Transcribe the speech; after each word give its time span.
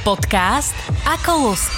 Podcast 0.00 0.72
ako 1.04 1.52
lusk. 1.52 1.76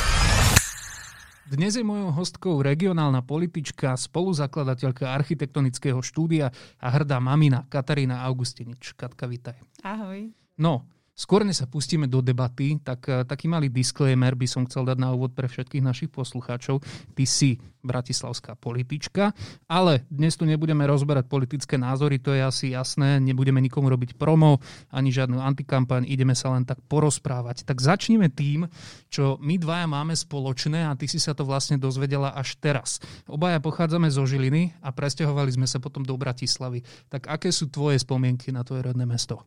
Dnes 1.51 1.75
je 1.75 1.83
mojou 1.83 2.15
hostkou 2.15 2.63
regionálna 2.63 3.19
politička, 3.27 3.99
spoluzakladateľka 3.99 5.11
architektonického 5.11 5.99
štúdia 5.99 6.55
a 6.79 6.87
hrdá 6.95 7.19
mamina 7.19 7.67
Katarína 7.67 8.23
Augustinič. 8.23 8.95
Katka, 8.95 9.27
vitaj. 9.27 9.59
Ahoj. 9.83 10.31
No, 10.55 10.87
Skôr 11.13 11.45
než 11.45 11.61
sa 11.61 11.69
pustíme 11.69 12.09
do 12.09 12.25
debaty, 12.25 12.81
tak 12.81 13.05
uh, 13.05 13.21
taký 13.29 13.45
malý 13.45 13.69
disclaimer 13.69 14.33
by 14.33 14.49
som 14.49 14.65
chcel 14.65 14.89
dať 14.89 14.97
na 14.97 15.13
úvod 15.13 15.37
pre 15.37 15.45
všetkých 15.45 15.85
našich 15.85 16.09
poslucháčov. 16.09 16.81
Ty 17.13 17.25
si 17.29 17.61
bratislavská 17.85 18.57
politička, 18.57 19.37
ale 19.69 20.09
dnes 20.09 20.39
tu 20.39 20.49
nebudeme 20.49 20.87
rozberať 20.89 21.29
politické 21.29 21.77
názory, 21.77 22.17
to 22.17 22.33
je 22.33 22.41
asi 22.41 22.67
jasné, 22.73 23.21
nebudeme 23.21 23.61
nikomu 23.61 23.91
robiť 23.93 24.17
promo, 24.17 24.63
ani 24.89 25.13
žiadnu 25.13 25.37
antikampaň, 25.37 26.07
ideme 26.09 26.33
sa 26.33 26.55
len 26.55 26.65
tak 26.65 26.81
porozprávať. 26.87 27.67
Tak 27.69 27.83
začneme 27.83 28.33
tým, 28.33 28.71
čo 29.13 29.37
my 29.43 29.61
dvaja 29.61 29.85
máme 29.91 30.17
spoločné 30.17 30.89
a 30.89 30.97
ty 30.97 31.11
si 31.11 31.21
sa 31.21 31.37
to 31.37 31.45
vlastne 31.45 31.77
dozvedela 31.77 32.33
až 32.33 32.57
teraz. 32.57 33.03
Obaja 33.29 33.61
pochádzame 33.61 34.09
zo 34.09 34.25
Žiliny 34.25 34.81
a 34.81 34.95
presťahovali 34.95 35.51
sme 35.53 35.69
sa 35.69 35.77
potom 35.77 36.07
do 36.07 36.17
Bratislavy. 36.17 36.81
Tak 37.13 37.29
aké 37.29 37.53
sú 37.53 37.69
tvoje 37.69 38.01
spomienky 38.01 38.49
na 38.55 38.65
tvoje 38.65 38.87
rodné 38.87 39.05
mesto? 39.05 39.43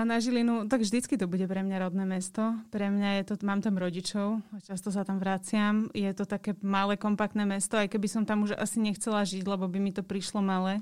Na 0.00 0.16
Žilinu, 0.16 0.64
tak 0.64 0.80
vždycky 0.80 1.20
to 1.20 1.28
bude 1.28 1.44
pre 1.44 1.60
mňa 1.60 1.76
rodné 1.84 2.08
mesto. 2.08 2.56
Pre 2.72 2.86
mňa 2.88 3.20
je 3.20 3.22
to, 3.28 3.34
mám 3.44 3.60
tam 3.60 3.76
rodičov, 3.76 4.40
často 4.64 4.88
sa 4.88 5.04
tam 5.04 5.20
vraciam. 5.20 5.92
Je 5.92 6.08
to 6.16 6.24
také 6.24 6.56
malé, 6.64 6.96
kompaktné 6.96 7.44
mesto, 7.44 7.76
aj 7.76 7.92
keby 7.92 8.08
som 8.08 8.22
tam 8.24 8.48
už 8.48 8.56
asi 8.56 8.80
nechcela 8.80 9.20
žiť, 9.26 9.44
lebo 9.44 9.68
by 9.68 9.76
mi 9.76 9.92
to 9.92 10.00
prišlo 10.00 10.40
malé, 10.40 10.80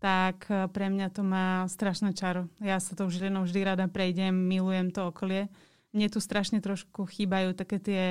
tak 0.00 0.48
eh, 0.48 0.64
pre 0.72 0.88
mňa 0.88 1.12
to 1.12 1.20
má 1.20 1.68
strašné 1.68 2.16
čaro. 2.16 2.48
Ja 2.62 2.80
sa 2.80 2.96
tou 2.96 3.12
Žilinou 3.12 3.44
vždy 3.44 3.60
rada 3.66 3.84
prejdem, 3.92 4.32
milujem 4.32 4.88
to 4.88 5.10
okolie. 5.10 5.52
Mne 5.92 6.08
tu 6.08 6.22
strašne 6.22 6.62
trošku 6.64 7.04
chýbajú 7.08 7.52
také 7.52 7.76
tie 7.76 8.02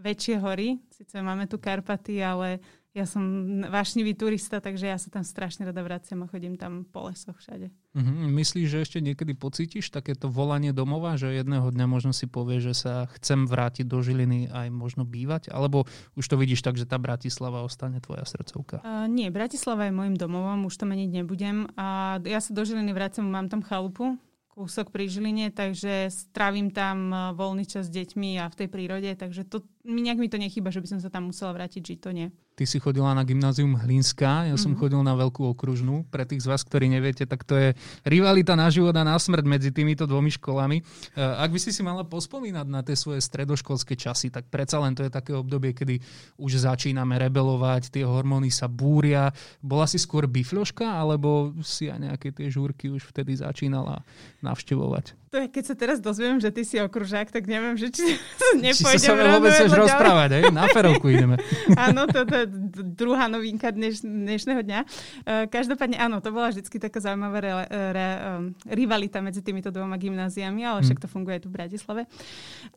väčšie 0.00 0.40
hory. 0.40 0.80
Sice 0.92 1.20
máme 1.20 1.44
tu 1.44 1.60
Karpaty, 1.60 2.24
ale 2.24 2.62
ja 2.94 3.10
som 3.10 3.20
vášnivý 3.66 4.14
turista, 4.14 4.62
takže 4.62 4.86
ja 4.86 4.94
sa 4.94 5.10
tam 5.10 5.26
strašne 5.26 5.66
rada 5.66 5.82
vraciam 5.82 6.22
a 6.22 6.30
chodím 6.30 6.54
tam 6.54 6.86
po 6.86 7.10
lesoch 7.10 7.34
všade. 7.42 7.74
Mm-hmm. 7.98 8.30
Myslíš, 8.30 8.66
že 8.70 8.78
ešte 8.86 8.98
niekedy 9.02 9.34
pocítiš 9.34 9.90
takéto 9.90 10.30
volanie 10.30 10.70
domova, 10.70 11.18
že 11.18 11.34
jedného 11.34 11.74
dňa 11.74 11.86
možno 11.90 12.14
si 12.14 12.30
povie, 12.30 12.62
že 12.62 12.70
sa 12.70 13.10
chcem 13.18 13.50
vrátiť 13.50 13.90
do 13.90 13.98
Žiliny 13.98 14.46
aj 14.46 14.70
možno 14.70 15.02
bývať? 15.02 15.50
Alebo 15.50 15.90
už 16.14 16.22
to 16.22 16.38
vidíš 16.38 16.62
tak, 16.62 16.78
že 16.78 16.86
tá 16.86 16.94
Bratislava 17.02 17.66
ostane 17.66 17.98
tvoja 17.98 18.22
srdcovka? 18.22 18.78
Uh, 18.86 19.10
nie, 19.10 19.26
Bratislava 19.26 19.90
je 19.90 19.96
môjim 19.98 20.14
domovom, 20.14 20.70
už 20.70 20.78
to 20.78 20.86
meniť 20.86 21.10
nebudem. 21.10 21.66
A 21.74 22.22
ja 22.22 22.38
sa 22.38 22.54
do 22.54 22.62
Žiliny 22.62 22.94
vraciam, 22.94 23.26
mám 23.26 23.50
tam 23.50 23.58
chalupu, 23.66 24.14
kúsok 24.54 24.94
pri 24.94 25.10
Žiline, 25.10 25.50
takže 25.50 26.14
strávim 26.14 26.70
tam 26.70 27.10
voľný 27.34 27.66
čas 27.66 27.90
s 27.90 27.94
deťmi 27.94 28.38
a 28.38 28.46
v 28.46 28.54
tej 28.54 28.68
prírode, 28.70 29.10
takže 29.18 29.42
to, 29.50 29.66
nejak 29.84 30.16
mi 30.16 30.32
to 30.32 30.40
nechýba, 30.40 30.72
že 30.72 30.80
by 30.80 30.88
som 30.88 31.00
sa 31.00 31.12
tam 31.12 31.28
musela 31.28 31.52
vrátiť 31.52 31.84
žiť, 31.84 31.98
to 32.00 32.10
nie. 32.16 32.32
Ty 32.54 32.64
si 32.64 32.78
chodila 32.78 33.12
na 33.12 33.26
gymnázium 33.26 33.76
Hlinská, 33.76 34.48
ja 34.48 34.56
som 34.56 34.72
mm-hmm. 34.72 34.80
chodil 34.80 35.00
na 35.04 35.12
veľkú 35.18 35.42
okružnú. 35.52 36.06
Pre 36.08 36.24
tých 36.24 36.46
z 36.46 36.48
vás, 36.48 36.62
ktorí 36.62 36.86
neviete, 36.86 37.26
tak 37.26 37.42
to 37.42 37.58
je 37.58 37.68
rivalita 38.06 38.54
na 38.54 38.70
život 38.70 38.94
a 38.94 39.02
na 39.02 39.18
smrť 39.18 39.44
medzi 39.44 39.74
týmito 39.74 40.06
dvomi 40.06 40.30
školami. 40.32 40.80
Eh, 40.80 41.20
ak 41.20 41.50
by 41.50 41.58
si 41.58 41.74
si 41.74 41.82
mala 41.82 42.06
pospomínať 42.06 42.66
na 42.70 42.80
tie 42.86 42.96
svoje 42.96 43.20
stredoškolské 43.20 43.98
časy, 43.98 44.30
tak 44.30 44.48
predsa 44.48 44.78
len 44.80 44.94
to 44.94 45.02
je 45.02 45.10
také 45.10 45.34
obdobie, 45.34 45.74
kedy 45.74 45.98
už 46.38 46.62
začíname 46.62 47.18
rebelovať, 47.18 47.90
tie 47.90 48.06
hormóny 48.06 48.54
sa 48.54 48.70
búria. 48.70 49.34
Bola 49.58 49.90
si 49.90 49.98
skôr 49.98 50.30
bifľoška, 50.30 50.86
alebo 50.86 51.52
si 51.60 51.90
aj 51.90 51.98
nejaké 52.06 52.30
tie 52.30 52.48
žúrky 52.48 52.86
už 52.88 53.10
vtedy 53.10 53.34
začínala 53.34 54.06
navštevovať? 54.46 55.23
To 55.34 55.42
je, 55.42 55.50
keď 55.50 55.64
sa 55.66 55.74
teraz 55.74 55.98
dozviem, 55.98 56.38
že 56.38 56.54
ty 56.54 56.62
si 56.62 56.78
okružák, 56.78 57.34
tak 57.34 57.50
neviem, 57.50 57.74
že 57.74 57.90
či 57.90 58.06
nepôjdem. 58.62 59.02
Či 59.02 59.10
sa 59.10 59.18
sa 59.18 59.34
vôbec 59.34 59.50
chceš 59.50 59.74
rozprávať, 59.74 60.28
aj? 60.38 60.42
Na 60.54 60.70
ferovku 60.70 61.10
ideme. 61.10 61.42
Áno, 61.90 62.06
to, 62.06 62.22
to 62.22 62.34
je 62.38 62.46
druhá 62.94 63.26
novinka 63.26 63.74
dneš, 63.74 64.06
dnešného 64.06 64.62
dňa. 64.62 64.80
Uh, 65.26 65.50
každopádne, 65.50 65.98
áno, 65.98 66.22
to 66.22 66.30
bola 66.30 66.54
vždy 66.54 66.62
taká 66.78 67.02
zaujímavá 67.02 67.42
re, 67.42 67.52
re, 67.66 68.08
um, 68.14 68.54
rivalita 68.62 69.18
medzi 69.18 69.42
týmito 69.42 69.74
dvoma 69.74 69.98
gymnáziami, 69.98 70.62
ale 70.62 70.86
však 70.86 71.02
hm. 71.02 71.02
to 71.02 71.08
funguje 71.10 71.34
aj 71.34 71.42
tu 71.42 71.48
v 71.50 71.56
Bratislave. 71.58 72.02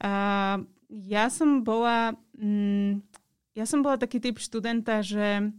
Uh, 0.01 0.66
ja 0.90 1.29
som 1.29 1.62
bola... 1.62 2.17
Mm, 2.41 3.06
ja 3.53 3.69
som 3.69 3.85
bola 3.85 4.01
taký 4.01 4.17
typ 4.17 4.41
študenta, 4.41 5.06
že 5.06 5.53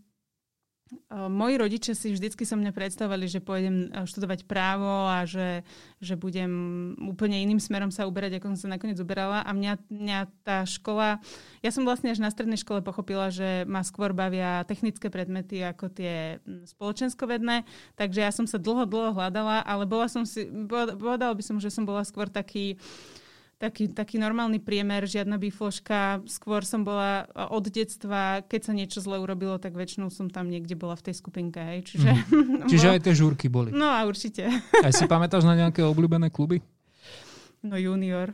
Moji 1.12 1.54
rodičia 1.60 1.92
si 1.92 2.16
vždycky 2.16 2.48
so 2.48 2.56
mňa 2.56 2.72
predstavovali, 2.72 3.28
že 3.28 3.44
pôjdem 3.44 3.92
študovať 4.08 4.48
právo 4.48 5.08
a 5.08 5.28
že, 5.28 5.64
že 6.00 6.16
budem 6.16 6.48
úplne 6.96 7.36
iným 7.44 7.60
smerom 7.60 7.92
sa 7.92 8.08
uberať, 8.08 8.40
ako 8.40 8.56
som 8.56 8.68
sa 8.68 8.72
nakoniec 8.76 8.96
uberala. 8.96 9.44
A 9.44 9.52
mňa, 9.52 9.84
mňa 9.92 10.18
tá 10.44 10.64
škola... 10.64 11.20
Ja 11.60 11.68
som 11.68 11.84
vlastne 11.84 12.08
až 12.08 12.24
na 12.24 12.32
strednej 12.32 12.56
škole 12.56 12.80
pochopila, 12.80 13.28
že 13.28 13.68
ma 13.68 13.84
skôr 13.84 14.16
bavia 14.16 14.64
technické 14.64 15.12
predmety 15.12 15.60
ako 15.60 15.92
tie 15.92 16.40
spoločenskovedné. 16.64 17.68
Takže 17.96 18.24
ja 18.24 18.32
som 18.32 18.48
sa 18.48 18.56
dlho, 18.56 18.88
dlho 18.88 19.12
hľadala, 19.12 19.60
ale 19.68 19.84
bola 19.84 20.08
som 20.08 20.24
si... 20.24 20.48
Povedala 20.68 21.36
by 21.36 21.44
som, 21.44 21.60
že 21.60 21.68
som 21.68 21.84
bola 21.84 22.00
skôr 22.04 22.32
taký 22.32 22.80
taký, 23.58 23.90
taký 23.90 24.16
normálny 24.22 24.62
priemer, 24.62 25.04
žiadna 25.04 25.36
bifloška. 25.36 26.22
Skôr 26.30 26.62
som 26.62 26.86
bola 26.86 27.26
od 27.50 27.66
detstva, 27.66 28.40
keď 28.46 28.60
sa 28.62 28.72
niečo 28.72 28.98
zle 29.02 29.18
urobilo, 29.18 29.58
tak 29.58 29.74
väčšinou 29.74 30.08
som 30.14 30.30
tam 30.30 30.46
niekde 30.48 30.78
bola 30.78 30.94
v 30.94 31.10
tej 31.10 31.14
skupinke. 31.18 31.58
Hej. 31.58 31.92
Čiže, 31.92 32.10
mm. 32.32 32.70
Čiže 32.70 32.86
aj 32.94 33.00
tie 33.04 33.14
žúrky 33.18 33.50
boli. 33.50 33.74
No 33.74 33.90
a 33.90 34.06
určite. 34.06 34.46
Aj 34.86 34.94
si 34.94 35.04
pamätáš 35.10 35.44
na 35.44 35.58
nejaké 35.58 35.82
obľúbené 35.82 36.30
kluby? 36.30 36.62
No 37.58 37.74
junior. 37.74 38.30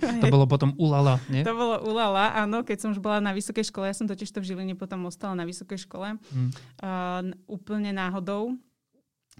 to 0.00 0.26
bolo 0.32 0.48
potom 0.48 0.72
ulala, 0.80 1.20
nie? 1.28 1.44
To 1.44 1.52
bolo 1.52 1.76
ulala, 1.84 2.32
áno, 2.32 2.64
keď 2.64 2.76
som 2.80 2.90
už 2.96 3.04
bola 3.04 3.20
na 3.20 3.36
vysokej 3.36 3.68
škole. 3.68 3.84
Ja 3.84 3.92
som 3.92 4.08
totiž 4.08 4.32
to 4.32 4.40
v 4.40 4.48
Žiline 4.48 4.72
potom 4.80 5.04
ostala 5.04 5.36
na 5.36 5.44
vysokej 5.44 5.84
škole. 5.84 6.16
Mm. 6.32 6.50
Uh, 6.80 7.36
úplne 7.44 7.92
náhodou 7.92 8.56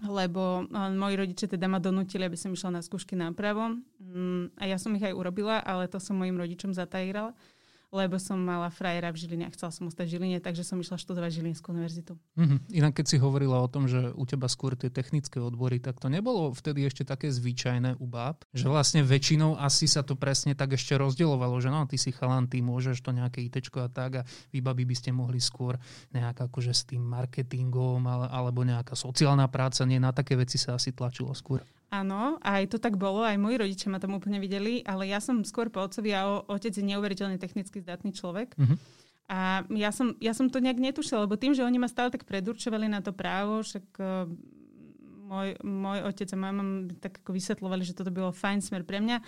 lebo 0.07 0.63
moji 0.71 1.15
rodičia 1.19 1.47
teda 1.51 1.67
ma 1.67 1.83
donútili, 1.83 2.23
aby 2.23 2.39
som 2.39 2.55
išla 2.55 2.79
na 2.79 2.81
skúšky 2.83 3.19
nápravo. 3.19 3.75
Mm, 3.99 4.55
a 4.55 4.63
ja 4.69 4.77
som 4.79 4.95
ich 4.95 5.03
aj 5.03 5.11
urobila, 5.11 5.59
ale 5.59 5.91
to 5.91 5.99
som 5.99 6.15
mojim 6.15 6.39
rodičom 6.39 6.71
zatajírala 6.71 7.35
lebo 7.89 8.21
som 8.21 8.37
mala 8.37 8.69
frajera 8.69 9.09
v 9.09 9.17
Žiline 9.25 9.45
a 9.49 9.53
chcela 9.53 9.73
som 9.73 9.89
ostať 9.89 10.05
v 10.05 10.11
Žiline, 10.17 10.37
takže 10.37 10.61
som 10.61 10.77
išla 10.77 11.01
študovať 11.01 11.41
Žilinskú 11.41 11.73
univerzitu. 11.73 12.13
Mm-hmm. 12.37 12.59
Inak 12.77 12.93
keď 13.01 13.05
si 13.09 13.17
hovorila 13.17 13.57
o 13.65 13.71
tom, 13.71 13.89
že 13.89 14.13
u 14.13 14.23
teba 14.29 14.45
skôr 14.45 14.77
tie 14.77 14.93
technické 14.93 15.41
odbory, 15.41 15.81
tak 15.81 15.97
to 15.97 16.05
nebolo 16.05 16.53
vtedy 16.53 16.85
ešte 16.85 17.01
také 17.01 17.33
zvyčajné 17.33 17.97
u 17.97 18.05
báb, 18.05 18.45
že 18.53 18.69
vlastne 18.69 19.01
väčšinou 19.01 19.57
asi 19.57 19.89
sa 19.89 20.05
to 20.05 20.13
presne 20.13 20.53
tak 20.53 20.77
ešte 20.77 20.93
rozdielovalo, 20.93 21.57
že 21.57 21.73
no, 21.73 21.89
ty 21.89 21.97
si 21.97 22.13
chalan, 22.13 22.45
ty 22.45 22.61
môžeš 22.61 23.01
to 23.01 23.09
nejaké 23.09 23.41
IT 23.41 23.57
a 23.81 23.89
tak 23.89 24.21
a 24.21 24.27
vy 24.53 24.61
babi 24.61 24.85
by 24.85 24.95
ste 24.95 25.09
mohli 25.09 25.41
skôr 25.41 25.77
nejak 26.13 26.45
akože 26.45 26.73
s 26.73 26.85
tým 26.85 27.01
marketingom 27.01 28.05
alebo 28.05 28.61
nejaká 28.61 28.93
sociálna 28.93 29.49
práca, 29.49 29.81
nie 29.89 29.97
na 29.97 30.13
také 30.13 30.37
veci 30.37 30.61
sa 30.61 30.77
asi 30.77 30.93
tlačilo 30.93 31.33
skôr. 31.33 31.65
Áno, 31.89 32.37
aj 32.45 32.69
to 32.69 32.77
tak 32.77 33.01
bolo, 33.01 33.25
aj 33.25 33.41
moji 33.41 33.57
rodičia 33.57 33.89
ma 33.89 33.97
tam 33.97 34.13
úplne 34.13 34.37
videli, 34.37 34.85
ale 34.85 35.09
ja 35.09 35.17
som 35.17 35.41
skôr 35.41 35.73
po 35.73 35.81
otcovi 35.81 36.13
a 36.13 36.45
otec 36.45 36.69
je 36.69 36.85
neuveriteľne 36.85 37.41
technicky 37.41 37.81
zdatný 37.81 38.13
človek. 38.13 38.53
Uh-huh. 38.53 38.77
A 39.29 39.65
ja 39.73 39.89
som, 39.89 40.13
ja 40.21 40.37
som 40.37 40.53
to 40.53 40.61
nejak 40.61 40.77
netušila, 40.77 41.25
lebo 41.25 41.33
tým, 41.33 41.57
že 41.57 41.65
oni 41.65 41.81
ma 41.81 41.89
stále 41.89 42.13
tak 42.13 42.29
predurčovali 42.29 42.85
na 42.85 43.01
to 43.01 43.09
právo, 43.09 43.65
však 43.65 43.85
uh, 43.97 44.29
môj, 45.29 45.57
môj 45.65 45.99
otec 46.09 46.29
a 46.33 46.37
moja 46.37 46.53
mama 46.53 46.93
tak 46.97 47.21
ako 47.25 47.33
vysvetlovali, 47.33 47.81
že 47.85 47.97
toto 47.97 48.13
bylo 48.13 48.29
fajn 48.33 48.61
smer 48.61 48.85
pre 48.85 49.01
mňa, 49.01 49.21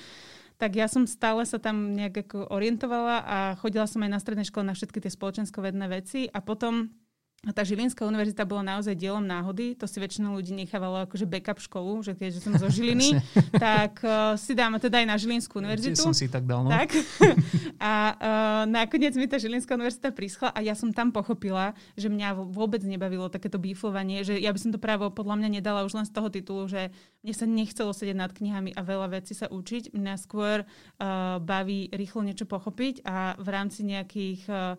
tak 0.61 0.77
ja 0.77 0.85
som 0.85 1.09
stále 1.09 1.41
sa 1.49 1.57
tam 1.57 1.97
nejak 1.97 2.29
ako 2.29 2.53
orientovala 2.53 3.25
a 3.25 3.37
chodila 3.57 3.89
som 3.89 4.05
aj 4.05 4.11
na 4.13 4.21
strednej 4.21 4.45
škole 4.45 4.61
na 4.61 4.77
všetky 4.77 5.01
tie 5.01 5.09
spoločenskovedné 5.09 5.85
veci 5.89 6.29
a 6.29 6.37
potom 6.45 6.93
a 7.41 7.49
tá 7.57 7.65
Žilinská 7.65 8.05
univerzita 8.05 8.45
bola 8.45 8.61
naozaj 8.61 8.93
dielom 8.93 9.25
náhody. 9.25 9.73
To 9.81 9.89
si 9.89 9.97
väčšinou 9.97 10.37
ľudí 10.37 10.53
nechávalo 10.53 11.09
akože 11.09 11.25
backup 11.25 11.57
školu, 11.57 12.05
že 12.05 12.13
keďže 12.13 12.37
som 12.37 12.53
zo 12.53 12.69
Žiliny, 12.77 13.17
tak 13.57 13.97
uh, 14.05 14.37
si 14.37 14.53
dáme 14.53 14.77
teda 14.77 15.01
aj 15.01 15.07
na 15.09 15.17
Žilinskú 15.17 15.57
univerzitu. 15.57 15.97
Kde 15.97 16.05
som 16.05 16.13
si 16.13 16.29
tak 16.29 16.45
dal, 16.45 16.61
no. 16.61 16.69
Tak. 16.69 16.93
A 17.81 17.93
uh, 18.13 18.63
nakoniec 18.69 19.17
mi 19.17 19.25
tá 19.25 19.41
Žilinská 19.41 19.73
univerzita 19.73 20.13
prischla 20.13 20.53
a 20.53 20.61
ja 20.61 20.77
som 20.77 20.93
tam 20.93 21.09
pochopila, 21.09 21.73
že 21.97 22.13
mňa 22.13 22.53
vôbec 22.53 22.85
nebavilo 22.85 23.25
takéto 23.25 23.57
bíflovanie, 23.57 24.21
že 24.21 24.37
ja 24.37 24.53
by 24.53 24.59
som 24.61 24.69
to 24.69 24.77
právo 24.77 25.09
podľa 25.09 25.41
mňa 25.41 25.49
nedala 25.57 25.81
už 25.81 25.97
len 25.97 26.05
z 26.05 26.13
toho 26.13 26.29
titulu, 26.29 26.69
že 26.69 26.93
mne 27.25 27.33
sa 27.33 27.49
nechcelo 27.49 27.89
sedieť 27.89 28.17
nad 28.21 28.29
knihami 28.29 28.77
a 28.77 28.85
veľa 28.85 29.17
vecí 29.17 29.33
sa 29.33 29.49
učiť. 29.49 29.97
Mňa 29.97 30.13
skôr 30.21 30.61
uh, 30.61 31.41
baví 31.41 31.89
rýchlo 31.89 32.21
niečo 32.21 32.45
pochopiť 32.45 33.01
a 33.01 33.33
v 33.41 33.47
rámci 33.49 33.81
nejakých 33.81 34.41
uh, 34.45 34.77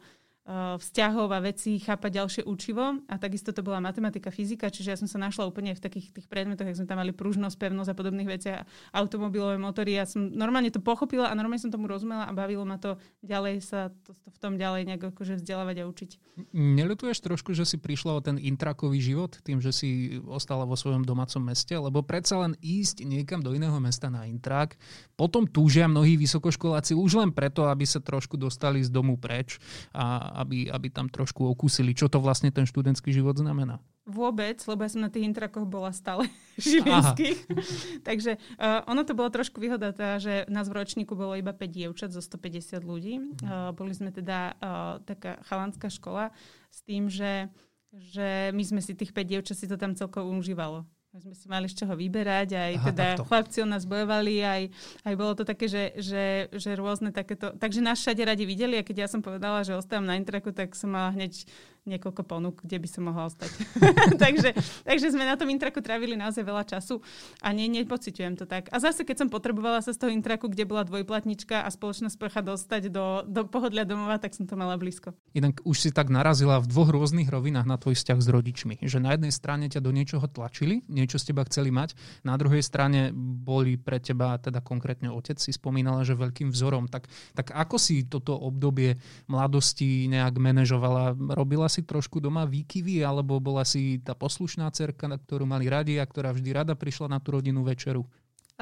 vzťahov 0.50 1.30
a 1.30 1.38
vecí 1.38 1.78
chápať 1.78 2.18
ďalšie 2.18 2.42
učivo 2.42 2.98
a 3.06 3.14
takisto 3.14 3.54
to 3.54 3.62
bola 3.62 3.78
matematika, 3.78 4.34
fyzika, 4.34 4.74
čiže 4.74 4.90
ja 4.90 4.98
som 4.98 5.06
sa 5.06 5.22
našla 5.22 5.46
úplne 5.46 5.70
v 5.70 5.78
takých 5.78 6.10
tých 6.10 6.26
predmetoch, 6.26 6.66
jak 6.66 6.82
sme 6.82 6.90
tam 6.90 6.98
mali 6.98 7.14
pružnosť, 7.14 7.54
pevnosť 7.54 7.94
a 7.94 7.94
podobných 7.94 8.26
veciach, 8.26 8.66
automobilové 8.90 9.54
motory. 9.62 9.94
Ja 9.94 10.02
som 10.02 10.34
normálne 10.34 10.74
to 10.74 10.82
pochopila 10.82 11.30
a 11.30 11.38
normálne 11.38 11.62
som 11.62 11.70
tomu 11.70 11.86
rozumela 11.86 12.26
a 12.26 12.34
bavilo 12.34 12.66
ma 12.66 12.74
to 12.74 12.98
ďalej 13.22 13.62
sa 13.62 13.94
to, 14.02 14.18
to 14.18 14.28
v 14.34 14.38
tom 14.42 14.58
ďalej 14.58 14.90
nejak 14.90 15.14
akože 15.14 15.38
vzdelávať 15.38 15.76
a 15.78 15.84
učiť. 15.86 16.10
Neľutuješ 16.50 17.22
trošku, 17.22 17.54
že 17.54 17.62
si 17.62 17.78
prišla 17.78 18.18
o 18.18 18.24
ten 18.24 18.34
intrakový 18.34 18.98
život 18.98 19.38
tým, 19.46 19.62
že 19.62 19.70
si 19.70 20.18
ostala 20.26 20.66
vo 20.66 20.74
svojom 20.74 21.06
domácom 21.06 21.38
meste? 21.38 21.78
Lebo 21.78 22.02
predsa 22.02 22.42
len 22.42 22.58
ísť 22.58 23.06
niekam 23.06 23.46
do 23.46 23.54
iného 23.54 23.78
mesta 23.78 24.10
na 24.10 24.26
intrak, 24.26 24.74
potom 25.14 25.46
túžia 25.46 25.86
mnohí 25.86 26.18
vysokoškoláci 26.18 26.98
už 26.98 27.22
len 27.22 27.30
preto, 27.30 27.70
aby 27.70 27.86
sa 27.86 28.02
trošku 28.02 28.34
dostali 28.34 28.82
z 28.82 28.90
domu 28.90 29.14
preč 29.14 29.62
a 29.94 30.31
aby, 30.32 30.72
aby 30.72 30.88
tam 30.88 31.06
trošku 31.08 31.44
okúsili, 31.44 31.92
čo 31.92 32.08
to 32.08 32.18
vlastne 32.18 32.48
ten 32.48 32.64
študentský 32.64 33.12
život 33.12 33.36
znamená. 33.36 33.78
Vôbec, 34.02 34.58
lebo 34.66 34.82
ja 34.82 34.90
som 34.90 35.06
na 35.06 35.12
tých 35.14 35.30
intrakoch 35.30 35.62
bola 35.62 35.94
stále 35.94 36.26
žilinských. 36.58 37.38
Takže 38.08 38.40
uh, 38.58 38.82
ono 38.90 39.06
to 39.06 39.14
bolo 39.14 39.30
trošku 39.30 39.62
výhoda, 39.62 39.94
tá, 39.94 40.18
že 40.18 40.48
nás 40.50 40.66
v 40.66 40.82
ročníku 40.82 41.14
bolo 41.14 41.38
iba 41.38 41.54
5 41.54 41.62
dievčat 41.70 42.10
zo 42.10 42.18
150 42.18 42.82
ľudí. 42.82 43.22
Uh, 43.44 43.70
boli 43.76 43.94
sme 43.94 44.10
teda 44.10 44.58
uh, 44.58 44.98
taká 45.06 45.38
chalanská 45.46 45.86
škola 45.86 46.34
s 46.72 46.82
tým, 46.82 47.06
že, 47.06 47.46
že 47.94 48.50
my 48.50 48.62
sme 48.66 48.80
si 48.82 48.98
tých 48.98 49.14
5 49.14 49.22
dievčat 49.22 49.56
si 49.56 49.70
to 49.70 49.78
tam 49.78 49.94
celkovo 49.94 50.34
užívalo. 50.34 50.82
Sme 51.12 51.36
si 51.36 51.44
mali 51.44 51.68
z 51.68 51.84
čoho 51.84 51.92
vyberať, 51.92 52.56
aj 52.56 52.72
Aha, 52.72 52.86
teda 52.88 53.06
takto. 53.12 53.28
chlapci 53.28 53.58
o 53.60 53.68
nás 53.68 53.84
bojovali, 53.84 54.40
aj, 54.40 54.62
aj 55.04 55.14
bolo 55.20 55.36
to 55.36 55.44
také, 55.44 55.68
že, 55.68 55.92
že, 56.00 56.48
že 56.48 56.72
rôzne 56.72 57.12
takéto... 57.12 57.52
Takže 57.52 57.84
nás 57.84 58.00
všade 58.00 58.24
radi 58.24 58.48
videli 58.48 58.80
a 58.80 58.86
keď 58.86 59.04
ja 59.04 59.08
som 59.12 59.20
povedala, 59.20 59.60
že 59.60 59.76
ostávam 59.76 60.08
na 60.08 60.16
intraku, 60.16 60.56
tak 60.56 60.72
som 60.72 60.88
mala 60.88 61.12
hneď 61.12 61.44
niekoľko 61.82 62.22
ponúk, 62.22 62.62
kde 62.62 62.78
by 62.78 62.88
som 62.88 63.02
mohla 63.10 63.26
ostať. 63.26 63.50
takže, 64.22 64.54
takže 64.86 65.10
sme 65.10 65.26
na 65.26 65.34
tom 65.34 65.50
intraku 65.50 65.82
trávili 65.82 66.14
naozaj 66.14 66.46
veľa 66.46 66.62
času 66.62 67.02
a 67.42 67.50
nie, 67.50 67.66
nepociťujem 67.66 68.38
to 68.38 68.46
tak. 68.46 68.70
A 68.70 68.78
zase, 68.78 69.02
keď 69.02 69.26
som 69.26 69.28
potrebovala 69.28 69.82
sa 69.82 69.90
z 69.90 69.98
toho 69.98 70.10
intraku, 70.14 70.46
kde 70.46 70.62
bola 70.62 70.86
dvojplatnička 70.86 71.66
a 71.66 71.68
spoločná 71.74 72.06
sprcha 72.06 72.38
dostať 72.38 72.86
do, 72.86 73.26
do 73.26 73.42
pohodlia 73.50 73.82
domova, 73.82 74.22
tak 74.22 74.30
som 74.38 74.46
to 74.46 74.54
mala 74.54 74.78
blízko. 74.78 75.10
Inak 75.34 75.58
už 75.66 75.76
si 75.82 75.90
tak 75.90 76.06
narazila 76.06 76.62
v 76.62 76.70
dvoch 76.70 76.94
rôznych 76.94 77.26
rovinách 77.26 77.66
na 77.66 77.74
tvoj 77.74 77.98
vzťah 77.98 78.18
s 78.22 78.28
rodičmi. 78.30 78.74
Že 78.86 79.02
na 79.02 79.18
jednej 79.18 79.34
strane 79.34 79.66
ťa 79.66 79.82
do 79.82 79.90
niečoho 79.90 80.22
tlačili, 80.30 80.86
niečo 80.86 81.18
z 81.18 81.34
teba 81.34 81.42
chceli 81.50 81.74
mať, 81.74 81.98
na 82.22 82.38
druhej 82.38 82.62
strane 82.62 83.10
boli 83.16 83.74
pre 83.74 83.98
teba, 83.98 84.38
teda 84.38 84.62
konkrétne 84.62 85.10
otec 85.10 85.42
si 85.42 85.50
spomínala, 85.50 86.06
že 86.06 86.14
veľkým 86.14 86.54
vzorom. 86.54 86.86
Tak, 86.86 87.10
tak 87.34 87.50
ako 87.50 87.74
si 87.74 88.06
toto 88.06 88.38
obdobie 88.38 89.02
mladosti 89.26 90.06
nejak 90.06 90.38
manažovala? 90.38 91.18
Robila 91.34 91.71
si 91.72 91.88
trošku 91.88 92.20
doma 92.20 92.44
výkyvy, 92.44 93.00
alebo 93.00 93.40
bola 93.40 93.64
si 93.64 93.96
tá 94.04 94.12
poslušná 94.12 94.68
cerka, 94.76 95.08
na 95.08 95.16
ktorú 95.16 95.48
mali 95.48 95.72
radi 95.72 95.96
a 95.96 96.04
ktorá 96.04 96.28
vždy 96.36 96.52
rada 96.52 96.76
prišla 96.76 97.08
na 97.08 97.18
tú 97.18 97.40
rodinnú 97.40 97.64
večeru? 97.64 98.04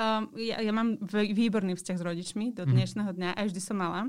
Um, 0.01 0.33
ja, 0.39 0.62
ja 0.62 0.73
mám 0.73 0.97
výborný 1.12 1.77
vzťah 1.77 1.99
s 1.99 2.07
rodičmi 2.07 2.47
do 2.57 2.62
mhm. 2.65 2.73
dnešného 2.73 3.11
dňa, 3.11 3.31
a 3.37 3.41
vždy 3.45 3.61
som 3.61 3.77
mala, 3.77 4.09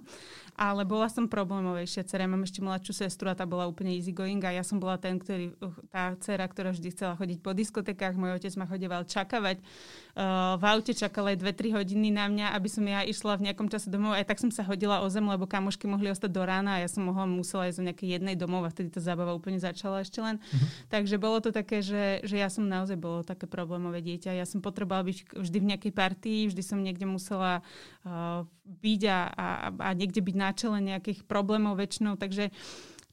ale 0.55 0.85
bola 0.87 1.09
som 1.09 1.25
problémovejšia 1.27 2.05
dcera. 2.07 2.23
Ja 2.23 2.31
mám 2.31 2.45
ešte 2.45 2.61
mladšiu 2.63 2.93
sestru 2.95 3.27
a 3.27 3.35
tá 3.35 3.43
bola 3.43 3.67
úplne 3.67 3.91
easy 3.91 4.13
going 4.13 4.39
a 4.45 4.55
ja 4.55 4.63
som 4.63 4.77
bola 4.79 4.95
ten, 4.95 5.17
ktorý, 5.17 5.51
uh, 5.57 5.73
tá 5.89 6.15
dcera, 6.21 6.45
ktorá 6.47 6.71
vždy 6.71 6.95
chcela 6.95 7.17
chodiť 7.17 7.39
po 7.43 7.51
diskotekách. 7.51 8.13
Môj 8.15 8.39
otec 8.39 8.53
ma 8.61 8.69
chodeval 8.69 9.03
čakávať. 9.03 9.57
Uh, 10.11 10.59
v 10.59 10.63
aute 10.67 10.91
čakal 10.91 11.31
aj 11.31 11.39
2-3 11.39 11.77
hodiny 11.79 12.11
na 12.11 12.27
mňa, 12.27 12.51
aby 12.51 12.67
som 12.67 12.83
ja 12.83 13.07
išla 13.07 13.39
v 13.39 13.47
nejakom 13.47 13.71
čase 13.71 13.87
domov. 13.87 14.11
Aj 14.11 14.27
tak 14.27 14.43
som 14.43 14.51
sa 14.51 14.67
hodila 14.67 14.99
o 14.99 15.07
zem, 15.07 15.23
lebo 15.23 15.47
kamošky 15.47 15.87
mohli 15.87 16.11
ostať 16.11 16.27
do 16.27 16.43
rána 16.43 16.77
a 16.77 16.81
ja 16.83 16.89
som 16.91 17.07
mohla, 17.07 17.23
musela 17.23 17.71
ísť 17.71 17.79
do 17.79 17.87
nejakej 17.87 18.09
jednej 18.19 18.35
domov 18.35 18.67
a 18.67 18.73
vtedy 18.73 18.91
tá 18.91 18.99
zábava 18.99 19.31
úplne 19.31 19.55
začala 19.55 20.03
ešte 20.03 20.19
len. 20.19 20.35
Uh-huh. 20.35 20.67
Takže 20.91 21.15
bolo 21.15 21.39
to 21.39 21.55
také, 21.55 21.79
že, 21.79 22.19
že 22.27 22.35
ja 22.35 22.51
som 22.51 22.67
naozaj 22.67 22.99
bolo 22.99 23.23
také 23.23 23.47
problémové 23.47 24.03
dieťa. 24.03 24.35
Ja 24.35 24.43
som 24.43 24.59
potrebovala 24.59 25.07
byť 25.07 25.39
vždy 25.39 25.57
v 25.63 25.69
nejakej 25.75 25.93
partii, 25.95 26.41
vždy 26.51 26.63
som 26.63 26.83
niekde 26.83 27.07
musela 27.07 27.63
uh, 28.03 28.43
byť 28.67 29.01
a, 29.07 29.19
a, 29.31 29.47
a 29.71 29.89
niekde 29.95 30.19
byť 30.19 30.35
na 30.35 30.49
čele 30.51 30.77
nejakých 30.79 31.23
problémov 31.23 31.79
väčšinou, 31.79 32.19
takže 32.19 32.51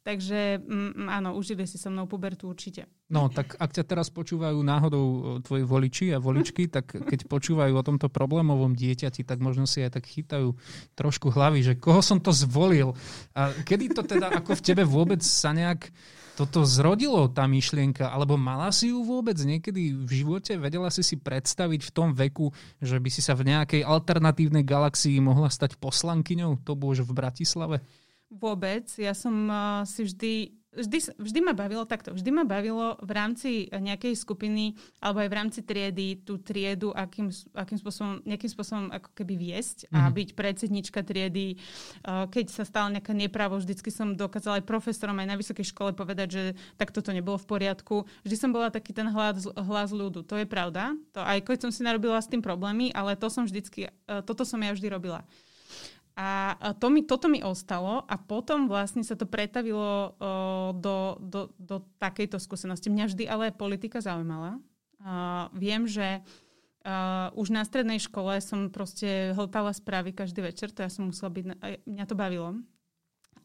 Takže 0.09 0.65
mm, 0.65 1.05
áno, 1.05 1.37
užili 1.37 1.69
si 1.69 1.77
so 1.77 1.93
mnou 1.93 2.09
pubertu 2.09 2.49
určite. 2.49 2.89
No, 3.13 3.29
tak 3.29 3.61
ak 3.61 3.77
ťa 3.77 3.85
teraz 3.85 4.09
počúvajú 4.09 4.57
náhodou 4.65 5.05
uh, 5.05 5.21
tvoji 5.45 5.69
voliči 5.69 6.07
a 6.17 6.19
voličky, 6.19 6.65
tak 6.81 6.97
keď 6.97 7.29
počúvajú 7.29 7.77
o 7.77 7.85
tomto 7.85 8.09
problémovom 8.09 8.73
dieťati, 8.73 9.21
tak 9.29 9.45
možno 9.45 9.69
si 9.69 9.85
aj 9.85 10.01
tak 10.01 10.09
chytajú 10.09 10.57
trošku 10.97 11.29
hlavy, 11.29 11.61
že 11.61 11.75
koho 11.77 12.01
som 12.01 12.25
to 12.25 12.33
zvolil. 12.33 12.97
A 13.37 13.53
kedy 13.53 13.93
to 13.93 14.01
teda 14.01 14.33
ako 14.33 14.57
v 14.57 14.65
tebe 14.65 14.81
vôbec 14.89 15.21
sa 15.21 15.53
nejak 15.53 15.93
toto 16.41 16.65
zrodilo, 16.65 17.29
tá 17.29 17.45
myšlienka? 17.45 18.09
Alebo 18.09 18.41
mala 18.41 18.73
si 18.73 18.89
ju 18.89 19.05
vôbec 19.05 19.37
niekedy 19.37 19.93
v 19.93 20.25
živote? 20.25 20.57
Vedela 20.57 20.89
si 20.89 21.05
si 21.05 21.21
predstaviť 21.21 21.85
v 21.85 21.93
tom 21.93 22.17
veku, 22.17 22.49
že 22.81 22.97
by 22.97 23.13
si 23.13 23.21
sa 23.21 23.37
v 23.37 23.53
nejakej 23.53 23.85
alternatívnej 23.85 24.65
galaxii 24.65 25.21
mohla 25.21 25.53
stať 25.53 25.77
poslankyňou? 25.77 26.65
To 26.65 26.73
bolo 26.73 26.97
v 26.97 27.13
Bratislave? 27.13 27.85
Vôbec. 28.29 28.85
Ja 29.01 29.17
som 29.17 29.35
uh, 29.49 29.83
si 29.89 30.05
vždy 30.05 30.59
vždy, 30.79 30.99
vždy 31.19 31.41
ma 31.43 31.53
bavilo 31.57 31.83
takto. 31.89 32.15
Vždy 32.15 32.31
ma 32.31 32.45
bavilo 32.47 32.95
v 33.03 33.11
rámci 33.11 33.51
nejakej 33.73 34.15
skupiny 34.15 34.79
alebo 35.03 35.25
aj 35.25 35.29
v 35.29 35.37
rámci 35.37 35.61
triedy 35.67 36.23
tú 36.23 36.39
triedu 36.39 36.95
akým, 36.95 37.33
akým 37.57 37.79
spôsobom, 37.81 38.23
nejakým 38.23 38.51
spôsobom 38.51 38.87
ako 38.95 39.11
keby 39.17 39.35
viesť 39.35 39.89
mm-hmm. 39.89 39.97
a 39.97 40.01
mhm. 40.09 40.15
byť 40.15 40.29
predsednička 40.39 41.01
triedy. 41.03 41.59
Keď 42.07 42.47
sa 42.53 42.65
stala 42.69 42.93
nejaká 42.95 43.13
nepravo, 43.17 43.59
vždycky 43.59 43.91
som 43.91 44.15
dokázala 44.15 44.63
aj 44.63 44.69
profesorom 44.69 45.19
aj 45.19 45.29
na 45.29 45.37
vysokej 45.37 45.67
škole 45.73 45.91
povedať, 45.97 46.29
že 46.29 46.43
tak 46.79 46.95
toto 46.95 47.11
nebolo 47.11 47.41
v 47.41 47.49
poriadku. 47.49 48.07
Vždy 48.23 48.37
som 48.37 48.51
bola 48.55 48.71
taký 48.71 48.95
ten 48.95 49.09
hlas, 49.11 49.49
hlas 49.49 49.91
ľudu. 49.91 50.23
To 50.29 50.37
je 50.37 50.47
pravda. 50.47 50.95
To 51.17 51.21
aj 51.25 51.43
keď 51.43 51.69
som 51.69 51.71
si 51.73 51.83
narobila 51.83 52.21
s 52.21 52.31
tým 52.31 52.45
problémy, 52.45 52.93
ale 52.93 53.17
to 53.17 53.27
som 53.33 53.49
vždycky, 53.49 53.89
e, 53.89 53.93
toto 54.23 54.45
som 54.45 54.61
ja 54.61 54.73
vždy 54.75 54.89
robila. 54.93 55.25
A 56.19 56.75
to 56.83 56.91
mi, 56.91 57.07
toto 57.07 57.31
mi 57.31 57.47
ostalo 57.47 58.03
a 58.03 58.19
potom 58.19 58.67
vlastne 58.67 59.07
sa 59.07 59.15
to 59.15 59.23
pretavilo 59.23 60.19
uh, 60.19 60.75
do, 60.75 61.15
do, 61.23 61.55
do 61.63 61.87
takejto 62.03 62.43
skúsenosti. 62.43 62.91
Mňa 62.91 63.07
vždy 63.07 63.25
ale 63.31 63.55
politika 63.55 64.03
zaujímala. 64.03 64.59
Uh, 64.99 65.47
viem, 65.55 65.87
že 65.87 66.19
uh, 66.19 67.31
už 67.39 67.55
na 67.55 67.63
strednej 67.63 68.03
škole 68.03 68.35
som 68.43 68.67
proste 68.67 69.31
hltala 69.39 69.71
správy 69.71 70.11
každý 70.11 70.43
večer, 70.43 70.75
to 70.75 70.83
ja 70.83 70.91
som 70.91 71.07
musela 71.07 71.31
byť, 71.31 71.45
mňa 71.87 72.05
to 72.11 72.19
bavilo. 72.19 72.59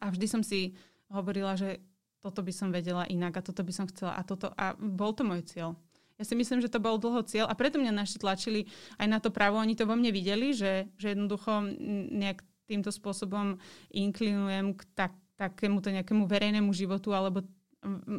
A 0.01 0.09
vždy 0.09 0.25
som 0.25 0.41
si 0.41 0.73
hovorila, 1.13 1.53
že 1.53 1.77
toto 2.25 2.41
by 2.41 2.49
som 2.49 2.73
vedela 2.73 3.05
inak 3.05 3.37
a 3.37 3.45
toto 3.45 3.61
by 3.61 3.69
som 3.69 3.85
chcela 3.85 4.17
a 4.17 4.25
toto. 4.25 4.49
A 4.57 4.73
bol 4.73 5.13
to 5.13 5.21
môj 5.21 5.45
cieľ. 5.45 5.77
Ja 6.17 6.25
si 6.25 6.33
myslím, 6.33 6.57
že 6.57 6.73
to 6.73 6.81
bol 6.81 6.97
dlho 6.97 7.21
cieľ 7.21 7.49
a 7.49 7.57
preto 7.57 7.77
mňa 7.77 7.93
naši 7.93 8.17
tlačili 8.17 8.65
aj 8.97 9.07
na 9.09 9.21
to 9.21 9.29
právo. 9.29 9.61
Oni 9.61 9.77
to 9.77 9.85
vo 9.85 9.93
mne 9.93 10.09
videli, 10.09 10.57
že, 10.57 10.89
že 10.97 11.13
jednoducho 11.13 11.69
nejak 12.17 12.41
týmto 12.65 12.89
spôsobom 12.91 13.59
inklinujem 13.91 14.73
k 14.77 14.81
tak, 14.95 15.13
takémuto 15.35 15.91
nejakému 15.91 16.25
verejnému 16.29 16.71
životu 16.71 17.11
alebo 17.11 17.43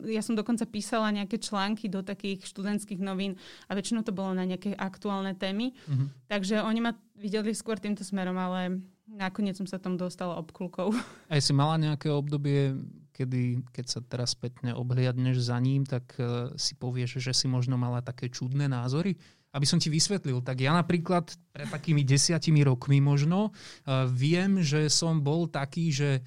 ja 0.04 0.20
som 0.20 0.36
dokonca 0.36 0.68
písala 0.68 1.08
nejaké 1.08 1.40
články 1.40 1.88
do 1.88 2.04
takých 2.04 2.44
študentských 2.44 3.00
novín 3.00 3.40
a 3.64 3.72
väčšinou 3.72 4.04
to 4.04 4.12
bolo 4.12 4.36
na 4.36 4.44
nejaké 4.44 4.76
aktuálne 4.76 5.32
témy. 5.32 5.72
Mm-hmm. 5.88 6.08
Takže 6.28 6.60
oni 6.60 6.80
ma 6.84 6.92
videli 7.16 7.56
skôr 7.56 7.80
týmto 7.80 8.04
smerom, 8.04 8.36
ale 8.36 8.84
nakoniec 9.08 9.56
som 9.56 9.64
sa 9.64 9.80
tam 9.80 9.96
dostala 9.96 10.36
obkulkou. 10.36 10.92
Aj 11.32 11.40
si 11.40 11.56
mala 11.56 11.80
nejaké 11.80 12.12
obdobie, 12.12 12.76
kedy, 13.14 13.62
keď 13.70 13.86
sa 13.86 14.00
teraz 14.02 14.34
spätne 14.34 14.74
obhliadneš 14.74 15.46
za 15.46 15.56
ním, 15.62 15.86
tak 15.86 16.18
uh, 16.18 16.50
si 16.58 16.74
povieš, 16.74 17.22
že 17.22 17.30
si 17.30 17.46
možno 17.46 17.78
mala 17.78 18.02
také 18.02 18.26
čudné 18.26 18.66
názory? 18.66 19.14
aby 19.54 19.70
som 19.70 19.78
ti 19.78 19.86
vysvetlil, 19.86 20.42
tak 20.42 20.66
ja 20.66 20.74
napríklad 20.74 21.30
pred 21.54 21.70
takými 21.70 22.02
desiatimi 22.02 22.66
rokmi 22.66 22.98
možno 22.98 23.54
uh, 23.54 24.02
viem, 24.10 24.58
že 24.58 24.90
som 24.90 25.22
bol 25.22 25.46
taký, 25.46 25.94
že 25.94 26.26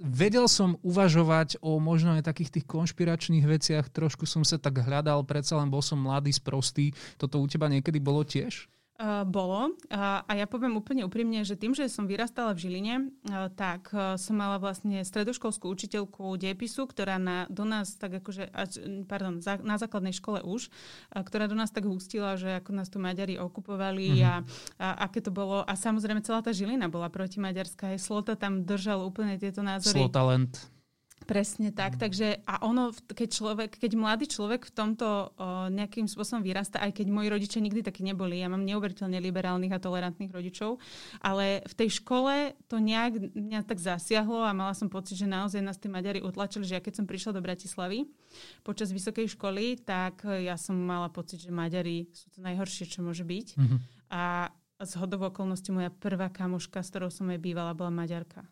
vedel 0.00 0.48
som 0.50 0.80
uvažovať 0.82 1.60
o 1.62 1.78
možno 1.78 2.18
aj 2.18 2.26
takých 2.26 2.60
tých 2.60 2.66
konšpiračných 2.66 3.44
veciach, 3.46 3.92
trošku 3.92 4.26
som 4.26 4.42
sa 4.42 4.58
tak 4.58 4.82
hľadal, 4.82 5.22
predsa 5.28 5.60
len 5.60 5.70
bol 5.70 5.84
som 5.84 6.00
mladý, 6.00 6.34
sprostý. 6.34 6.90
Toto 7.20 7.38
u 7.38 7.46
teba 7.46 7.70
niekedy 7.70 8.00
bolo 8.02 8.26
tiež? 8.26 8.66
Uh, 8.94 9.26
bolo. 9.26 9.74
Uh, 9.90 10.22
a 10.22 10.38
ja 10.38 10.46
poviem 10.46 10.78
úplne 10.78 11.02
úprimne, 11.02 11.42
že 11.42 11.58
tým, 11.58 11.74
že 11.74 11.90
som 11.90 12.06
vyrastala 12.06 12.54
v 12.54 12.62
Žiline, 12.62 12.94
uh, 13.26 13.50
tak 13.50 13.90
som 13.90 14.38
mala 14.38 14.62
vlastne 14.62 15.02
stredoškolskú 15.02 15.66
učiteľku 15.66 16.38
dejepisu, 16.38 16.86
ktorá 16.86 17.18
na, 17.18 17.50
do 17.50 17.66
nás 17.66 17.98
tak 17.98 18.22
akože, 18.22 18.54
pardon, 19.10 19.42
za, 19.42 19.58
na 19.66 19.82
základnej 19.82 20.14
škole 20.14 20.46
už, 20.46 20.70
ktorá 21.10 21.50
do 21.50 21.58
nás 21.58 21.74
tak 21.74 21.90
hustila, 21.90 22.38
že 22.38 22.62
ako 22.62 22.70
nás 22.70 22.86
tu 22.86 23.02
Maďari 23.02 23.34
okupovali 23.34 24.22
mm-hmm. 24.22 24.30
a, 24.30 24.34
a 24.78 24.88
aké 25.10 25.18
to 25.18 25.34
bolo. 25.34 25.66
A 25.66 25.74
samozrejme 25.74 26.22
celá 26.22 26.38
tá 26.46 26.54
Žilina 26.54 26.86
bola 26.86 27.10
proti 27.10 27.42
Maďarská. 27.42 27.90
Aj 27.90 27.98
Slota 27.98 28.38
tam 28.38 28.62
držal 28.62 29.02
úplne 29.02 29.34
tieto 29.42 29.66
názory. 29.66 30.06
Slotalent 30.06 30.73
Presne 31.24 31.72
tak. 31.72 31.96
Mm. 31.96 32.00
Takže 32.00 32.26
a 32.44 32.54
ono, 32.64 32.92
keď, 32.92 33.28
človek, 33.32 33.70
keď 33.80 33.92
mladý 33.96 34.28
človek 34.28 34.68
v 34.68 34.72
tomto 34.72 35.06
o, 35.08 35.18
nejakým 35.72 36.04
spôsobom 36.04 36.44
vyrasta, 36.44 36.80
aj 36.84 37.00
keď 37.00 37.06
moji 37.08 37.28
rodičia 37.32 37.64
nikdy 37.64 37.80
takí 37.80 38.04
neboli, 38.04 38.44
ja 38.44 38.52
mám 38.52 38.64
neuveriteľne 38.64 39.16
liberálnych 39.24 39.72
a 39.72 39.80
tolerantných 39.80 40.32
rodičov, 40.32 40.76
ale 41.24 41.64
v 41.64 41.74
tej 41.74 42.04
škole 42.04 42.52
to 42.68 42.76
nejak 42.76 43.32
mňa 43.32 43.64
tak 43.64 43.80
zasiahlo 43.80 44.44
a 44.44 44.52
mala 44.52 44.76
som 44.76 44.92
pocit, 44.92 45.16
že 45.16 45.24
naozaj 45.24 45.64
nás 45.64 45.80
tí 45.80 45.88
Maďari 45.88 46.20
utlačili, 46.20 46.68
že 46.68 46.76
ja 46.76 46.84
keď 46.84 47.02
som 47.02 47.06
prišla 47.08 47.36
do 47.36 47.44
Bratislavy 47.44 48.04
počas 48.60 48.92
vysokej 48.92 49.32
školy, 49.32 49.80
tak 49.80 50.28
ja 50.28 50.60
som 50.60 50.76
mala 50.76 51.08
pocit, 51.08 51.40
že 51.40 51.48
Maďari 51.48 52.12
sú 52.12 52.28
to 52.36 52.44
najhoršie, 52.44 52.84
čo 52.84 53.00
môže 53.00 53.24
byť. 53.24 53.46
Mm-hmm. 53.56 53.78
A 54.12 54.52
z 54.84 54.92
hodov 55.00 55.32
okolností 55.32 55.70
moja 55.72 55.88
prvá 55.88 56.28
kamoška, 56.28 56.82
s 56.82 56.90
ktorou 56.92 57.08
som 57.08 57.30
aj 57.30 57.40
bývala, 57.40 57.72
bola 57.72 57.94
Maďarka. 57.94 58.44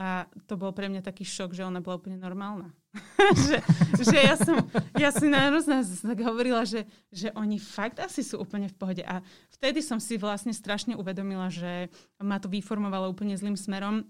A 0.00 0.24
to 0.48 0.56
bol 0.56 0.72
pre 0.72 0.88
mňa 0.88 1.04
taký 1.04 1.28
šok, 1.28 1.52
že 1.52 1.60
ona 1.60 1.84
bola 1.84 2.00
úplne 2.00 2.16
normálna. 2.16 2.72
že, 3.46 3.60
že 4.00 4.16
ja 4.16 4.32
som, 4.32 4.64
ja 4.96 5.12
si 5.12 5.28
naraz 5.28 5.68
tak 6.00 6.24
hovorila, 6.24 6.64
že, 6.64 6.88
že 7.12 7.28
oni 7.36 7.60
fakt 7.60 8.00
asi 8.00 8.24
sú 8.24 8.40
úplne 8.40 8.72
v 8.72 8.76
pohode. 8.80 9.04
A 9.04 9.20
vtedy 9.60 9.84
som 9.84 10.00
si 10.00 10.16
vlastne 10.16 10.56
strašne 10.56 10.96
uvedomila, 10.96 11.52
že 11.52 11.92
ma 12.16 12.40
to 12.40 12.48
vyformovalo 12.48 13.12
úplne 13.12 13.36
zlým 13.36 13.60
smerom 13.60 14.08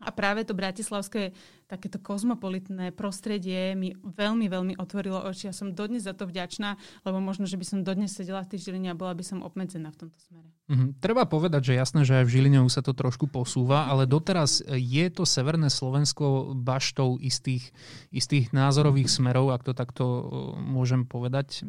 a 0.00 0.08
práve 0.08 0.40
to 0.44 0.56
bratislavské 0.56 1.36
takéto 1.66 1.98
kozmopolitné 1.98 2.94
prostredie 2.94 3.74
mi 3.74 3.94
veľmi, 3.98 4.46
veľmi 4.46 4.74
otvorilo 4.78 5.18
oči. 5.26 5.50
Ja 5.50 5.54
som 5.54 5.74
dodnes 5.74 6.06
za 6.06 6.14
to 6.14 6.30
vďačná, 6.30 6.78
lebo 7.02 7.18
možno, 7.18 7.44
že 7.50 7.58
by 7.58 7.66
som 7.66 7.78
dodnes 7.82 8.14
sedela 8.14 8.46
v 8.46 8.54
tej 8.54 8.70
Žiline 8.70 8.94
a 8.94 8.98
bola 8.98 9.18
by 9.18 9.24
som 9.26 9.42
obmedzená 9.42 9.90
v 9.90 10.06
tomto 10.06 10.18
smere. 10.22 10.48
Mm-hmm. 10.66 10.98
Treba 10.98 11.26
povedať, 11.30 11.70
že 11.70 11.78
jasné, 11.78 12.02
že 12.02 12.22
aj 12.22 12.26
v 12.26 12.32
Žiline 12.38 12.58
už 12.66 12.74
sa 12.74 12.82
to 12.82 12.90
trošku 12.90 13.30
posúva, 13.30 13.86
ale 13.86 14.06
doteraz 14.06 14.62
je 14.66 15.06
to 15.14 15.22
Severné 15.22 15.70
Slovensko 15.70 16.54
baštou 16.58 17.22
istých, 17.22 17.70
istých 18.10 18.50
názorových 18.50 19.10
smerov, 19.10 19.54
ak 19.54 19.62
to 19.62 19.74
takto 19.74 20.04
môžem 20.58 21.06
povedať, 21.06 21.62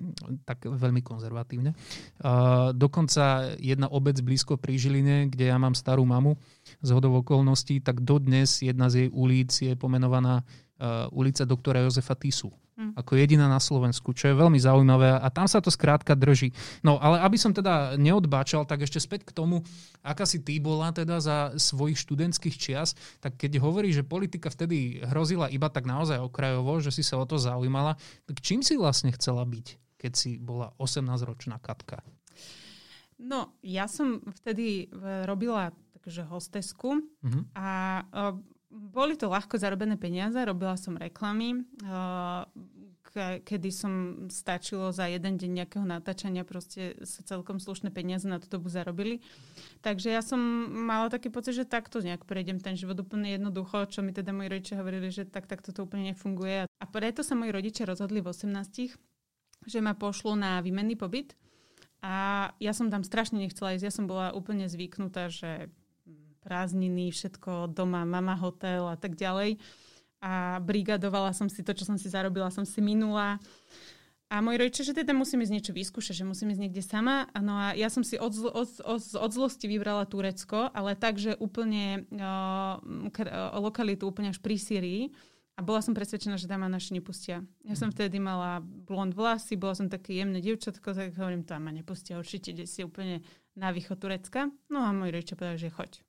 tak 0.49 0.65
veľmi 0.65 1.05
konzervatívne. 1.05 1.77
Uh, 2.21 2.73
dokonca 2.73 3.53
jedna 3.61 3.85
obec 3.89 4.17
blízko 4.21 4.57
pri 4.57 4.77
Žiline, 4.81 5.29
kde 5.29 5.49
ja 5.49 5.57
mám 5.61 5.77
starú 5.77 6.01
mamu, 6.05 6.37
z 6.81 6.89
hodov 6.93 7.21
okolností, 7.25 7.81
tak 7.81 8.01
dodnes 8.01 8.61
jedna 8.65 8.89
z 8.89 9.05
jej 9.05 9.09
ulic 9.13 9.49
je 9.53 9.73
pomenovaná 9.87 10.43
uh, 10.43 11.07
ulica 11.15 11.47
doktora 11.47 11.79
Jozefa 11.87 12.19
Tisu. 12.19 12.51
Hmm. 12.77 12.93
Ako 12.93 13.17
jediná 13.17 13.49
na 13.49 13.57
Slovensku, 13.57 14.13
čo 14.13 14.29
je 14.29 14.37
veľmi 14.37 14.61
zaujímavé 14.61 15.17
a 15.17 15.33
tam 15.33 15.49
sa 15.49 15.57
to 15.57 15.73
skrátka 15.73 16.13
drží. 16.13 16.53
No 16.85 17.01
ale 17.01 17.25
aby 17.25 17.33
som 17.33 17.49
teda 17.49 17.97
neodbáčal, 17.97 18.69
tak 18.69 18.85
ešte 18.85 19.01
späť 19.01 19.25
k 19.25 19.33
tomu, 19.33 19.65
aká 20.05 20.29
si 20.29 20.45
ty 20.45 20.61
bola 20.61 20.93
teda 20.93 21.17
za 21.17 21.57
svojich 21.57 21.97
študentských 21.97 22.53
čias, 22.53 22.93
tak 23.17 23.41
keď 23.41 23.57
hovorí, 23.65 23.89
že 23.89 24.05
politika 24.05 24.53
vtedy 24.53 25.01
hrozila 25.01 25.49
iba 25.49 25.73
tak 25.73 25.89
naozaj 25.89 26.21
okrajovo, 26.21 26.77
že 26.77 26.93
si 26.93 27.01
sa 27.01 27.17
o 27.17 27.25
to 27.25 27.41
zaujímala, 27.41 27.97
tak 28.29 28.45
čím 28.45 28.61
si 28.61 28.77
vlastne 28.77 29.09
chcela 29.09 29.41
byť, 29.41 29.97
keď 29.97 30.11
si 30.13 30.37
bola 30.37 30.69
18-ročná 30.77 31.57
Katka? 31.57 32.05
No, 33.17 33.57
ja 33.65 33.89
som 33.89 34.21
vtedy 34.29 34.85
e, 34.85 35.25
robila 35.25 35.73
takže 36.07 36.23
hostesku 36.23 37.03
uh-huh. 37.03 37.43
a 37.51 37.67
uh, 37.99 38.39
boli 38.67 39.15
to 39.15 39.31
ľahko 39.31 39.55
zarobené 39.55 39.95
peniaze, 39.95 40.35
robila 40.43 40.75
som 40.75 40.99
reklamy, 40.99 41.63
ke, 43.07 43.41
kedy 43.41 43.69
som 43.71 43.93
stačilo 44.27 44.91
za 44.91 45.07
jeden 45.07 45.39
deň 45.39 45.63
nejakého 45.63 45.85
natáčania 45.87 46.43
proste 46.43 46.99
sa 47.07 47.23
celkom 47.23 47.57
slušné 47.57 47.89
peniaze 47.89 48.27
na 48.27 48.37
tú 48.37 48.51
dobu 48.51 48.67
zarobili. 48.67 49.23
Takže 49.81 50.11
ja 50.11 50.19
som 50.19 50.39
mala 50.69 51.07
taký 51.07 51.31
pocit, 51.31 51.55
že 51.55 51.63
takto 51.63 52.03
nejak 52.03 52.27
prejdem 52.27 52.59
ten 52.59 52.75
život 52.75 52.99
úplne 52.99 53.33
jednoducho, 53.39 53.87
čo 53.87 54.03
mi 54.03 54.11
teda 54.11 54.35
moji 54.35 54.51
rodičia 54.51 54.79
hovorili, 54.83 55.09
že 55.09 55.23
tak, 55.23 55.47
takto 55.47 55.71
to 55.71 55.87
úplne 55.87 56.11
nefunguje. 56.11 56.67
A 56.67 56.85
preto 56.85 57.23
sa 57.23 57.33
moji 57.33 57.55
rodičia 57.55 57.87
rozhodli 57.87 58.19
v 58.19 58.29
18 58.29 58.99
že 59.67 59.83
ma 59.83 59.97
pošlo 59.97 60.37
na 60.37 60.61
výmenný 60.61 60.95
pobyt. 60.95 61.33
A 62.05 62.47
ja 62.61 62.71
som 62.71 62.93
tam 62.93 63.01
strašne 63.01 63.41
nechcela 63.41 63.73
ísť. 63.73 63.83
Ja 63.83 63.93
som 63.93 64.05
bola 64.05 64.31
úplne 64.31 64.69
zvyknutá, 64.69 65.33
že 65.33 65.73
prázdniny, 66.47 67.11
všetko 67.11 67.75
doma, 67.75 68.07
mama 68.07 68.39
hotel 68.39 68.87
a 68.87 68.95
tak 68.95 69.19
ďalej. 69.19 69.59
A 70.23 70.63
brigadovala 70.63 71.35
som 71.35 71.51
si 71.51 71.59
to, 71.59 71.75
čo 71.75 71.83
som 71.83 71.99
si 71.99 72.07
zarobila, 72.07 72.47
som 72.47 72.63
si 72.63 72.79
minula. 72.79 73.37
A 74.27 74.43
môj 74.43 74.59
rodiče, 74.59 74.83
že 74.83 74.91
teda 74.91 75.15
musím 75.15 75.43
ísť 75.43 75.53
niečo 75.55 75.71
vyskúšať, 75.71 76.19
že 76.19 76.27
musím 76.27 76.51
ísť 76.51 76.61
niekde 76.63 76.83
sama. 76.83 77.31
No 77.39 77.55
a 77.55 77.71
ja 77.75 77.87
som 77.87 78.03
si 78.03 78.19
od, 78.19 78.35
zl- 78.35 78.51
od, 78.51 78.67
od, 78.83 78.99
od 78.99 79.31
zlosti 79.31 79.71
vybrala 79.71 80.03
Turecko, 80.03 80.67
ale 80.71 80.99
tak, 80.99 81.15
že 81.15 81.39
úplne 81.39 82.03
uh, 82.11 82.75
lokalitu 83.55 84.03
úplne 84.03 84.35
až 84.35 84.43
pri 84.43 84.59
Syrii. 84.59 85.03
A 85.57 85.65
bola 85.65 85.81
som 85.81 85.97
presvedčená, 85.97 86.37
že 86.37 86.45
tam 86.45 86.61
ma 86.61 86.69
naši 86.69 86.93
nepustia. 86.99 87.41
Ja 87.65 87.73
som 87.73 87.89
vtedy 87.89 88.21
mala 88.21 88.61
blond 88.61 89.15
vlasy, 89.15 89.57
bola 89.57 89.73
som 89.73 89.89
také 89.89 90.13
jemné 90.13 90.37
dievčatko, 90.37 90.93
tak 90.93 91.17
hovorím, 91.17 91.47
tam 91.47 91.65
ma 91.65 91.73
nepustia 91.73 92.21
určite, 92.21 92.53
kde 92.53 92.69
si 92.69 92.85
úplne 92.85 93.25
na 93.57 93.73
východ 93.73 93.97
Turecka. 93.97 94.53
No 94.69 94.85
a 94.85 94.93
môj 94.93 95.17
rodiče 95.17 95.33
povedal, 95.33 95.57
že 95.57 95.73
choď. 95.73 96.06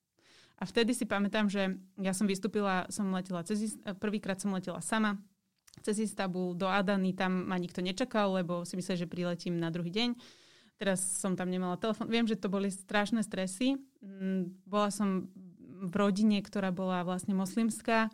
A 0.59 0.67
vtedy 0.67 0.91
si 0.91 1.07
pamätám, 1.07 1.47
že 1.47 1.79
ja 2.03 2.11
som 2.11 2.27
vystúpila, 2.27 2.91
som 2.91 3.07
letela 3.15 3.47
cez, 3.47 3.79
prvýkrát 4.03 4.43
som 4.43 4.51
letela 4.51 4.83
sama 4.83 5.23
cez 5.83 6.03
Istanbul 6.03 6.59
do 6.59 6.67
Adany, 6.67 7.15
tam 7.15 7.47
ma 7.47 7.55
nikto 7.55 7.79
nečakal, 7.79 8.35
lebo 8.35 8.67
si 8.67 8.75
myslel, 8.75 9.07
že 9.07 9.11
priletím 9.11 9.63
na 9.63 9.71
druhý 9.71 9.95
deň. 9.95 10.19
Teraz 10.79 11.03
som 11.03 11.35
tam 11.35 11.51
nemala 11.51 11.79
telefón. 11.79 12.07
Viem, 12.11 12.27
že 12.27 12.39
to 12.39 12.51
boli 12.51 12.71
strašné 12.71 13.23
stresy. 13.27 13.79
Mm, 13.99 14.63
bola 14.67 14.91
som 14.95 15.27
v 15.79 15.95
rodine, 15.95 16.43
ktorá 16.43 16.75
bola 16.75 17.07
vlastne 17.07 17.39
moslimská, 17.39 18.11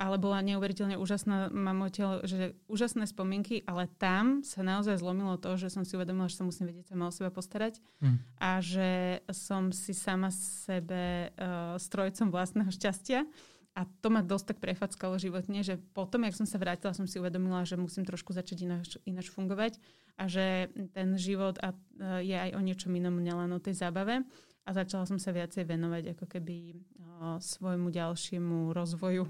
ale 0.00 0.16
bola 0.16 0.40
neuveriteľne 0.40 0.96
úžasná, 0.96 1.52
mám 1.52 1.84
odtiaľ, 1.84 2.24
že 2.24 2.56
úžasné 2.72 3.04
spomienky, 3.04 3.60
ale 3.68 3.84
tam 4.00 4.40
sa 4.40 4.64
naozaj 4.64 4.96
zlomilo 4.96 5.36
to, 5.36 5.60
že 5.60 5.68
som 5.68 5.84
si 5.84 5.92
uvedomila, 5.92 6.32
že 6.32 6.40
sa 6.40 6.48
musím 6.48 6.72
vedieť 6.72 6.96
sama 6.96 7.12
o 7.12 7.12
seba 7.12 7.28
postarať 7.28 7.84
mm. 8.00 8.16
a 8.40 8.50
že 8.64 9.20
som 9.28 9.68
si 9.76 9.92
sama 9.92 10.32
sebe 10.32 11.28
uh, 11.36 11.76
strojcom 11.76 12.32
vlastného 12.32 12.72
šťastia. 12.72 13.28
A 13.76 13.86
to 14.00 14.08
ma 14.08 14.24
dosť 14.24 14.56
tak 14.56 14.58
prefackalo 14.64 15.20
životne, 15.20 15.62
že 15.62 15.76
potom, 15.94 16.24
jak 16.24 16.34
som 16.34 16.48
sa 16.48 16.58
vrátila, 16.58 16.96
som 16.96 17.04
si 17.04 17.20
uvedomila, 17.20 17.62
že 17.68 17.78
musím 17.78 18.02
trošku 18.02 18.32
začať 18.32 18.66
ináč, 18.66 18.96
ináč 19.04 19.28
fungovať 19.30 19.78
a 20.18 20.26
že 20.26 20.72
ten 20.96 21.14
život 21.20 21.60
a, 21.60 21.76
uh, 21.76 22.24
je 22.24 22.40
aj 22.40 22.56
o 22.56 22.60
niečom 22.64 22.96
inom, 22.96 23.20
nielen 23.20 23.52
o 23.52 23.60
tej 23.60 23.76
zábave 23.76 24.24
a 24.64 24.70
začala 24.72 25.04
som 25.04 25.20
sa 25.20 25.28
viacej 25.32 25.68
venovať 25.68 26.16
ako 26.16 26.24
keby 26.30 26.56
o, 26.76 27.40
svojmu 27.40 27.88
ďalšiemu 27.90 28.70
rozvoju. 28.70 29.24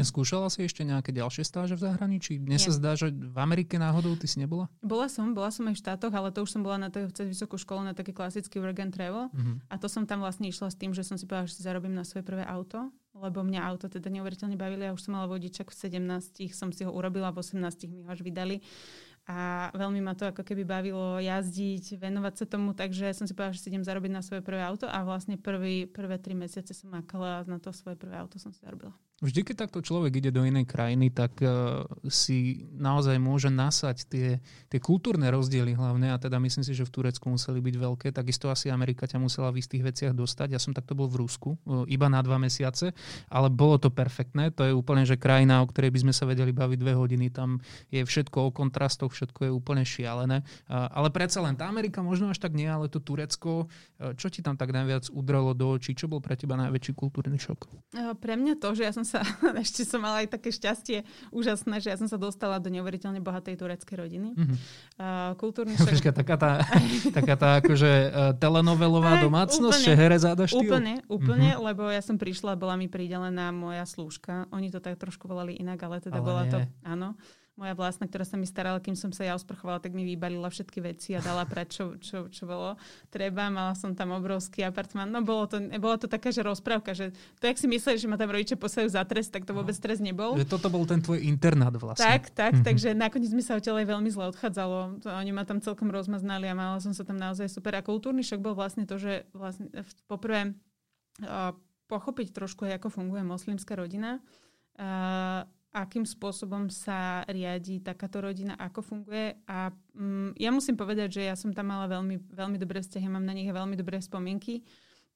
Skúšala 0.00 0.48
si 0.48 0.64
ešte 0.64 0.80
nejaké 0.88 1.12
ďalšie 1.12 1.44
stáže 1.44 1.76
v 1.76 1.84
zahraničí? 1.84 2.40
Mne 2.40 2.56
sa 2.56 2.72
zdá, 2.72 2.96
že 2.96 3.12
v 3.12 3.36
Amerike 3.36 3.76
náhodou 3.76 4.16
ty 4.16 4.24
si 4.24 4.40
nebola? 4.40 4.72
Bola 4.80 5.12
som, 5.12 5.36
bola 5.36 5.52
som 5.52 5.68
aj 5.68 5.76
v 5.76 5.82
štátoch, 5.84 6.12
ale 6.12 6.32
to 6.32 6.40
už 6.40 6.56
som 6.56 6.64
bola 6.64 6.80
na 6.80 6.88
tej, 6.88 7.12
cez 7.12 7.28
vysokú 7.28 7.60
školu 7.60 7.84
na 7.84 7.92
taký 7.92 8.16
klasický 8.16 8.56
work 8.56 8.80
and 8.80 8.96
travel. 8.96 9.28
Uh-huh. 9.28 9.60
A 9.68 9.76
to 9.76 9.92
som 9.92 10.08
tam 10.08 10.24
vlastne 10.24 10.48
išla 10.48 10.72
s 10.72 10.76
tým, 10.80 10.96
že 10.96 11.04
som 11.04 11.20
si 11.20 11.28
povedala, 11.28 11.48
že 11.52 11.60
si 11.60 11.62
zarobím 11.68 11.92
na 11.92 12.08
svoje 12.08 12.24
prvé 12.24 12.46
auto, 12.48 12.88
lebo 13.12 13.44
mňa 13.44 13.60
auto 13.68 13.92
teda 13.92 14.08
neuveriteľne 14.08 14.56
bavili. 14.56 14.88
Ja 14.88 14.96
už 14.96 15.04
som 15.04 15.12
mala 15.12 15.28
vodičak 15.28 15.68
v 15.68 15.76
17, 15.76 16.56
som 16.56 16.72
si 16.72 16.88
ho 16.88 16.90
urobila, 16.90 17.28
v 17.28 17.44
18 17.44 17.60
mi 17.92 18.00
ho 18.00 18.08
až 18.08 18.24
vydali 18.24 18.64
a 19.30 19.70
veľmi 19.78 20.02
ma 20.02 20.18
to 20.18 20.26
ako 20.26 20.42
keby 20.42 20.66
bavilo 20.66 21.22
jazdiť, 21.22 21.94
venovať 21.94 22.34
sa 22.42 22.44
tomu, 22.50 22.74
takže 22.74 23.14
som 23.14 23.30
si 23.30 23.38
povedala, 23.38 23.54
že 23.54 23.62
si 23.62 23.70
idem 23.70 23.86
zarobiť 23.86 24.10
na 24.10 24.18
svoje 24.18 24.42
prvé 24.42 24.58
auto 24.66 24.90
a 24.90 24.98
vlastne 25.06 25.38
prvý, 25.38 25.86
prvé 25.86 26.18
tri 26.18 26.34
mesiace 26.34 26.74
som 26.74 26.90
makala 26.90 27.46
na 27.46 27.62
to 27.62 27.70
svoje 27.70 27.94
prvé 27.94 28.18
auto 28.18 28.42
som 28.42 28.50
si 28.50 28.58
zarobila. 28.58 28.90
Vždy, 29.22 29.46
keď 29.46 29.70
takto 29.70 29.78
človek 29.78 30.18
ide 30.18 30.34
do 30.34 30.42
inej 30.42 30.66
krajiny, 30.66 31.14
tak 31.14 31.38
uh, 31.46 31.86
si 32.10 32.66
naozaj 32.74 33.22
môže 33.22 33.54
nasať 33.54 34.10
tie, 34.10 34.28
tie 34.66 34.80
kultúrne 34.82 35.30
rozdiely 35.30 35.78
hlavne 35.78 36.10
a 36.10 36.18
teda 36.18 36.42
myslím 36.42 36.66
si, 36.66 36.74
že 36.74 36.82
v 36.82 36.90
Turecku 36.90 37.30
museli 37.30 37.62
byť 37.62 37.76
veľké, 37.78 38.06
takisto 38.10 38.50
asi 38.50 38.66
Amerika 38.74 39.06
ťa 39.06 39.22
musela 39.22 39.54
v 39.54 39.62
istých 39.62 39.94
veciach 39.94 40.12
dostať. 40.18 40.58
Ja 40.58 40.58
som 40.58 40.74
takto 40.74 40.98
bol 40.98 41.06
v 41.06 41.22
Rusku, 41.22 41.54
uh, 41.54 41.86
iba 41.86 42.10
na 42.10 42.18
dva 42.18 42.42
mesiace, 42.42 42.90
ale 43.30 43.46
bolo 43.46 43.78
to 43.78 43.94
perfektné. 43.94 44.50
To 44.58 44.66
je 44.66 44.74
úplne, 44.74 45.06
že 45.06 45.14
krajina, 45.14 45.62
o 45.62 45.70
ktorej 45.70 45.94
by 45.94 46.02
sme 46.02 46.12
sa 46.12 46.26
vedeli 46.26 46.50
baviť 46.50 46.78
dve 46.82 46.98
hodiny. 46.98 47.30
Tam 47.30 47.62
je 47.94 48.02
všetko 48.02 48.50
o 48.50 48.50
kontrastoch, 48.50 49.14
všetko 49.14 49.46
je 49.46 49.50
úplne 49.54 49.86
šialené. 49.86 50.42
Uh, 50.66 50.90
ale 50.90 51.14
predsa 51.14 51.38
len 51.38 51.54
tá 51.54 51.70
Amerika 51.70 52.02
možno 52.02 52.26
až 52.26 52.42
tak 52.42 52.58
nie, 52.58 52.66
ale 52.66 52.90
to 52.90 52.98
Turecko, 52.98 53.70
uh, 53.70 54.18
čo 54.18 54.26
ti 54.34 54.42
tam 54.42 54.58
tak 54.58 54.74
najviac 54.74 55.14
udralo 55.14 55.54
do 55.54 55.78
očí? 55.78 55.94
Čo 55.94 56.10
bol 56.10 56.18
pre 56.18 56.34
teba 56.34 56.58
najväčší 56.58 56.98
kultúrny 56.98 57.38
šok? 57.38 57.70
Pre 58.18 58.34
mňa 58.34 58.58
to, 58.58 58.74
že 58.74 58.82
ja 58.82 58.90
som 58.90 59.06
sa, 59.12 59.20
ešte 59.64 59.84
som 59.84 60.00
mala 60.00 60.24
aj 60.24 60.32
také 60.32 60.48
šťastie 60.48 61.04
úžasné, 61.28 61.84
že 61.84 61.92
ja 61.92 61.96
som 62.00 62.08
sa 62.08 62.16
dostala 62.16 62.56
do 62.56 62.72
neuveriteľne 62.72 63.20
bohatej 63.20 63.60
tureckej 63.60 63.96
rodiny. 64.00 64.30
Mm-hmm. 64.32 64.56
Uh, 64.96 65.36
kultúrny 65.36 65.76
šok... 65.78 65.92
Počka, 65.92 66.10
taká 66.16 66.36
tá, 66.40 66.52
taká 67.18 67.34
tá 67.36 67.48
akože 67.60 67.92
uh, 67.92 68.10
telenovelová 68.40 69.20
aj, 69.20 69.22
domácnosť, 69.28 69.80
úplne, 69.84 69.88
Šeherezada 69.92 70.44
štýl? 70.48 70.72
Úplne, 70.72 70.94
úplne, 71.12 71.50
mm-hmm. 71.52 71.66
lebo 71.68 71.82
ja 71.92 72.00
som 72.00 72.16
prišla, 72.16 72.56
bola 72.56 72.80
mi 72.80 72.88
pridelená 72.88 73.52
moja 73.52 73.84
slúžka. 73.84 74.48
Oni 74.48 74.72
to 74.72 74.80
tak 74.80 74.96
trošku 74.96 75.28
volali 75.28 75.60
inak, 75.60 75.78
ale 75.84 76.00
teda 76.00 76.18
ale 76.18 76.24
bola 76.24 76.42
nie. 76.48 76.52
to, 76.52 76.58
áno, 76.88 77.12
moja 77.52 77.76
vlastná, 77.76 78.08
ktorá 78.08 78.24
sa 78.24 78.40
mi 78.40 78.48
starala, 78.48 78.80
kým 78.80 78.96
som 78.96 79.12
sa 79.12 79.28
ja 79.28 79.36
osprchovala, 79.36 79.76
tak 79.76 79.92
mi 79.92 80.08
vybalila 80.08 80.48
všetky 80.48 80.80
veci 80.80 81.12
a 81.12 81.20
dala 81.20 81.44
prať, 81.44 81.68
čo, 81.68 81.84
čo, 82.00 82.18
čo 82.32 82.48
bolo 82.48 82.80
treba. 83.12 83.52
Mala 83.52 83.76
som 83.76 83.92
tam 83.92 84.16
obrovský 84.16 84.64
apartmán. 84.64 85.12
No 85.12 85.20
bolo 85.20 85.44
to, 85.44 85.60
bolo 85.76 86.00
to 86.00 86.08
taká, 86.08 86.32
že 86.32 86.40
rozprávka, 86.40 86.96
že 86.96 87.12
to, 87.12 87.44
jak 87.44 87.60
si 87.60 87.68
mysleli, 87.68 88.00
že 88.00 88.08
ma 88.08 88.16
tam 88.16 88.32
rodičia 88.32 88.56
posajú 88.56 88.88
za 88.88 89.04
trest, 89.04 89.36
tak 89.36 89.44
to 89.44 89.52
vôbec 89.52 89.76
trest 89.76 90.00
nebol. 90.00 90.32
Že 90.40 90.48
toto 90.48 90.72
bol 90.72 90.88
ten 90.88 91.04
tvoj 91.04 91.20
internát 91.20 91.76
vlastne. 91.76 92.08
Tak, 92.08 92.32
tak, 92.32 92.52
mm-hmm. 92.56 92.66
takže 92.66 92.88
nakoniec 92.96 93.32
mi 93.36 93.44
sa 93.44 93.60
odtiaľ 93.60 93.84
veľmi 93.84 94.08
zle 94.08 94.32
odchádzalo. 94.32 95.04
Oni 95.04 95.32
ma 95.36 95.44
tam 95.44 95.60
celkom 95.60 95.92
rozmaznali 95.92 96.48
a 96.48 96.56
mala 96.56 96.80
som 96.80 96.96
sa 96.96 97.04
tam 97.04 97.20
naozaj 97.20 97.52
super. 97.52 97.76
A 97.76 97.84
kultúrny 97.84 98.24
šok 98.24 98.40
bol 98.40 98.56
vlastne 98.56 98.88
to, 98.88 98.96
že 98.96 99.28
vlastne 99.36 99.68
poprvé 100.08 100.56
uh, 101.20 101.52
pochopiť 101.92 102.32
trošku, 102.32 102.64
ako 102.64 102.88
funguje 102.88 103.20
moslimská 103.20 103.76
rodina. 103.76 104.24
Uh, 104.80 105.44
akým 105.72 106.04
spôsobom 106.04 106.68
sa 106.68 107.24
riadi 107.24 107.80
takáto 107.80 108.20
rodina, 108.20 108.52
ako 108.60 108.84
funguje. 108.84 109.40
A 109.48 109.72
um, 109.96 110.36
ja 110.36 110.52
musím 110.52 110.76
povedať, 110.76 111.20
že 111.20 111.22
ja 111.24 111.34
som 111.34 111.56
tam 111.56 111.72
mala 111.72 111.88
veľmi, 111.88 112.28
veľmi 112.28 112.60
dobré 112.60 112.84
vzťahy, 112.84 113.08
mám 113.08 113.24
na 113.24 113.32
nich 113.32 113.48
veľmi 113.48 113.72
dobré 113.72 113.96
spomienky, 114.04 114.60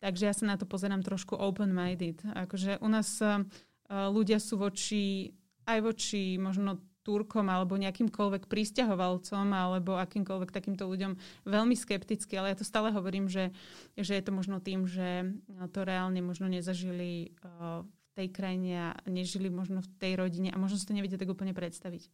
takže 0.01 0.25
ja 0.25 0.35
sa 0.35 0.49
na 0.49 0.57
to 0.57 0.65
pozerám 0.65 1.05
trošku 1.05 1.37
open-minded. 1.37 2.25
Akože 2.33 2.81
u 2.81 2.89
nás 2.89 3.21
uh, 3.21 3.45
ľudia 3.89 4.41
sú 4.41 4.57
voči, 4.57 5.37
aj 5.69 5.79
voči 5.85 6.41
možno 6.41 6.81
Turkom 7.07 7.47
alebo 7.47 7.79
nejakýmkoľvek 7.79 8.51
prísťahovalcom 8.51 9.47
alebo 9.55 9.95
akýmkoľvek 9.95 10.51
takýmto 10.51 10.91
ľuďom 10.91 11.15
veľmi 11.47 11.79
skepticky, 11.79 12.35
ale 12.35 12.51
ja 12.51 12.59
to 12.59 12.67
stále 12.67 12.91
hovorím, 12.91 13.31
že, 13.31 13.55
že 13.95 14.19
je 14.19 14.23
to 14.27 14.35
možno 14.35 14.59
tým, 14.59 14.91
že 14.91 15.31
to 15.71 15.87
reálne 15.87 16.19
možno 16.19 16.51
nezažili 16.51 17.31
uh, 17.47 17.87
tej 18.17 18.33
krajine 18.33 18.73
a 18.81 18.89
nežili 19.05 19.53
možno 19.53 19.85
v 19.85 19.89
tej 20.01 20.13
rodine 20.17 20.49
a 20.49 20.57
možno 20.57 20.81
si 20.81 20.89
to 20.89 20.97
neviete 20.97 21.21
tak 21.21 21.29
úplne 21.29 21.53
predstaviť. 21.53 22.09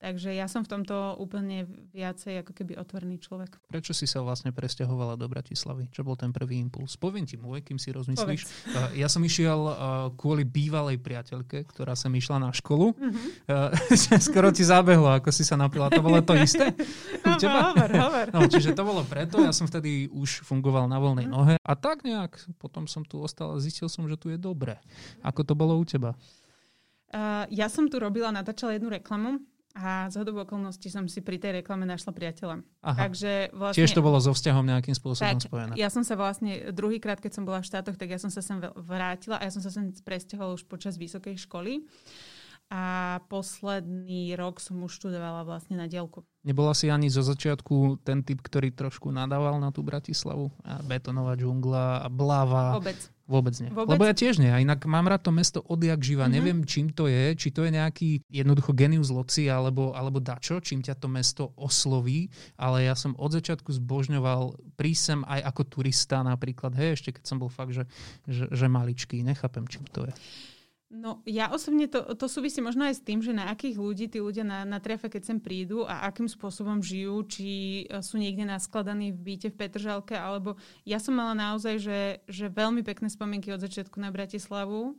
Takže 0.00 0.32
ja 0.32 0.48
som 0.48 0.64
v 0.64 0.72
tomto 0.72 1.20
úplne 1.20 1.68
viacej 1.92 2.40
ako 2.40 2.56
keby 2.56 2.80
otvorný 2.80 3.20
človek. 3.20 3.60
Prečo 3.68 3.92
si 3.92 4.08
sa 4.08 4.24
vlastne 4.24 4.48
presťahovala 4.48 5.20
do 5.20 5.28
Bratislavy? 5.28 5.92
Čo 5.92 6.08
bol 6.08 6.16
ten 6.16 6.32
prvý 6.32 6.56
impuls? 6.56 6.96
Poviem 6.96 7.28
ti 7.28 7.36
môj, 7.36 7.60
kým 7.60 7.76
si 7.76 7.92
rozmyslíš. 7.92 8.48
Povedz. 8.48 8.96
Ja 9.00 9.12
som 9.12 9.20
išiel 9.20 9.60
kvôli 10.16 10.48
bývalej 10.48 10.96
priateľke, 11.04 11.68
ktorá 11.68 11.92
sa 11.92 12.08
išla 12.08 12.40
na 12.40 12.50
školu. 12.50 12.96
Uh-huh. 13.50 13.74
Skoro 14.22 14.54
ti 14.54 14.62
zabehlo, 14.62 15.10
ako 15.10 15.34
si 15.34 15.42
sa 15.42 15.58
napila. 15.58 15.90
To 15.90 16.00
bolo 16.00 16.22
to 16.22 16.38
isté? 16.38 16.70
No, 17.26 17.36
teba? 17.36 17.74
Hovor, 17.74 17.90
hovor. 17.90 18.26
No, 18.32 18.46
čiže 18.46 18.72
to 18.72 18.82
bolo 18.86 19.02
preto. 19.04 19.42
Ja 19.42 19.52
som 19.52 19.68
vtedy 19.68 20.08
už 20.08 20.46
fungoval 20.46 20.86
na 20.86 20.96
voľnej 21.02 21.26
uh-huh. 21.28 21.36
nohe. 21.36 21.54
A 21.60 21.72
tak 21.74 22.06
nejak 22.06 22.40
potom 22.62 22.86
som 22.86 23.02
tu 23.02 23.20
ostal 23.20 23.58
a 23.58 23.62
zistil 23.62 23.90
som, 23.90 24.06
že 24.06 24.16
tu 24.16 24.30
je 24.32 24.38
dobre. 24.38 24.78
Ako 25.20 25.42
to 25.42 25.58
bolo 25.58 25.76
u 25.76 25.84
teba? 25.84 26.14
Uh, 27.10 27.42
ja 27.50 27.66
som 27.66 27.90
tu 27.90 27.98
robila, 27.98 28.30
natáčala 28.30 28.78
jednu 28.78 28.86
reklamu 28.86 29.42
a 29.70 30.10
z 30.10 30.18
hodou 30.18 30.34
okolností 30.42 30.90
som 30.90 31.06
si 31.06 31.22
pri 31.22 31.38
tej 31.38 31.62
reklame 31.62 31.86
našla 31.86 32.10
priateľa. 32.10 32.66
Aha. 32.82 32.98
Takže 33.06 33.54
vlastne, 33.54 33.78
Tiež 33.78 33.94
to 33.94 34.02
bolo 34.02 34.18
so 34.18 34.34
vzťahom 34.34 34.66
nejakým 34.66 34.98
spôsobom 34.98 35.38
tak, 35.38 35.46
spojené. 35.46 35.78
Ja 35.78 35.86
som 35.94 36.02
sa 36.02 36.18
vlastne 36.18 36.74
druhýkrát, 36.74 37.22
keď 37.22 37.38
som 37.38 37.46
bola 37.46 37.62
v 37.62 37.70
štátoch, 37.70 37.94
tak 37.94 38.10
ja 38.10 38.18
som 38.18 38.34
sa 38.34 38.42
sem 38.42 38.58
vrátila 38.74 39.38
a 39.38 39.46
ja 39.46 39.52
som 39.54 39.62
sa 39.62 39.70
sem 39.70 39.94
presťahovala 39.94 40.58
už 40.58 40.66
počas 40.66 40.98
vysokej 40.98 41.38
školy. 41.46 41.86
A 42.70 43.18
posledný 43.26 44.38
rok 44.38 44.62
som 44.62 44.78
už 44.86 45.02
študovala 45.02 45.42
vlastne 45.42 45.74
na 45.74 45.90
dielku. 45.90 46.22
Nebola 46.46 46.70
si 46.70 46.86
ani 46.86 47.10
zo 47.10 47.18
začiatku 47.18 47.98
ten 48.06 48.22
typ, 48.22 48.38
ktorý 48.46 48.70
trošku 48.70 49.10
nadával 49.10 49.58
na 49.58 49.74
tú 49.74 49.82
Bratislavu? 49.82 50.54
A 50.62 50.78
betonová 50.86 51.34
džungla 51.34 52.06
a 52.06 52.08
bláva. 52.08 52.78
Vôbec. 52.78 52.94
Vôbec 53.26 53.54
nie. 53.58 53.74
Vôbec? 53.74 53.98
Lebo 53.98 54.06
ja 54.06 54.14
tiež 54.14 54.38
nie. 54.38 54.54
A 54.54 54.62
inak 54.62 54.86
mám 54.86 55.10
rád 55.10 55.26
to 55.26 55.34
mesto 55.34 55.66
odjak 55.66 55.98
živa. 55.98 56.30
Mm-hmm. 56.30 56.38
Neviem, 56.38 56.58
čím 56.62 56.94
to 56.94 57.10
je. 57.10 57.34
Či 57.34 57.50
to 57.50 57.66
je 57.66 57.74
nejaký 57.74 58.22
jednoducho 58.30 58.70
genius 58.70 59.10
loci 59.10 59.50
alebo, 59.50 59.90
alebo 59.90 60.22
dačo, 60.22 60.62
čím 60.62 60.78
ťa 60.78 60.94
to 60.94 61.10
mesto 61.10 61.50
osloví. 61.58 62.30
Ale 62.54 62.86
ja 62.86 62.94
som 62.94 63.18
od 63.18 63.34
začiatku 63.34 63.66
zbožňoval 63.82 64.74
prísem 64.78 65.26
aj 65.26 65.42
ako 65.42 65.62
turista 65.66 66.22
napríklad. 66.22 66.78
Hej, 66.78 67.02
ešte 67.02 67.18
keď 67.18 67.24
som 67.26 67.42
bol 67.42 67.50
fakt, 67.50 67.74
že, 67.74 67.90
že, 68.30 68.46
že 68.46 68.66
maličký. 68.70 69.26
Nechápem, 69.26 69.66
čím 69.66 69.82
to 69.90 70.06
je. 70.06 70.14
No 70.90 71.22
ja 71.22 71.46
osobne 71.54 71.86
to, 71.86 72.02
to 72.18 72.26
súvisí 72.26 72.58
možno 72.58 72.82
aj 72.82 72.98
s 72.98 73.06
tým, 73.06 73.22
že 73.22 73.30
na 73.30 73.46
akých 73.54 73.78
ľudí 73.78 74.10
tí 74.10 74.18
ľudia 74.18 74.42
na, 74.42 74.66
keď 74.66 75.22
sem 75.22 75.38
prídu 75.38 75.86
a 75.86 76.02
akým 76.10 76.26
spôsobom 76.26 76.82
žijú, 76.82 77.22
či 77.30 77.46
e, 77.86 78.02
sú 78.02 78.18
niekde 78.18 78.42
naskladaní 78.42 79.14
v 79.14 79.22
byte 79.22 79.54
v 79.54 79.58
Petržalke, 79.58 80.18
alebo 80.18 80.58
ja 80.82 80.98
som 80.98 81.14
mala 81.14 81.38
naozaj, 81.38 81.78
že, 81.78 82.00
že 82.26 82.50
veľmi 82.50 82.82
pekné 82.82 83.06
spomienky 83.06 83.54
od 83.54 83.62
začiatku 83.62 84.02
na 84.02 84.10
Bratislavu, 84.10 84.98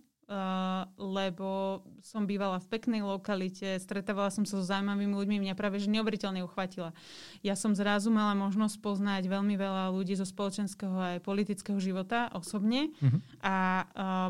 lebo 0.95 1.81
som 1.99 2.23
bývala 2.23 2.63
v 2.63 2.69
peknej 2.71 3.03
lokalite, 3.03 3.75
stretávala 3.83 4.31
som 4.31 4.47
sa 4.47 4.59
so 4.59 4.65
zaujímavými 4.65 5.11
ľuďmi, 5.11 5.43
mňa 5.43 5.59
práve 5.59 5.83
že 5.83 5.91
neuveriteľne 5.91 6.43
uchvatila. 6.47 6.95
Ja 7.43 7.59
som 7.59 7.75
zrazu 7.75 8.09
mala 8.09 8.31
možnosť 8.37 8.79
poznať 8.79 9.27
veľmi 9.27 9.55
veľa 9.59 9.91
ľudí 9.91 10.15
zo 10.15 10.23
spoločenského 10.23 10.95
aj 10.95 11.25
politického 11.25 11.77
života 11.83 12.31
osobne 12.31 12.91
uh-huh. 12.99 13.19
a 13.43 13.55
uh, 13.83 13.85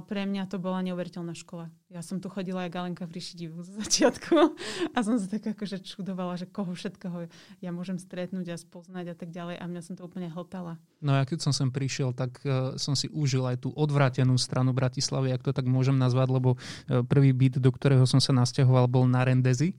pre 0.09 0.25
mňa 0.25 0.49
to 0.49 0.57
bola 0.57 0.81
neuveriteľná 0.81 1.37
škola. 1.37 1.69
Ja 1.91 1.99
som 1.99 2.23
tu 2.23 2.31
chodila 2.31 2.63
aj 2.63 2.71
Galenka 2.71 3.03
v 3.03 3.19
ríši 3.19 3.35
divu 3.35 3.59
zo 3.67 3.75
začiatku 3.75 4.55
a 4.95 4.97
som 5.03 5.19
sa 5.19 5.27
tak 5.27 5.51
akože 5.51 5.83
čudovala, 5.83 6.39
že 6.39 6.47
koho 6.47 6.71
všetkého 6.71 7.27
ja 7.59 7.71
môžem 7.75 7.99
stretnúť 7.99 8.47
a 8.47 8.55
spoznať 8.55 9.11
a 9.11 9.15
tak 9.19 9.35
ďalej 9.35 9.59
a 9.59 9.63
mňa 9.67 9.81
som 9.83 9.99
to 9.99 10.07
úplne 10.07 10.31
hltala. 10.31 10.79
No 11.03 11.11
ja 11.19 11.27
keď 11.27 11.43
som 11.43 11.51
sem 11.51 11.67
prišiel, 11.67 12.15
tak 12.15 12.39
uh, 12.47 12.79
som 12.79 12.95
si 12.95 13.11
užil 13.11 13.43
aj 13.43 13.67
tú 13.67 13.75
odvrátenú 13.75 14.39
stranu 14.39 14.71
Bratislavy, 14.71 15.35
ak 15.35 15.43
to 15.43 15.51
tak 15.51 15.67
môžem 15.67 15.99
nazvať, 15.99 16.31
lebo 16.31 16.55
uh, 16.55 17.03
prvý 17.03 17.35
byt, 17.35 17.59
do 17.59 17.67
ktorého 17.75 18.07
som 18.07 18.23
sa 18.23 18.31
nasťahoval, 18.31 18.87
bol 18.87 19.03
na 19.03 19.27
Rendezi 19.27 19.75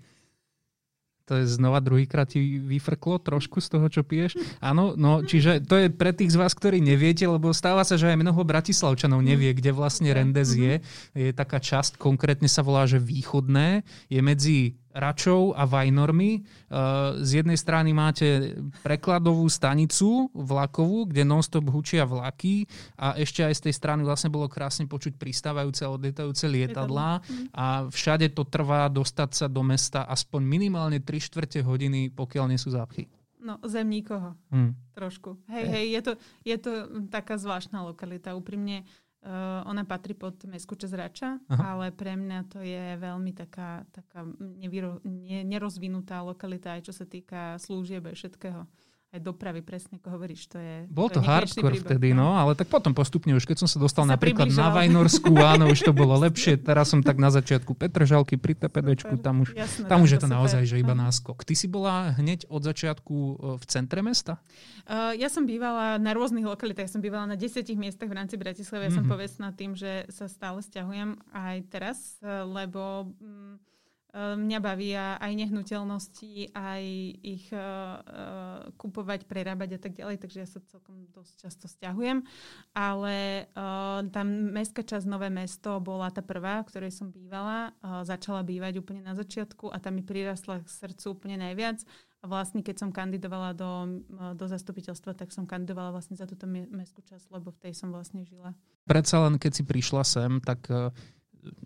to 1.33 1.40
je 1.40 1.49
znova 1.49 1.81
druhýkrát 1.81 2.29
ti 2.29 2.61
vyfrklo 2.61 3.16
trošku 3.16 3.64
z 3.64 3.68
toho, 3.73 3.87
čo 3.88 4.05
piješ. 4.05 4.37
Áno, 4.61 4.92
no 4.92 5.25
čiže 5.25 5.64
to 5.64 5.81
je 5.81 5.88
pre 5.88 6.12
tých 6.12 6.37
z 6.37 6.37
vás, 6.37 6.53
ktorí 6.53 6.85
neviete, 6.85 7.25
lebo 7.25 7.57
stáva 7.57 7.88
sa, 7.88 7.97
že 7.97 8.12
aj 8.12 8.21
mnoho 8.21 8.45
bratislavčanov 8.45 9.25
nevie, 9.25 9.57
kde 9.57 9.73
vlastne 9.73 10.12
Rendez 10.12 10.53
je. 10.53 10.75
Je 11.16 11.33
taká 11.33 11.57
časť, 11.57 11.97
konkrétne 11.97 12.53
sa 12.53 12.61
volá, 12.61 12.85
že 12.85 13.01
východné. 13.01 13.81
Je 14.12 14.21
medzi 14.21 14.77
Račov 14.92 15.57
a 15.57 15.64
Vajnormi. 15.64 16.33
Eh, 16.37 16.42
z 17.24 17.31
jednej 17.42 17.57
strany 17.57 17.96
máte 17.96 18.57
prekladovú 18.85 19.48
stanicu 19.48 20.28
vlakovú, 20.37 21.09
kde 21.09 21.24
nonstop 21.24 21.68
hučia 21.72 22.05
vlaky 22.05 22.68
a 23.00 23.16
ešte 23.16 23.42
aj 23.42 23.55
z 23.57 23.62
tej 23.68 23.74
strany 23.74 24.00
vlastne 24.05 24.28
bolo 24.28 24.46
krásne 24.46 24.85
počuť 24.85 25.16
pristávajúce 25.16 25.88
a 25.88 25.92
odletajúce 25.92 26.44
lietadlá 26.48 27.24
a 27.52 27.88
všade 27.88 28.33
to 28.37 28.44
trvá 28.44 28.88
dostať 28.92 29.31
sa 29.33 29.46
do 29.48 29.64
mesta 29.64 30.05
aspoň 30.05 30.40
minimálne 30.44 30.98
3 31.00 31.18
čtvrte 31.18 31.64
hodiny, 31.64 32.12
pokiaľ 32.12 32.52
nie 32.52 32.61
sú 32.61 32.72
zápchy. 32.72 33.09
No, 33.42 33.59
zem 33.66 33.90
nikoho. 33.90 34.38
Hmm. 34.55 34.78
Trošku. 34.94 35.35
Hej, 35.50 35.64
hej, 35.66 35.87
je 35.98 36.00
to, 36.00 36.12
je 36.46 36.57
to 36.62 36.72
taká 37.11 37.35
zvláštna 37.35 37.83
lokalita. 37.83 38.38
Úprimne, 38.38 38.87
Uh, 38.87 39.02
ona 39.62 39.87
patrí 39.87 40.18
pod 40.18 40.42
mestskú 40.50 40.74
časť 40.74 40.94
Rača, 40.98 41.38
Aha. 41.46 41.78
ale 41.78 41.94
pre 41.94 42.18
mňa 42.18 42.38
to 42.50 42.58
je 42.58 42.98
veľmi 42.98 43.30
taká, 43.30 43.87
taká 43.94 44.26
nevyro, 44.38 44.98
ne, 45.06 45.46
nerozvinutá 45.46 46.26
lokalita, 46.26 46.74
aj 46.74 46.90
čo 46.90 46.92
sa 46.92 47.06
týka 47.06 47.54
služieb 47.62 48.02
a 48.11 48.14
všetkého 48.18 48.66
aj 49.12 49.20
dopravy, 49.20 49.61
presne 49.61 50.01
ako 50.01 50.09
hovoríš. 50.16 50.48
To 50.48 50.57
je, 50.57 50.88
Bol 50.88 51.12
to, 51.12 51.20
to 51.20 51.29
hardcore 51.29 51.77
príbeh, 51.77 51.85
vtedy, 51.85 52.09
no. 52.16 52.33
no, 52.33 52.40
ale 52.40 52.57
tak 52.57 52.72
potom 52.72 52.96
postupne, 52.96 53.37
už 53.37 53.44
keď 53.44 53.61
som 53.61 53.68
sa 53.68 53.77
dostal 53.77 54.09
sa 54.09 54.16
napríklad 54.16 54.48
približal. 54.48 54.64
na 54.64 54.68
Vajnorsku, 54.72 55.33
áno, 55.53 55.64
už 55.68 55.85
to 55.85 55.92
bolo 55.92 56.16
lepšie. 56.16 56.57
Teraz 56.57 56.88
som 56.88 57.05
tak 57.05 57.20
na 57.20 57.29
začiatku 57.29 57.77
Petržalky 57.77 58.40
pri 58.40 58.57
TPDčku, 58.57 59.20
tam 59.20 59.44
už, 59.44 59.53
Jasné, 59.53 59.85
tam 59.85 60.01
už 60.01 60.16
je 60.16 60.20
to 60.25 60.29
super. 60.33 60.37
naozaj, 60.40 60.62
že 60.64 60.81
iba 60.81 60.96
náskok. 60.96 61.44
Ty 61.44 61.53
si 61.53 61.68
bola 61.68 62.16
hneď 62.16 62.48
od 62.48 62.64
začiatku 62.64 63.14
e, 63.14 63.35
v 63.61 63.64
centre 63.68 64.01
mesta? 64.01 64.40
Uh, 64.88 65.12
ja 65.12 65.29
som 65.29 65.44
bývala 65.44 66.01
na 66.01 66.16
rôznych 66.16 66.48
lokalitách, 66.48 66.88
som 66.88 67.05
bývala 67.05 67.29
na 67.29 67.37
desiatich 67.37 67.77
miestach 67.77 68.09
v 68.09 68.16
rámci 68.16 68.40
Bratislavy. 68.40 68.88
Ja 68.88 68.96
mm-hmm. 68.96 68.96
som 68.96 69.05
mhm. 69.05 69.12
povestná 69.12 69.48
tým, 69.53 69.77
že 69.77 70.09
sa 70.09 70.25
stále 70.25 70.64
stiahujem 70.64 71.20
aj 71.37 71.57
teraz, 71.68 72.16
e, 72.25 72.48
lebo... 72.48 73.12
Um, 73.20 73.61
mňa 74.12 74.59
bavia 74.61 75.16
aj 75.16 75.33
nehnuteľnosti, 75.33 76.53
aj 76.53 76.83
ich 77.25 77.48
uh, 77.48 77.96
kupovať, 78.77 79.25
prerábať 79.25 79.77
a 79.77 79.81
tak 79.81 79.96
ďalej, 79.96 80.20
takže 80.20 80.38
ja 80.44 80.48
sa 80.48 80.61
celkom 80.68 81.09
dosť 81.16 81.33
často 81.40 81.64
stiahujem. 81.64 82.20
Ale 82.77 83.48
uh, 83.57 84.05
tá 84.12 84.20
mestská 84.25 84.85
časť 84.85 85.09
Nové 85.09 85.33
mesto 85.33 85.81
bola 85.81 86.12
tá 86.12 86.20
prvá, 86.20 86.61
v 86.61 86.68
ktorej 86.68 86.92
som 86.92 87.09
bývala. 87.09 87.72
Uh, 87.81 88.05
začala 88.05 88.44
bývať 88.44 88.85
úplne 88.85 89.01
na 89.01 89.16
začiatku 89.16 89.72
a 89.72 89.81
tam 89.81 89.96
mi 89.96 90.05
prirastla 90.05 90.61
k 90.61 90.68
srdcu 90.68 91.16
úplne 91.16 91.40
najviac. 91.40 91.81
A 92.22 92.31
vlastne 92.31 92.62
keď 92.62 92.87
som 92.87 92.94
kandidovala 92.94 93.51
do, 93.51 93.98
do 94.38 94.46
zastupiteľstva, 94.46 95.18
tak 95.18 95.35
som 95.35 95.42
kandidovala 95.42 95.90
vlastne 95.90 96.14
za 96.14 96.22
túto 96.22 96.46
mestskú 96.46 97.03
časť, 97.03 97.35
lebo 97.35 97.51
v 97.51 97.59
tej 97.66 97.75
som 97.75 97.90
vlastne 97.90 98.22
žila. 98.22 98.55
Predsa 98.87 99.27
len 99.27 99.42
keď 99.42 99.53
si 99.59 99.62
prišla 99.66 100.03
sem, 100.07 100.38
tak 100.38 100.70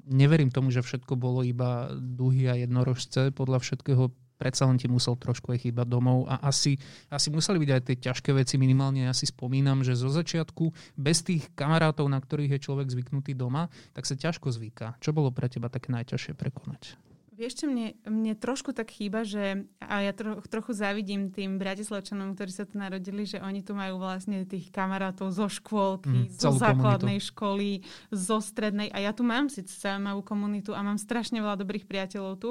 neverím 0.09 0.49
tomu, 0.49 0.73
že 0.73 0.85
všetko 0.85 1.17
bolo 1.17 1.45
iba 1.45 1.93
duhy 1.95 2.49
a 2.49 2.55
jednorožce. 2.57 3.33
Podľa 3.33 3.61
všetkého 3.61 4.13
predsa 4.37 4.69
len 4.69 4.77
ti 4.77 4.87
musel 4.87 5.17
trošku 5.17 5.53
aj 5.53 5.65
chýbať 5.65 5.87
domov 5.89 6.29
a 6.29 6.45
asi, 6.45 6.77
asi 7.09 7.33
museli 7.33 7.57
byť 7.65 7.71
aj 7.73 7.83
tie 7.89 7.97
ťažké 8.11 8.31
veci. 8.37 8.61
Minimálne 8.61 9.09
ja 9.09 9.17
si 9.17 9.25
spomínam, 9.25 9.81
že 9.81 9.97
zo 9.97 10.13
začiatku 10.13 10.97
bez 10.97 11.25
tých 11.25 11.49
kamarátov, 11.57 12.07
na 12.07 12.21
ktorých 12.21 12.61
je 12.61 12.65
človek 12.69 12.93
zvyknutý 12.93 13.33
doma, 13.33 13.73
tak 13.97 14.05
sa 14.05 14.15
ťažko 14.15 14.53
zvyká. 14.53 15.01
Čo 15.01 15.17
bolo 15.17 15.33
pre 15.33 15.49
teba 15.49 15.73
také 15.73 15.93
najťažšie 15.93 16.37
prekonať? 16.37 17.06
Vieš 17.37 17.53
čo, 17.63 17.65
mne, 17.69 17.93
mne 18.09 18.33
trošku 18.33 18.73
tak 18.73 18.89
chýba, 18.89 19.21
že 19.21 19.69
a 19.77 20.01
ja 20.01 20.17
tro, 20.17 20.41
trochu 20.49 20.73
závidím 20.73 21.29
tým 21.29 21.61
Bratislavčanom, 21.61 22.33
ktorí 22.33 22.49
sa 22.49 22.65
tu 22.65 22.81
narodili, 22.81 23.29
že 23.29 23.45
oni 23.45 23.61
tu 23.61 23.77
majú 23.77 24.01
vlastne 24.01 24.49
tých 24.49 24.73
kamarátov 24.73 25.29
zo 25.37 25.45
škôlky, 25.53 26.33
mm, 26.33 26.33
zo 26.33 26.57
základnej 26.57 27.21
komunitu. 27.21 27.29
školy, 27.29 27.71
zo 28.09 28.41
strednej 28.41 28.89
a 28.89 29.05
ja 29.05 29.13
tu 29.13 29.21
mám 29.21 29.53
síce 29.53 29.77
zaujímavú 29.77 30.25
komunitu 30.25 30.73
a 30.73 30.81
mám 30.81 30.97
strašne 30.97 31.45
veľa 31.45 31.61
dobrých 31.61 31.85
priateľov 31.85 32.35
tu, 32.41 32.51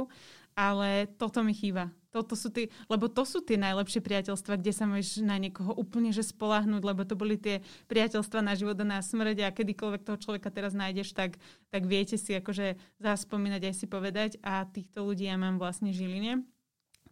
ale 0.53 1.09
toto 1.17 1.41
mi 1.41 1.57
chýba. 1.57 1.89
Toto 2.15 2.39
sú 2.39 2.47
tí, 2.47 2.71
lebo 2.87 3.11
to 3.11 3.27
sú 3.27 3.43
tie 3.43 3.59
najlepšie 3.59 3.99
priateľstva, 3.99 4.55
kde 4.63 4.71
sa 4.71 4.87
môžeš 4.87 5.19
na 5.19 5.35
niekoho 5.35 5.75
úplne 5.75 6.15
že 6.15 6.23
spolahnúť, 6.23 6.79
lebo 6.79 7.03
to 7.03 7.19
boli 7.19 7.35
tie 7.35 7.59
priateľstva 7.91 8.39
na 8.39 8.55
život 8.55 8.79
a 8.79 8.87
na 8.87 9.03
smrť 9.03 9.43
a 9.43 9.51
kedykoľvek 9.51 10.07
toho 10.07 10.15
človeka 10.15 10.47
teraz 10.47 10.71
nájdeš, 10.71 11.11
tak, 11.11 11.35
tak 11.75 11.83
viete 11.83 12.15
si 12.15 12.31
akože 12.31 12.79
zaspomínať 13.03 13.67
aj 13.67 13.75
si 13.75 13.85
povedať 13.91 14.31
a 14.39 14.63
týchto 14.63 15.03
ľudí 15.03 15.27
ja 15.27 15.35
mám 15.35 15.59
vlastne 15.59 15.91
Žiline. 15.91 16.54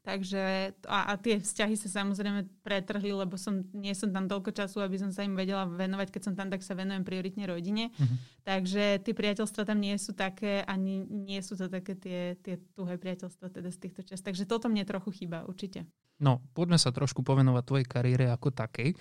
Takže 0.03 0.75
a, 0.83 0.99
a 1.09 1.13
tie 1.15 1.39
vzťahy 1.39 1.79
sa 1.79 2.03
samozrejme 2.03 2.43
pretrhli, 2.59 3.15
lebo 3.15 3.39
som, 3.39 3.63
nie 3.71 3.95
som 3.95 4.11
tam 4.11 4.27
toľko 4.27 4.51
času, 4.51 4.83
aby 4.83 4.99
som 4.99 5.15
sa 5.15 5.23
im 5.23 5.31
vedela 5.31 5.63
venovať. 5.63 6.11
Keď 6.11 6.21
som 6.27 6.33
tam, 6.35 6.51
tak 6.51 6.59
sa 6.59 6.75
venujem 6.75 7.07
prioritne 7.07 7.47
rodine. 7.47 7.87
Uh-huh. 7.95 8.19
Takže 8.43 8.99
tie 8.99 9.13
priateľstva 9.15 9.63
tam 9.63 9.79
nie 9.79 9.95
sú 9.95 10.11
také, 10.11 10.59
ani 10.67 11.07
nie 11.07 11.39
sú 11.39 11.55
to 11.55 11.71
také 11.71 11.95
tie, 11.95 12.35
tie 12.43 12.59
tuhé 12.75 12.99
priateľstva 12.99 13.47
teda 13.47 13.71
z 13.71 13.79
týchto 13.79 14.03
čas. 14.03 14.19
Takže 14.19 14.43
toto 14.43 14.67
mne 14.67 14.83
trochu 14.83 15.23
chýba, 15.23 15.47
určite. 15.47 15.87
No, 16.21 16.39
poďme 16.53 16.77
sa 16.77 16.93
trošku 16.93 17.25
povenovať 17.25 17.63
tvojej 17.67 17.87
kariére 17.89 18.25
ako 18.29 18.53
takej. 18.53 18.93
E, 18.93 18.95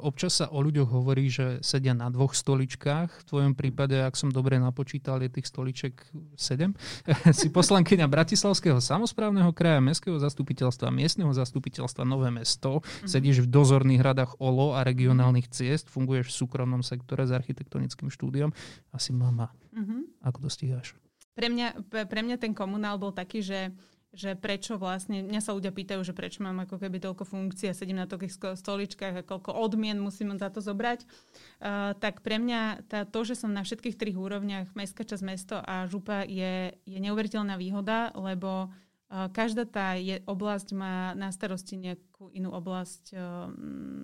občas 0.00 0.40
sa 0.40 0.50
o 0.50 0.58
ľuďoch 0.58 0.90
hovorí, 0.90 1.30
že 1.30 1.60
sedia 1.60 1.92
na 1.92 2.08
dvoch 2.08 2.32
stoličkách. 2.34 3.22
V 3.22 3.24
tvojom 3.28 3.52
prípade, 3.54 3.94
ak 4.00 4.16
som 4.16 4.32
dobre 4.32 4.56
napočítal, 4.56 5.22
je 5.22 5.30
tých 5.30 5.46
stoliček 5.52 6.02
sedem. 6.34 6.72
si 7.38 7.52
poslankyňa 7.52 8.08
Bratislavského 8.08 8.80
samozprávneho 8.80 9.52
kraja, 9.52 9.84
Mestského 9.84 10.16
zastupiteľstva, 10.44 10.92
miestneho 10.92 11.32
zastupiteľstva 11.32 12.04
Nové 12.04 12.28
mesto. 12.28 12.84
Mm-hmm. 12.84 13.08
Sedíš 13.08 13.38
v 13.48 13.48
dozorných 13.48 14.04
radách 14.04 14.36
OLO 14.36 14.76
a 14.76 14.84
regionálnych 14.84 15.48
ciest. 15.48 15.88
Funguješ 15.88 16.28
v 16.28 16.36
súkromnom 16.44 16.84
sektore 16.84 17.24
s 17.24 17.32
architektonickým 17.32 18.12
štúdiom. 18.12 18.52
Asi 18.92 19.16
mama. 19.16 19.48
Mm-hmm. 19.72 20.20
Ako 20.28 20.44
to 20.44 20.48
stíhaš? 20.52 20.92
Pre 21.34 21.48
mňa, 21.48 21.88
pre 21.88 22.20
mňa 22.20 22.36
ten 22.38 22.52
komunál 22.52 23.00
bol 23.00 23.10
taký, 23.10 23.40
že 23.40 23.74
že 24.14 24.38
prečo 24.38 24.78
vlastne, 24.78 25.26
mňa 25.26 25.42
sa 25.42 25.50
ľudia 25.58 25.74
pýtajú, 25.74 25.98
že 26.06 26.14
prečo 26.14 26.38
mám 26.38 26.62
ako 26.62 26.78
keby 26.78 27.02
toľko 27.02 27.26
funkcií 27.26 27.66
a 27.66 27.74
sedím 27.74 27.98
na 27.98 28.06
toľkých 28.06 28.54
stoličkách 28.54 29.14
a 29.20 29.26
koľko 29.26 29.50
odmien 29.58 29.98
musím 29.98 30.30
za 30.38 30.54
to 30.54 30.62
zobrať, 30.62 31.02
uh, 31.02 31.98
tak 31.98 32.22
pre 32.22 32.38
mňa 32.38 32.86
tá, 32.86 33.02
to, 33.10 33.26
že 33.26 33.34
som 33.42 33.50
na 33.50 33.66
všetkých 33.66 33.98
trých 33.98 34.14
úrovniach, 34.14 34.70
mestská 34.78 35.02
časť 35.02 35.22
mesto 35.26 35.58
a 35.58 35.90
župa 35.90 36.22
je, 36.30 36.78
je 36.86 36.98
neuveriteľná 37.02 37.58
výhoda, 37.58 38.14
lebo 38.14 38.70
každá 39.30 39.62
tá 39.62 39.94
je, 39.94 40.18
oblasť 40.26 40.68
má 40.74 41.14
na 41.14 41.30
starosti 41.30 41.78
nejakú 41.78 42.34
inú 42.34 42.50
oblasť 42.50 43.14
uh, 43.14 43.46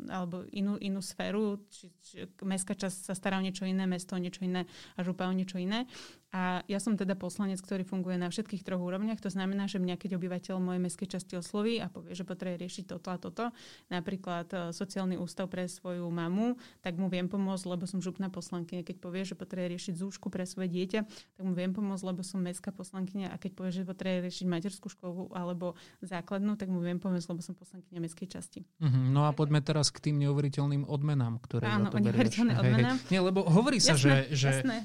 alebo 0.07 0.47
inú, 0.55 0.79
inú 0.79 1.03
sféru, 1.03 1.59
či, 1.67 1.91
či 2.05 2.15
mestská 2.47 2.79
časť 2.79 3.11
sa 3.11 3.15
stará 3.19 3.39
o 3.39 3.45
niečo 3.45 3.67
iné, 3.67 3.91
mesto 3.91 4.15
o 4.15 4.23
niečo 4.23 4.47
iné 4.47 4.71
a 4.95 5.01
župa 5.03 5.27
o 5.27 5.35
niečo 5.35 5.59
iné. 5.59 5.91
A 6.31 6.63
ja 6.71 6.79
som 6.79 6.95
teda 6.95 7.19
poslanec, 7.19 7.59
ktorý 7.59 7.83
funguje 7.83 8.15
na 8.15 8.31
všetkých 8.31 8.63
troch 8.63 8.79
úrovniach. 8.79 9.19
To 9.19 9.35
znamená, 9.35 9.67
že 9.67 9.83
mňa, 9.83 9.99
keď 9.99 10.15
obyvateľ 10.15 10.63
mojej 10.63 10.79
mestskej 10.79 11.09
časti 11.19 11.35
osloví 11.35 11.83
a 11.83 11.91
povie, 11.91 12.15
že 12.15 12.23
potrebuje 12.23 12.63
riešiť 12.63 12.85
toto 12.87 13.11
a 13.11 13.19
toto, 13.19 13.45
napríklad 13.91 14.47
e, 14.55 14.57
sociálny 14.71 15.19
ústav 15.19 15.51
pre 15.51 15.67
svoju 15.67 16.07
mamu, 16.07 16.55
tak 16.87 16.95
mu 17.03 17.11
viem 17.11 17.27
pomôcť, 17.27 17.67
lebo 17.67 17.83
som 17.91 17.99
župná 17.99 18.31
poslankyňa. 18.31 18.87
Keď 18.87 18.97
povie, 19.03 19.27
že 19.27 19.35
potrebuje 19.35 19.75
riešiť 19.75 19.95
zúšku 19.99 20.31
pre 20.31 20.47
svoje 20.47 20.71
dieťa, 20.71 21.01
tak 21.11 21.43
mu 21.43 21.51
viem 21.51 21.75
pomôcť, 21.75 22.07
lebo 22.07 22.23
som 22.23 22.39
mestská 22.39 22.71
poslankyňa. 22.71 23.35
A 23.35 23.37
keď 23.37 23.51
povie, 23.59 23.75
že 23.75 23.83
potrebuje 23.83 24.31
riešiť 24.31 24.47
materskú 24.47 24.87
školu 24.87 25.00
alebo 25.33 25.75
základnú, 26.05 26.57
tak 26.61 26.69
mu 26.69 26.81
viem 26.85 27.01
pomôcť, 27.01 27.27
lebo 27.33 27.41
som 27.41 27.57
poslankyňa 27.57 28.01
mestskej 28.01 28.29
časti. 28.29 28.61
Uh-huh. 28.81 29.11
No 29.11 29.25
a 29.25 29.33
poďme 29.33 29.65
teraz 29.65 29.89
k 29.89 30.11
tým 30.11 30.21
neuveriteľným 30.21 30.85
odmenám, 30.85 31.41
ktoré 31.41 31.67
Áno, 31.69 31.89
neuveriteľné 31.89 32.53
odmenám. 32.61 32.97
Nie, 33.09 33.21
lebo 33.25 33.45
hovorí 33.49 33.81
sa, 33.81 33.97
jasné, 33.97 34.29
že, 34.33 34.61
jasné. 34.61 34.77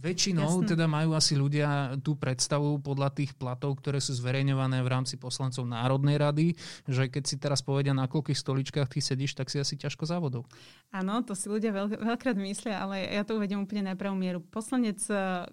Väčšinou 0.00 0.64
Jasne. 0.64 0.70
teda 0.72 0.88
majú 0.88 1.12
asi 1.12 1.36
ľudia 1.36 2.00
tú 2.00 2.16
predstavu 2.16 2.80
podľa 2.80 3.12
tých 3.12 3.36
platov, 3.36 3.76
ktoré 3.84 4.00
sú 4.00 4.16
zverejňované 4.16 4.80
v 4.80 4.88
rámci 4.88 5.20
poslancov 5.20 5.68
Národnej 5.68 6.16
rady, 6.16 6.46
že 6.88 7.12
keď 7.12 7.22
si 7.28 7.36
teraz 7.36 7.60
povedia, 7.60 7.92
na 7.92 8.08
koľkých 8.08 8.40
stoličkách 8.40 8.88
ty 8.88 9.04
sedíš, 9.04 9.36
tak 9.36 9.52
si 9.52 9.60
asi 9.60 9.76
ťažko 9.76 10.08
závodov. 10.08 10.48
Áno, 10.88 11.20
to 11.20 11.36
si 11.36 11.52
ľudia 11.52 11.68
veľ, 11.68 12.00
veľkrát 12.00 12.34
myslia, 12.40 12.80
ale 12.80 13.04
ja 13.12 13.28
to 13.28 13.36
uvedem 13.36 13.60
úplne 13.60 13.92
na 13.92 13.94
pravú 13.94 14.16
mieru. 14.16 14.40
Poslanec 14.40 15.04
uh, 15.12 15.44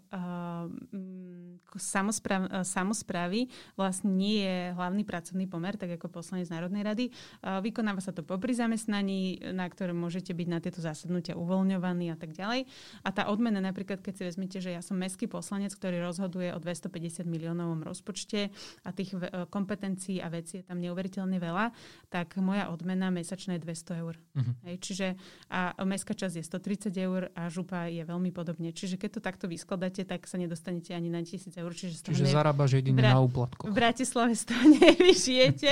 samospráv, 1.75 2.47
uh, 2.47 2.63
samozprávy 2.63 3.51
vlastne 3.75 4.15
nie 4.15 4.47
je 4.47 4.71
hlavný 4.73 5.03
pracovný 5.03 5.45
pomer, 5.51 5.75
tak 5.75 5.99
ako 5.99 6.07
poslanec 6.07 6.47
Národnej 6.47 6.88
rady. 6.88 7.05
Uh, 7.43 7.60
vykonáva 7.60 7.99
sa 7.99 8.15
to 8.15 8.23
popri 8.23 8.55
zamestnaní, 8.55 9.43
na 9.51 9.67
ktoré 9.67 9.91
môžete 9.91 10.31
byť 10.31 10.47
na 10.47 10.63
tieto 10.63 10.79
zásadnutia 10.79 11.36
uvoľňovaní 11.36 12.15
a 12.15 12.17
tak 12.17 12.31
ďalej. 12.31 12.63
A 13.03 13.10
tá 13.12 13.27
odmena 13.27 13.60
napríklad, 13.60 13.99
keď 13.99 14.13
si 14.15 14.23
vezmete, 14.38 14.62
že 14.62 14.69
ja 14.69 14.86
som 14.86 14.93
mestský 14.93 15.26
poslanec, 15.26 15.73
ktorý 15.73 15.97
rozhoduje 16.06 16.54
o 16.54 16.62
250 16.62 17.26
miliónovom 17.26 17.82
rozpočte 17.82 18.54
a 18.86 18.93
tých 18.93 19.17
e, 19.17 19.50
kompetencií 19.50 20.21
a 20.21 20.30
vecí 20.30 20.62
je 20.62 20.65
tam 20.69 20.78
neuveriteľne 20.78 21.41
veľa, 21.41 21.73
tak 22.13 22.38
moja 22.38 22.69
odmena 22.69 23.10
mesačná 23.10 23.58
je 23.58 23.65
200 23.65 24.02
eur. 24.06 24.13
Uh-huh. 24.38 24.54
Hej, 24.69 24.76
čiže 24.78 25.08
a 25.50 25.73
mestská 25.82 26.13
časť 26.13 26.38
je 26.38 26.45
130 26.93 26.93
eur 27.02 27.34
a 27.34 27.50
župa 27.50 27.89
je 27.89 28.06
veľmi 28.06 28.30
podobne. 28.30 28.69
Čiže 28.69 29.02
keď 29.02 29.10
to 29.17 29.21
takto 29.26 29.45
vyskladáte, 29.50 30.06
tak 30.06 30.30
sa 30.30 30.38
nedostanete 30.38 30.93
ani 30.93 31.10
na 31.10 31.26
1000 31.26 31.58
eur. 31.58 31.71
Čiže, 31.73 32.13
čiže 32.13 32.30
ne... 32.30 32.38
zarábaš 32.38 32.78
jedine 32.78 33.02
Bra- 33.02 33.17
na 33.17 33.26
úplatkoch. 33.26 33.65
V 33.65 33.73
Bratislave 33.73 34.38
z 34.38 34.54
toho 34.54 34.63
nevyžijete. 34.78 35.71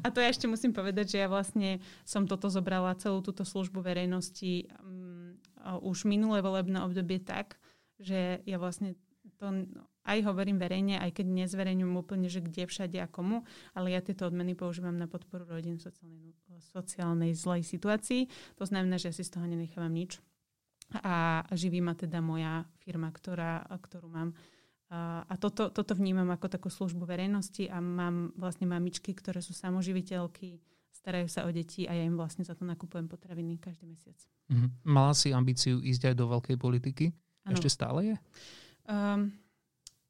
a 0.00 0.06
to 0.08 0.24
ja 0.24 0.32
ešte 0.32 0.48
musím 0.48 0.72
povedať, 0.72 1.12
že 1.12 1.18
ja 1.20 1.28
vlastne 1.28 1.84
som 2.08 2.24
toto 2.24 2.48
zobrala 2.48 2.96
celú 2.96 3.20
túto 3.20 3.44
službu 3.44 3.84
verejnosti 3.84 4.72
um, 4.80 5.36
už 5.82 6.06
minulé 6.06 6.38
volebné 6.38 6.78
obdobie 6.78 7.18
tak, 7.18 7.58
že 8.00 8.44
ja 8.44 8.56
vlastne 8.60 8.96
to 9.36 9.66
aj 10.06 10.18
hovorím 10.22 10.62
verejne, 10.62 11.02
aj 11.02 11.18
keď 11.18 11.26
nezverejňujem 11.44 11.94
úplne, 11.98 12.30
že 12.30 12.38
kde 12.38 12.70
všade 12.70 12.94
a 13.02 13.10
komu, 13.10 13.42
ale 13.74 13.90
ja 13.90 13.98
tieto 13.98 14.30
odmeny 14.30 14.54
používam 14.54 14.94
na 14.94 15.10
podporu 15.10 15.42
rodín 15.50 15.82
v 15.82 15.82
sociálnej, 15.82 16.32
sociálnej 16.62 17.32
zlej 17.34 17.66
situácii. 17.66 18.30
To 18.54 18.64
znamená, 18.64 19.02
že 19.02 19.10
ja 19.10 19.14
si 19.18 19.26
z 19.26 19.34
toho 19.34 19.46
nenechávam 19.50 19.90
nič. 19.90 20.22
A 21.02 21.42
živí 21.50 21.82
ma 21.82 21.98
teda 21.98 22.22
moja 22.22 22.62
firma, 22.78 23.10
ktorá, 23.10 23.66
ktorú 23.66 24.06
mám. 24.06 24.30
A 25.26 25.34
toto, 25.42 25.74
toto 25.74 25.98
vnímam 25.98 26.30
ako 26.30 26.46
takú 26.46 26.70
službu 26.70 27.02
verejnosti 27.10 27.66
a 27.66 27.82
mám 27.82 28.30
vlastne 28.38 28.70
mamičky, 28.70 29.10
ktoré 29.10 29.42
sú 29.42 29.50
samoživiteľky, 29.50 30.62
starajú 30.94 31.26
sa 31.26 31.42
o 31.42 31.50
deti 31.50 31.90
a 31.90 31.92
ja 31.98 32.06
im 32.06 32.14
vlastne 32.14 32.46
za 32.46 32.54
to 32.54 32.62
nakupujem 32.62 33.10
potraviny 33.10 33.58
každý 33.58 33.90
mesiac. 33.90 34.14
Mm-hmm. 34.46 34.70
Mala 34.86 35.10
si 35.18 35.34
ambíciu 35.34 35.82
ísť 35.82 36.14
aj 36.14 36.14
do 36.14 36.30
veľkej 36.30 36.56
politiky? 36.62 37.10
Ano. 37.46 37.54
Ešte 37.54 37.70
stále 37.70 38.00
je? 38.02 38.16
Um, 38.90 39.30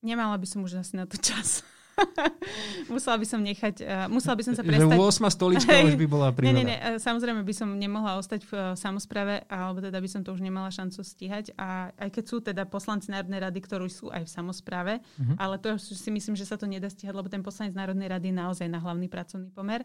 nemala 0.01 0.40
by 0.40 0.46
som 0.49 0.64
už 0.64 0.81
asi 0.81 0.96
na 0.96 1.05
to 1.05 1.20
čas. 1.20 1.61
musela 2.92 3.16
by 3.16 3.27
som 3.27 3.40
nechať, 3.40 3.75
uh, 3.81 4.07
musela 4.12 4.37
by 4.37 4.44
som 4.44 4.55
sa 4.57 4.61
prestať... 4.61 4.85
Že 4.85 5.29
8 5.29 5.37
stolička 5.37 5.72
už 5.88 5.96
by 5.96 6.07
bola 6.09 6.29
príhoda. 6.33 6.53
Nie, 6.53 6.64
nie, 6.64 6.77
nie, 6.77 7.01
samozrejme 7.01 7.40
by 7.40 7.55
som 7.57 7.68
nemohla 7.72 8.20
ostať 8.20 8.40
v 8.44 8.53
uh, 8.53 8.61
samozprave, 8.77 9.49
alebo 9.49 9.81
teda 9.81 9.96
by 9.96 10.09
som 10.09 10.20
to 10.20 10.33
už 10.37 10.44
nemala 10.44 10.68
šancu 10.68 11.01
stíhať. 11.01 11.57
A 11.57 11.92
aj 11.96 12.09
keď 12.12 12.25
sú 12.25 12.37
teda 12.44 12.68
poslanci 12.68 13.09
Národnej 13.09 13.40
rady, 13.40 13.59
ktorí 13.64 13.88
sú 13.88 14.12
aj 14.12 14.29
v 14.29 14.31
samozprave, 14.31 14.92
uh-huh. 15.01 15.37
ale 15.40 15.57
to 15.57 15.77
si 15.81 16.09
myslím, 16.12 16.37
že 16.37 16.44
sa 16.44 16.61
to 16.61 16.68
nedá 16.68 16.88
stíhať, 16.92 17.16
lebo 17.16 17.33
ten 17.33 17.40
poslanec 17.40 17.72
Národnej 17.72 18.12
rady 18.12 18.33
je 18.33 18.37
naozaj 18.37 18.66
na 18.68 18.81
hlavný 18.81 19.09
pracovný 19.09 19.49
pomer 19.53 19.85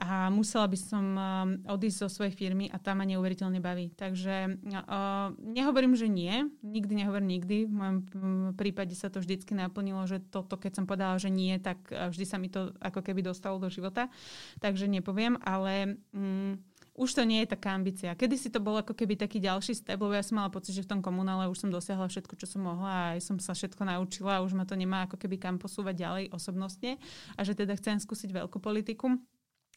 a 0.00 0.32
musela 0.32 0.66
by 0.66 0.78
som 0.78 1.04
um, 1.14 1.20
odísť 1.68 1.98
zo 2.04 2.08
svojej 2.08 2.32
firmy 2.32 2.66
a 2.72 2.80
tá 2.80 2.96
ma 2.96 3.04
neuveriteľne 3.04 3.60
baví. 3.60 3.92
Takže 3.92 4.58
uh, 4.72 5.30
nehovorím, 5.38 5.94
že 5.94 6.08
nie, 6.08 6.48
nikdy 6.64 7.04
nehovorím 7.04 7.38
nikdy. 7.38 7.56
V 7.68 7.72
mojom 7.72 7.98
prípade 8.56 8.96
sa 8.96 9.12
to 9.12 9.20
vždycky 9.20 9.52
naplnilo, 9.52 10.02
že 10.08 10.18
toto, 10.18 10.56
keď 10.56 10.82
som 10.82 10.84
povedala, 10.88 11.20
že 11.20 11.28
nie, 11.28 11.54
tak 11.60 11.78
uh, 11.92 12.08
vždy 12.08 12.24
sa 12.24 12.40
mi 12.40 12.48
to 12.48 12.72
ako 12.80 13.04
keby 13.04 13.20
dostalo 13.22 13.60
do 13.60 13.68
života. 13.68 14.08
Takže 14.58 14.88
nepoviem, 14.88 15.36
ale 15.44 16.00
um, 16.16 16.56
už 16.92 17.16
to 17.16 17.22
nie 17.24 17.40
je 17.44 17.52
taká 17.56 17.72
ambícia. 17.72 18.12
Kedy 18.12 18.36
si 18.36 18.48
to 18.52 18.60
bol 18.60 18.76
ako 18.76 18.92
keby 18.92 19.16
taký 19.16 19.40
ďalší 19.40 19.72
step, 19.72 19.96
lebo 19.96 20.12
ja 20.12 20.20
som 20.20 20.36
mala 20.36 20.52
pocit, 20.52 20.76
že 20.76 20.84
v 20.84 20.92
tom 20.92 21.00
komunále 21.00 21.48
už 21.48 21.64
som 21.64 21.70
dosiahla 21.72 22.04
všetko, 22.04 22.36
čo 22.36 22.44
som 22.44 22.68
mohla 22.68 22.90
a 22.92 23.08
aj 23.16 23.20
som 23.24 23.36
sa 23.40 23.56
všetko 23.56 23.80
naučila 23.88 24.40
a 24.40 24.44
už 24.44 24.52
ma 24.52 24.68
to 24.68 24.76
nemá 24.76 25.08
ako 25.08 25.16
keby 25.16 25.40
kam 25.40 25.56
posúvať 25.56 26.04
ďalej 26.04 26.24
osobnostne 26.36 27.00
a 27.36 27.40
že 27.40 27.56
teda 27.56 27.80
chcem 27.80 27.96
skúsiť 27.96 28.36
veľkú 28.36 28.60
politiku. 28.60 29.16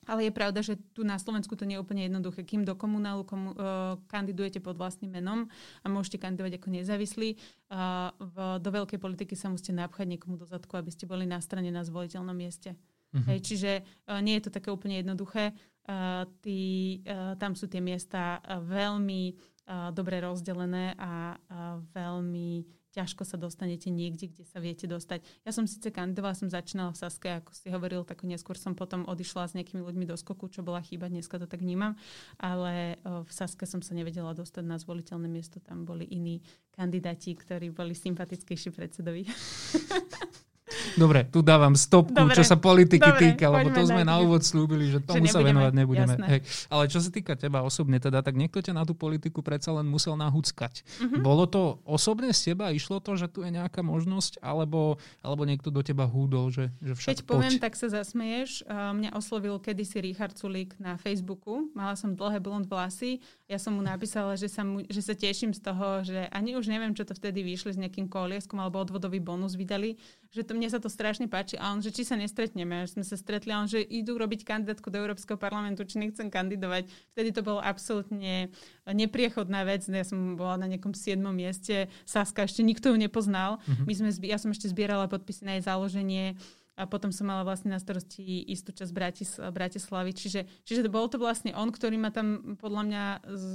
Ale 0.06 0.30
je 0.30 0.34
pravda, 0.34 0.62
že 0.62 0.78
tu 0.94 1.02
na 1.02 1.18
Slovensku 1.18 1.58
to 1.58 1.66
nie 1.66 1.78
je 1.78 1.84
úplne 1.84 2.06
jednoduché. 2.06 2.46
Kým 2.46 2.62
do 2.62 2.78
komunálu 2.78 3.26
komu, 3.26 3.58
uh, 3.58 3.98
kandidujete 4.06 4.62
pod 4.62 4.78
vlastným 4.78 5.18
menom 5.18 5.50
a 5.82 5.86
môžete 5.90 6.22
kandidovať 6.22 6.62
ako 6.62 6.68
nezávislí, 6.70 7.30
uh, 7.36 8.14
v, 8.18 8.36
do 8.62 8.70
veľkej 8.70 9.02
politiky 9.02 9.34
sa 9.34 9.50
musíte 9.50 9.74
napchať 9.74 10.06
niekomu 10.06 10.38
do 10.38 10.46
zadku, 10.46 10.78
aby 10.78 10.94
ste 10.94 11.10
boli 11.10 11.26
na 11.26 11.42
strane 11.42 11.74
na 11.74 11.82
zvoliteľnom 11.82 12.38
mieste. 12.38 12.78
Uh-huh. 13.14 13.26
Hej, 13.34 13.40
čiže 13.44 13.72
uh, 13.82 14.22
nie 14.22 14.38
je 14.38 14.50
to 14.50 14.56
také 14.56 14.70
úplne 14.70 15.02
jednoduché. 15.02 15.58
Uh, 15.86 16.26
tí, 16.42 17.02
uh, 17.06 17.38
tam 17.38 17.54
sú 17.54 17.70
tie 17.70 17.82
miesta 17.82 18.42
veľmi 18.46 19.22
uh, 19.34 19.90
dobre 19.94 20.22
rozdelené 20.22 20.98
a 20.98 21.34
uh, 21.38 21.82
veľmi 21.94 22.66
ťažko 22.96 23.28
sa 23.28 23.36
dostanete 23.36 23.92
niekde, 23.92 24.32
kde 24.32 24.48
sa 24.48 24.64
viete 24.64 24.88
dostať. 24.88 25.20
Ja 25.44 25.52
som 25.52 25.68
síce 25.68 25.92
kandidovala, 25.92 26.40
som 26.40 26.48
začínala 26.48 26.96
v 26.96 27.00
Saske, 27.04 27.28
ako 27.28 27.52
si 27.52 27.68
hovoril, 27.68 28.08
tak 28.08 28.24
neskôr 28.24 28.56
som 28.56 28.72
potom 28.72 29.04
odišla 29.04 29.52
s 29.52 29.56
nejakými 29.60 29.84
ľuďmi 29.84 30.08
do 30.08 30.16
skoku, 30.16 30.48
čo 30.48 30.64
bola 30.64 30.80
chyba, 30.80 31.12
dneska 31.12 31.36
to 31.36 31.46
tak 31.46 31.60
vnímam, 31.60 32.00
ale 32.40 32.96
v 33.04 33.32
Saske 33.32 33.68
som 33.68 33.84
sa 33.84 33.92
nevedela 33.92 34.32
dostať 34.32 34.64
na 34.64 34.80
zvoliteľné 34.80 35.28
miesto, 35.28 35.60
tam 35.60 35.84
boli 35.84 36.08
iní 36.08 36.40
kandidáti, 36.72 37.36
ktorí 37.36 37.76
boli 37.76 37.92
sympatickejší 37.92 38.72
predsedovi. 38.72 39.28
Dobre, 40.94 41.26
tu 41.28 41.42
dávam 41.42 41.74
stopku, 41.74 42.14
Dobre. 42.14 42.38
čo 42.38 42.46
sa 42.46 42.56
politiky 42.62 43.02
Dobre, 43.02 43.34
týka, 43.34 43.50
lebo 43.50 43.74
to 43.74 43.82
sme 43.84 44.06
na 44.06 44.22
úvod 44.22 44.46
slúbili, 44.46 44.94
že 44.94 45.02
tomu 45.02 45.26
že 45.26 45.34
sa 45.34 45.42
venovať 45.42 45.74
nebudeme. 45.74 46.16
Hej. 46.30 46.46
Ale 46.70 46.86
čo 46.86 47.02
sa 47.02 47.10
týka 47.10 47.34
teba 47.34 47.66
osobne, 47.66 47.98
teda, 47.98 48.22
tak 48.22 48.38
niekto 48.38 48.62
ťa 48.62 48.78
na 48.78 48.86
tú 48.86 48.94
politiku 48.94 49.42
predsa 49.42 49.74
len 49.74 49.90
musel 49.90 50.14
nahúckať. 50.16 50.86
Uh-huh. 50.86 51.20
Bolo 51.26 51.50
to 51.50 51.82
osobne 51.84 52.30
z 52.32 52.54
teba? 52.54 52.70
Išlo 52.70 53.02
to, 53.02 53.18
že 53.18 53.28
tu 53.28 53.42
je 53.42 53.50
nejaká 53.50 53.82
možnosť? 53.82 54.40
Alebo, 54.46 55.02
alebo 55.26 55.44
niekto 55.50 55.74
do 55.74 55.82
teba 55.82 56.06
húdol, 56.06 56.54
že, 56.54 56.70
že 56.80 56.94
však 56.94 57.10
Keď 57.12 57.20
poď. 57.26 57.32
poviem, 57.34 57.56
tak 57.58 57.74
sa 57.74 57.88
zasmeješ. 57.90 58.64
Mňa 58.70 59.18
oslovil 59.18 59.58
kedysi 59.58 60.00
Richard 60.04 60.38
Sulík 60.38 60.78
na 60.78 60.96
Facebooku. 61.02 61.72
Mala 61.74 61.98
som 61.98 62.14
dlhé 62.14 62.38
blond 62.38 62.68
vlasy. 62.70 63.24
Ja 63.50 63.58
som 63.58 63.78
mu 63.78 63.82
napísala, 63.82 64.38
že 64.38 64.50
sa, 64.50 64.66
mu, 64.66 64.86
že 64.86 65.02
sa 65.02 65.14
teším 65.14 65.54
z 65.54 65.62
toho, 65.62 66.02
že 66.04 66.28
ani 66.34 66.58
už 66.58 66.66
neviem, 66.68 66.94
čo 66.98 67.06
to 67.06 67.14
vtedy 67.14 67.46
vyšli 67.46 67.74
s 67.74 67.82
nejakým 67.82 68.10
kolieskom 68.10 68.58
alebo 68.58 68.82
odvodový 68.82 69.22
bonus 69.22 69.54
vydali, 69.54 69.96
že 70.36 70.44
to 70.44 70.52
mne 70.52 70.68
sa 70.68 70.84
to 70.84 70.92
strašne 70.92 71.32
páči 71.32 71.56
a 71.56 71.72
on, 71.72 71.80
že 71.80 71.96
či 71.96 72.04
sa 72.04 72.20
nestretneme, 72.20 72.84
že 72.84 73.00
sme 73.00 73.08
sa 73.08 73.16
stretli 73.16 73.56
a 73.56 73.64
on, 73.64 73.72
že 73.72 73.80
idú 73.80 74.20
robiť 74.20 74.44
kandidátku 74.44 74.92
do 74.92 75.00
Európskeho 75.00 75.40
parlamentu, 75.40 75.88
či 75.88 76.04
nechcem 76.04 76.28
kandidovať. 76.28 76.92
Vtedy 77.16 77.32
to 77.32 77.40
bolo 77.40 77.64
absolútne 77.64 78.52
nepriechodná 78.84 79.64
vec, 79.64 79.88
ja 79.88 80.04
som 80.04 80.36
bola 80.36 80.60
na 80.60 80.68
nejakom 80.68 80.92
siedmom 80.92 81.32
mieste, 81.32 81.88
Saska, 82.04 82.44
ešte 82.44 82.68
nikto 82.68 82.92
ju 82.92 83.00
nepoznal. 83.00 83.64
Mm-hmm. 83.64 83.86
My 83.88 83.94
sme, 83.96 84.10
ja 84.28 84.36
som 84.36 84.52
ešte 84.52 84.68
zbierala 84.68 85.08
podpisy 85.08 85.48
na 85.48 85.56
jej 85.56 85.64
založenie 85.64 86.36
a 86.76 86.84
potom 86.84 87.08
som 87.16 87.32
mala 87.32 87.48
vlastne 87.48 87.72
na 87.72 87.80
starosti 87.80 88.44
istú 88.52 88.76
časť 88.76 88.92
Bratis, 88.92 89.40
Bratislavy. 89.40 90.12
Čiže, 90.12 90.44
čiže 90.68 90.92
bol 90.92 91.08
to 91.08 91.16
vlastne 91.16 91.56
on, 91.56 91.72
ktorý 91.72 91.96
ma 91.96 92.12
tam 92.12 92.60
podľa 92.60 92.84
mňa 92.84 93.04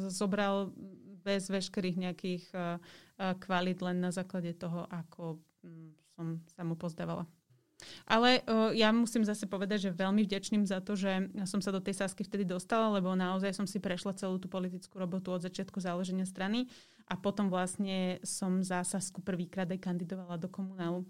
zobral 0.09 0.73
bez 1.21 1.53
veškerých 1.53 1.97
nejakých 2.01 2.45
uh, 2.57 2.81
uh, 2.81 3.37
kvalít, 3.37 3.85
len 3.85 4.01
na 4.01 4.09
základe 4.09 4.57
toho, 4.57 4.89
ako 4.89 5.37
um, 5.61 5.93
som 6.21 6.37
sa 6.53 6.61
mu 6.61 6.77
pozdávala. 6.77 7.25
Ale 8.05 8.45
uh, 8.45 8.77
ja 8.77 8.93
musím 8.93 9.25
zase 9.25 9.49
povedať, 9.49 9.89
že 9.89 9.97
veľmi 9.97 10.21
vďačným 10.29 10.69
za 10.69 10.85
to, 10.85 10.93
že 10.93 11.33
som 11.49 11.65
sa 11.65 11.73
do 11.73 11.81
tej 11.81 11.97
Sasky 11.97 12.21
vtedy 12.29 12.45
dostala, 12.45 12.93
lebo 12.93 13.17
naozaj 13.17 13.57
som 13.57 13.65
si 13.65 13.81
prešla 13.81 14.13
celú 14.21 14.37
tú 14.37 14.53
politickú 14.53 15.01
robotu 15.01 15.33
od 15.33 15.41
začiatku 15.41 15.81
založenia 15.81 16.29
strany 16.29 16.69
a 17.09 17.17
potom 17.17 17.49
vlastne 17.49 18.21
som 18.21 18.61
za 18.61 18.85
Sasku 18.85 19.25
prvýkrát 19.25 19.65
aj 19.73 19.81
kandidovala 19.81 20.37
do 20.37 20.53
komunálu. 20.53 21.09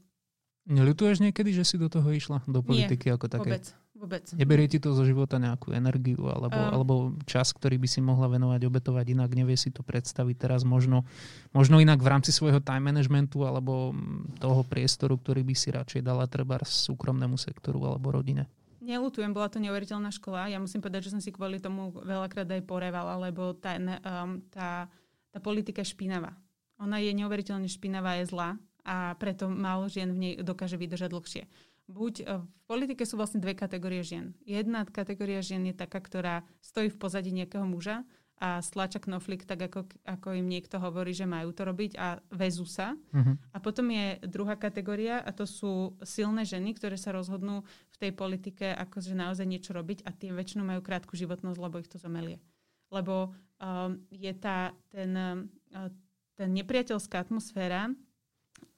Nelutuješ 0.70 1.18
niekedy, 1.18 1.50
že 1.50 1.66
si 1.66 1.74
do 1.74 1.90
toho 1.90 2.06
išla, 2.14 2.46
do 2.46 2.62
politiky 2.62 3.10
Nie, 3.10 3.14
ako 3.18 3.26
také? 3.26 3.50
vôbec. 3.50 3.66
Vôbec. 4.00 4.24
Neberie 4.32 4.64
ti 4.64 4.80
to 4.80 4.96
zo 4.96 5.04
života 5.04 5.36
nejakú 5.36 5.76
energiu 5.76 6.24
alebo, 6.32 6.56
um, 6.56 6.72
alebo 6.72 6.94
čas, 7.28 7.52
ktorý 7.52 7.76
by 7.76 7.84
si 7.84 8.00
mohla 8.00 8.32
venovať, 8.32 8.64
obetovať 8.64 9.12
inak, 9.12 9.36
nevie 9.36 9.60
si 9.60 9.68
to 9.68 9.84
predstaviť 9.84 10.48
teraz 10.48 10.64
možno, 10.64 11.04
možno 11.52 11.76
inak 11.84 12.00
v 12.00 12.08
rámci 12.08 12.32
svojho 12.32 12.64
time 12.64 12.88
managementu 12.88 13.44
alebo 13.44 13.92
toho 14.40 14.64
priestoru, 14.64 15.20
ktorý 15.20 15.44
by 15.44 15.52
si 15.52 15.68
radšej 15.68 16.00
dala 16.00 16.24
treba 16.24 16.56
súkromnému 16.64 17.36
sektoru 17.36 17.92
alebo 17.92 18.08
rodine? 18.08 18.48
Nelutujem, 18.80 19.36
bola 19.36 19.52
to 19.52 19.60
neuveriteľná 19.60 20.08
škola. 20.16 20.48
Ja 20.48 20.56
musím 20.56 20.80
povedať, 20.80 21.12
že 21.12 21.12
som 21.12 21.20
si 21.20 21.28
kvôli 21.28 21.60
tomu 21.60 21.92
veľakrát 21.92 22.48
aj 22.48 22.64
porevala, 22.64 23.20
lebo 23.20 23.52
tá, 23.52 23.76
um, 23.76 24.40
tá, 24.48 24.88
tá 25.28 25.38
politika 25.44 25.84
je 25.84 25.92
špinavá. 25.92 26.32
Ona 26.80 27.04
je 27.04 27.12
neuveriteľne 27.12 27.68
špinavá, 27.68 28.16
je 28.16 28.32
zlá 28.32 28.56
a 28.80 29.12
preto 29.20 29.44
málo 29.52 29.92
žien 29.92 30.08
v 30.08 30.16
nej 30.16 30.32
dokáže 30.40 30.80
vydržať 30.80 31.12
dlhšie 31.12 31.44
buď 31.90 32.14
e, 32.22 32.24
v 32.46 32.62
politike 32.70 33.02
sú 33.02 33.18
vlastne 33.18 33.42
dve 33.42 33.58
kategórie 33.58 34.00
žien. 34.06 34.32
Jedna 34.46 34.86
kategória 34.86 35.42
žien 35.42 35.66
je 35.66 35.74
taká, 35.74 35.98
ktorá 35.98 36.46
stojí 36.62 36.88
v 36.88 37.00
pozadí 37.00 37.34
nejakého 37.34 37.66
muža 37.66 38.06
a 38.40 38.64
stlača 38.64 39.04
knoflik 39.04 39.44
tak, 39.44 39.60
ako, 39.60 39.84
ako 40.08 40.32
im 40.32 40.48
niekto 40.48 40.80
hovorí, 40.80 41.12
že 41.12 41.28
majú 41.28 41.52
to 41.52 41.68
robiť 41.68 41.92
a 42.00 42.24
vezú 42.32 42.64
sa. 42.64 42.96
Uh-huh. 43.12 43.36
A 43.52 43.60
potom 43.60 43.92
je 43.92 44.16
druhá 44.24 44.56
kategória 44.56 45.20
a 45.20 45.28
to 45.28 45.44
sú 45.44 45.92
silné 46.00 46.48
ženy, 46.48 46.72
ktoré 46.72 46.96
sa 46.96 47.12
rozhodnú 47.12 47.68
v 47.92 47.96
tej 48.00 48.16
politike 48.16 48.72
akože 48.72 49.12
naozaj 49.12 49.44
niečo 49.44 49.76
robiť 49.76 50.08
a 50.08 50.10
tie 50.16 50.32
väčšinou 50.32 50.64
majú 50.64 50.80
krátku 50.80 51.20
životnosť, 51.20 51.58
lebo 51.60 51.84
ich 51.84 51.92
to 51.92 52.00
zamelie. 52.00 52.40
Lebo 52.88 53.36
um, 53.60 54.00
je 54.08 54.32
tá, 54.32 54.72
ten, 54.88 55.12
uh, 55.12 55.92
ten 56.32 56.48
nepriateľská 56.48 57.20
atmosféra 57.20 57.92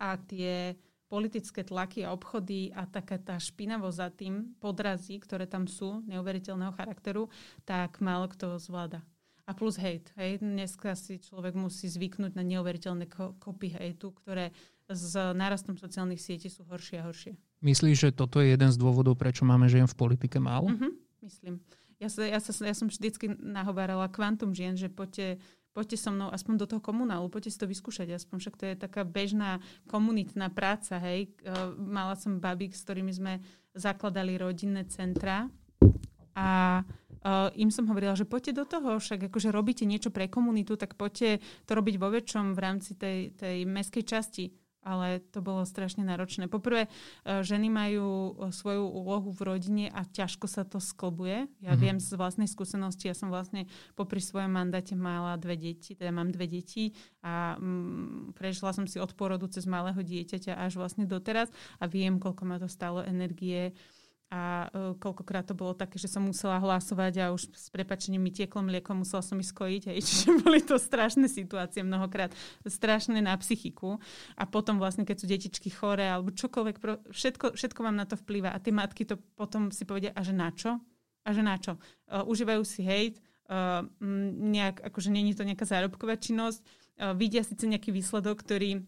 a 0.02 0.18
tie 0.18 0.74
politické 1.12 1.60
tlaky 1.60 2.08
a 2.08 2.16
obchody 2.16 2.72
a 2.72 2.88
taká 2.88 3.20
tá 3.20 3.36
špinavosť 3.36 3.98
za 4.00 4.08
tým, 4.08 4.56
podrazí, 4.56 5.20
ktoré 5.20 5.44
tam 5.44 5.68
sú, 5.68 6.00
neuveriteľného 6.08 6.72
charakteru, 6.72 7.28
tak 7.68 8.00
málo 8.00 8.32
kto 8.32 8.56
zvláda. 8.56 9.04
A 9.44 9.52
plus 9.52 9.76
hate. 9.76 10.08
Hej. 10.16 10.40
Dneska 10.40 10.96
si 10.96 11.20
človek 11.20 11.52
musí 11.52 11.84
zvyknúť 11.84 12.32
na 12.32 12.40
neuveriteľné 12.40 13.12
kopy 13.36 13.76
hejtu, 13.76 14.16
ktoré 14.24 14.56
s 14.88 15.12
nárastom 15.12 15.76
sociálnych 15.76 16.22
sietí 16.22 16.48
sú 16.48 16.64
horšie 16.64 17.04
a 17.04 17.06
horšie. 17.12 17.36
Myslíš, 17.60 18.08
že 18.08 18.10
toto 18.16 18.40
je 18.40 18.56
jeden 18.56 18.72
z 18.72 18.80
dôvodov, 18.80 19.20
prečo 19.20 19.44
máme 19.44 19.68
žien 19.68 19.84
v 19.84 19.98
politike 19.98 20.40
málo? 20.40 20.72
Mm-hmm, 20.72 20.92
myslím. 21.28 21.54
Ja, 22.00 22.08
sa, 22.10 22.26
ja, 22.26 22.40
sa, 22.42 22.50
ja 22.66 22.74
som 22.74 22.90
vždycky 22.90 23.30
nahovárala 23.38 24.10
kvantum 24.10 24.50
žien, 24.56 24.74
že 24.74 24.90
poďte 24.90 25.38
poďte 25.72 25.96
so 25.98 26.12
mnou 26.12 26.28
aspoň 26.28 26.54
do 26.60 26.66
toho 26.68 26.80
komunálu, 26.84 27.32
poďte 27.32 27.56
si 27.56 27.60
to 27.60 27.66
vyskúšať, 27.66 28.12
aspoň 28.12 28.36
však 28.38 28.56
to 28.60 28.64
je 28.68 28.74
taká 28.76 29.02
bežná 29.02 29.58
komunitná 29.88 30.52
práca, 30.52 31.00
hej. 31.00 31.32
Mala 31.76 32.16
som 32.16 32.38
babík, 32.38 32.76
s 32.76 32.84
ktorými 32.84 33.12
sme 33.12 33.32
zakladali 33.72 34.36
rodinné 34.36 34.84
centra 34.86 35.48
a 36.36 36.80
Uh, 37.22 37.54
im 37.54 37.70
som 37.70 37.86
hovorila, 37.86 38.18
že 38.18 38.26
poďte 38.26 38.58
do 38.58 38.64
toho, 38.66 38.98
však 38.98 39.30
akože 39.30 39.54
robíte 39.54 39.86
niečo 39.86 40.10
pre 40.10 40.26
komunitu, 40.26 40.74
tak 40.74 40.98
poďte 40.98 41.38
to 41.70 41.78
robiť 41.78 41.94
vo 41.94 42.10
väčšom 42.10 42.50
v 42.50 42.58
rámci 42.58 42.98
tej, 42.98 43.30
tej 43.38 43.62
meskej 43.62 44.02
časti 44.02 44.50
ale 44.82 45.22
to 45.30 45.38
bolo 45.38 45.62
strašne 45.62 46.02
náročné. 46.02 46.50
Poprvé, 46.50 46.86
e, 46.86 47.42
ženy 47.46 47.70
majú 47.70 48.06
e, 48.06 48.30
svoju 48.50 48.82
úlohu 48.82 49.30
v 49.30 49.40
rodine 49.46 49.86
a 49.88 50.02
ťažko 50.02 50.46
sa 50.50 50.66
to 50.66 50.82
sklbuje. 50.82 51.46
Ja 51.62 51.72
mm-hmm. 51.72 51.80
viem 51.80 51.96
z 52.02 52.18
vlastnej 52.18 52.50
skúsenosti, 52.50 53.06
ja 53.06 53.16
som 53.16 53.30
vlastne 53.30 53.70
popri 53.94 54.18
svojom 54.18 54.50
mandáte 54.50 54.98
mala 54.98 55.38
dve 55.38 55.54
deti, 55.54 55.94
teda 55.94 56.10
mám 56.10 56.34
dve 56.34 56.50
deti 56.50 56.92
a 57.22 57.56
mm, 57.56 58.34
prešla 58.34 58.74
som 58.74 58.84
si 58.84 58.98
od 58.98 59.14
porodu 59.14 59.46
cez 59.46 59.64
malého 59.64 59.98
dieťaťa 60.02 60.58
až 60.58 60.76
vlastne 60.76 61.06
doteraz 61.06 61.48
a 61.78 61.86
viem, 61.86 62.18
koľko 62.18 62.42
ma 62.44 62.58
to 62.58 62.66
stalo 62.66 63.00
energie 63.06 63.72
a 64.32 64.64
uh, 64.72 64.96
koľkokrát 64.96 65.44
to 65.44 65.52
bolo 65.52 65.76
také, 65.76 66.00
že 66.00 66.08
som 66.08 66.24
musela 66.24 66.56
hlasovať 66.56 67.12
a 67.20 67.24
už 67.36 67.52
s 67.52 67.68
prepačením 67.68 68.24
mi 68.24 68.32
tieklo 68.32 68.64
mlieko, 68.64 68.96
musela 68.96 69.20
som 69.20 69.36
ich 69.36 69.52
skojiť. 69.52 69.92
Hej. 69.92 69.98
Čiže 70.08 70.40
boli 70.40 70.64
to 70.64 70.80
strašné 70.80 71.28
situácie 71.28 71.84
mnohokrát, 71.84 72.32
strašné 72.64 73.20
na 73.20 73.36
psychiku. 73.36 74.00
A 74.40 74.48
potom 74.48 74.80
vlastne, 74.80 75.04
keď 75.04 75.16
sú 75.20 75.26
detičky 75.28 75.68
chore 75.68 76.08
alebo 76.08 76.32
čokoľvek, 76.32 76.76
všetko, 77.12 77.46
všetko 77.60 77.80
vám 77.84 78.00
na 78.00 78.08
to 78.08 78.16
vplýva. 78.16 78.56
A 78.56 78.62
tie 78.62 78.72
matky 78.72 79.04
to 79.04 79.20
potom 79.36 79.68
si 79.68 79.84
povedia, 79.84 80.16
a 80.16 80.24
že 80.24 80.32
na 80.32 80.48
čo? 80.48 80.80
A 81.22 81.28
že 81.36 81.44
na 81.44 81.60
čo? 81.60 81.76
Uh, 82.08 82.24
užívajú 82.24 82.64
si 82.64 82.80
hejt, 82.88 83.20
uh, 83.52 83.84
nejak, 84.48 84.80
akože 84.80 85.12
není 85.12 85.36
to 85.36 85.44
nejaká 85.44 85.68
zárobková 85.68 86.16
činnosť, 86.16 86.64
uh, 86.64 87.12
vidia 87.12 87.44
síce 87.44 87.68
nejaký 87.68 87.92
výsledok, 87.92 88.40
ktorý 88.40 88.80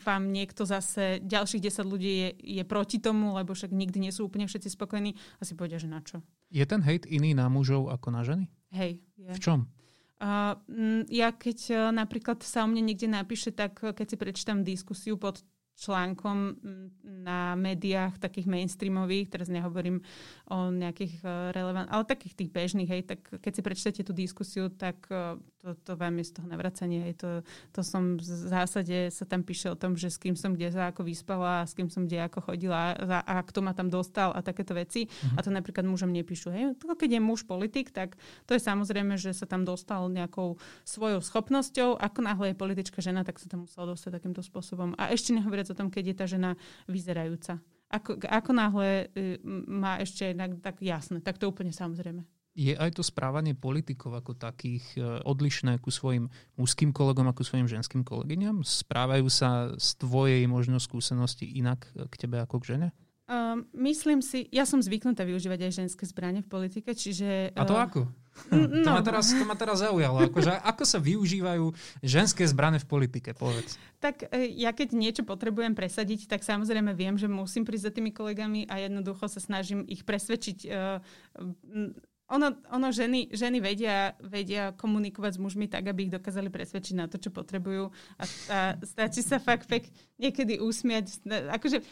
vám 0.00 0.22
niekto 0.30 0.62
zase, 0.62 1.18
ďalších 1.26 1.66
10 1.66 1.82
ľudí 1.82 2.12
je, 2.14 2.30
je 2.60 2.62
proti 2.64 3.02
tomu, 3.02 3.34
lebo 3.34 3.52
však 3.52 3.74
nikdy 3.74 4.08
nie 4.08 4.12
sú 4.14 4.30
úplne 4.30 4.46
všetci 4.46 4.70
spokojní, 4.70 5.18
asi 5.42 5.58
povedia, 5.58 5.82
že 5.82 5.90
na 5.90 6.00
čo. 6.00 6.22
Je 6.50 6.62
ten 6.62 6.80
hejt 6.82 7.06
iný 7.10 7.34
na 7.34 7.50
mužov 7.50 7.90
ako 7.90 8.08
na 8.14 8.22
ženy? 8.22 8.46
Hej. 8.70 9.02
Je. 9.18 9.34
V 9.34 9.40
čom? 9.42 9.58
Uh, 10.20 10.52
ja 11.08 11.32
keď 11.32 11.58
uh, 11.72 11.78
napríklad 11.96 12.44
sa 12.44 12.62
o 12.64 12.68
mne 12.68 12.92
niekde 12.92 13.08
napíše, 13.08 13.56
tak 13.56 13.80
keď 13.80 14.06
si 14.06 14.16
prečítam 14.20 14.60
diskusiu 14.60 15.16
pod 15.16 15.40
článkom 15.80 16.60
na 17.24 17.56
médiách 17.56 18.20
takých 18.20 18.44
mainstreamových, 18.52 19.32
teraz 19.32 19.48
nehovorím 19.48 20.04
o 20.52 20.68
nejakých 20.68 21.24
e, 21.24 21.56
relevant, 21.56 21.88
ale 21.88 22.04
takých 22.04 22.36
tých 22.36 22.50
bežných, 22.52 22.90
hej, 22.90 23.02
tak 23.08 23.20
keď 23.40 23.52
si 23.56 23.62
prečítate 23.64 24.00
tú 24.04 24.12
diskusiu, 24.12 24.68
tak 24.68 25.08
e, 25.08 25.40
to, 25.64 25.72
to 25.80 25.92
vám 25.96 26.20
je 26.20 26.28
z 26.28 26.32
toho 26.36 26.46
navracanie. 26.48 27.00
Hej, 27.08 27.14
to, 27.20 27.28
to 27.72 27.80
som 27.80 28.20
v 28.20 28.24
zásade 28.24 29.08
sa 29.08 29.24
tam 29.24 29.40
píše 29.40 29.72
o 29.72 29.76
tom, 29.76 29.96
že 29.96 30.12
s 30.12 30.20
kým 30.20 30.36
som 30.36 30.52
kde 30.52 30.68
sa 30.68 30.92
ako 30.92 31.04
vyspala, 31.04 31.64
s 31.64 31.72
kým 31.72 31.88
som 31.88 32.04
kde 32.04 32.28
ako 32.28 32.52
chodila 32.52 32.92
a, 32.96 33.20
a 33.24 33.34
kto 33.40 33.64
ma 33.64 33.72
tam 33.72 33.88
dostal 33.88 34.36
a 34.36 34.44
takéto 34.44 34.76
veci. 34.76 35.08
Mm-hmm. 35.08 35.36
A 35.36 35.38
to 35.40 35.48
napríklad 35.48 35.84
mužom 35.88 36.12
nepíšu. 36.12 36.52
Hej, 36.52 36.76
to 36.76 36.92
keď 36.92 37.16
je 37.16 37.20
muž 37.24 37.48
politik, 37.48 37.88
tak 37.88 38.20
to 38.44 38.52
je 38.52 38.60
samozrejme, 38.60 39.16
že 39.16 39.32
sa 39.32 39.48
tam 39.48 39.64
dostal 39.64 40.08
nejakou 40.12 40.60
svojou 40.84 41.24
schopnosťou. 41.24 41.96
Ako 41.96 42.20
náhle 42.20 42.52
je 42.52 42.60
politička 42.60 43.00
žena, 43.00 43.24
tak 43.24 43.40
sa 43.40 43.48
tam 43.48 43.64
musela 43.64 43.88
dostať 43.88 44.20
takýmto 44.20 44.44
spôsobom. 44.44 44.92
A 44.98 45.12
ešte 45.12 45.32
nehovoriac 45.32 45.69
o 45.70 45.78
tom, 45.78 45.88
keď 45.88 46.04
je 46.12 46.16
tá 46.16 46.26
žena 46.26 46.50
vyzerajúca. 46.90 47.62
Ako, 47.90 48.22
ako 48.22 48.50
náhle 48.54 48.88
uh, 49.06 49.38
má 49.66 49.98
ešte 49.98 50.30
tak 50.62 50.78
jasné, 50.78 51.18
tak 51.22 51.38
to 51.38 51.50
úplne 51.50 51.74
samozrejme. 51.74 52.22
je 52.54 52.74
aj 52.74 52.98
to 52.98 53.02
správanie 53.06 53.54
politikov 53.54 54.10
ako 54.18 54.34
takých 54.34 54.84
e, 54.98 55.22
odlišné 55.22 55.78
ku 55.78 55.94
svojim 55.94 56.26
mužským 56.58 56.90
kolegom 56.90 57.30
ako 57.30 57.46
svojim 57.46 57.70
ženským 57.70 58.02
kolegyňam? 58.02 58.66
Správajú 58.66 59.26
sa 59.30 59.70
z 59.78 59.88
tvojej 60.02 60.42
možno 60.50 60.82
skúsenosti 60.82 61.46
inak 61.46 61.86
k 61.94 62.14
tebe 62.18 62.42
ako 62.42 62.58
k 62.58 62.74
žene? 62.74 62.88
Uh, 63.30 63.62
myslím 63.78 64.18
si, 64.26 64.50
ja 64.50 64.66
som 64.66 64.82
zvyknutá 64.82 65.22
využívať 65.22 65.70
aj 65.70 65.72
ženské 65.86 66.02
zbranie 66.02 66.42
v 66.42 66.50
politike, 66.50 66.90
čiže... 66.98 67.54
Uh, 67.54 67.62
A 67.62 67.62
to 67.62 67.78
ako? 67.78 68.00
Hm, 68.50 68.82
no. 68.82 68.82
To, 68.82 68.90
ma 68.90 69.02
teraz, 69.06 69.30
to 69.30 69.44
ma 69.46 69.54
teraz 69.54 69.78
zaujalo. 69.86 70.26
Akože, 70.26 70.50
ako 70.50 70.82
sa 70.82 70.98
využívajú 70.98 71.70
ženské 72.02 72.42
zbrane 72.50 72.82
v 72.82 72.90
politike, 72.90 73.30
povedz. 73.38 73.78
Tak 74.02 74.34
e, 74.34 74.50
ja 74.58 74.74
keď 74.74 74.98
niečo 74.98 75.22
potrebujem 75.22 75.78
presadiť, 75.78 76.26
tak 76.26 76.42
samozrejme 76.42 76.90
viem, 76.90 77.14
že 77.14 77.30
musím 77.30 77.62
prísť 77.62 77.86
za 77.86 77.94
tými 77.94 78.10
kolegami 78.10 78.66
a 78.66 78.82
jednoducho 78.82 79.30
sa 79.30 79.38
snažím 79.38 79.86
ich 79.86 80.02
presvedčiť. 80.02 80.58
Uh, 80.66 80.98
ono, 82.30 82.54
ono 82.70 82.88
ženy, 82.94 83.34
ženy 83.34 83.58
vedia, 83.58 84.14
vedia 84.22 84.70
komunikovať 84.78 85.36
s 85.36 85.42
mužmi 85.42 85.66
tak, 85.66 85.90
aby 85.90 86.06
ich 86.06 86.14
dokázali 86.14 86.46
presvedčiť 86.46 86.94
na 86.94 87.10
to, 87.10 87.18
čo 87.18 87.34
potrebujú. 87.34 87.90
A, 87.90 88.24
a 88.24 88.58
stačí 88.86 89.20
sa 89.26 89.42
fakt 89.42 89.66
pek 89.66 89.90
niekedy 90.16 90.62
usmiať. 90.62 91.18
Akože 91.50 91.82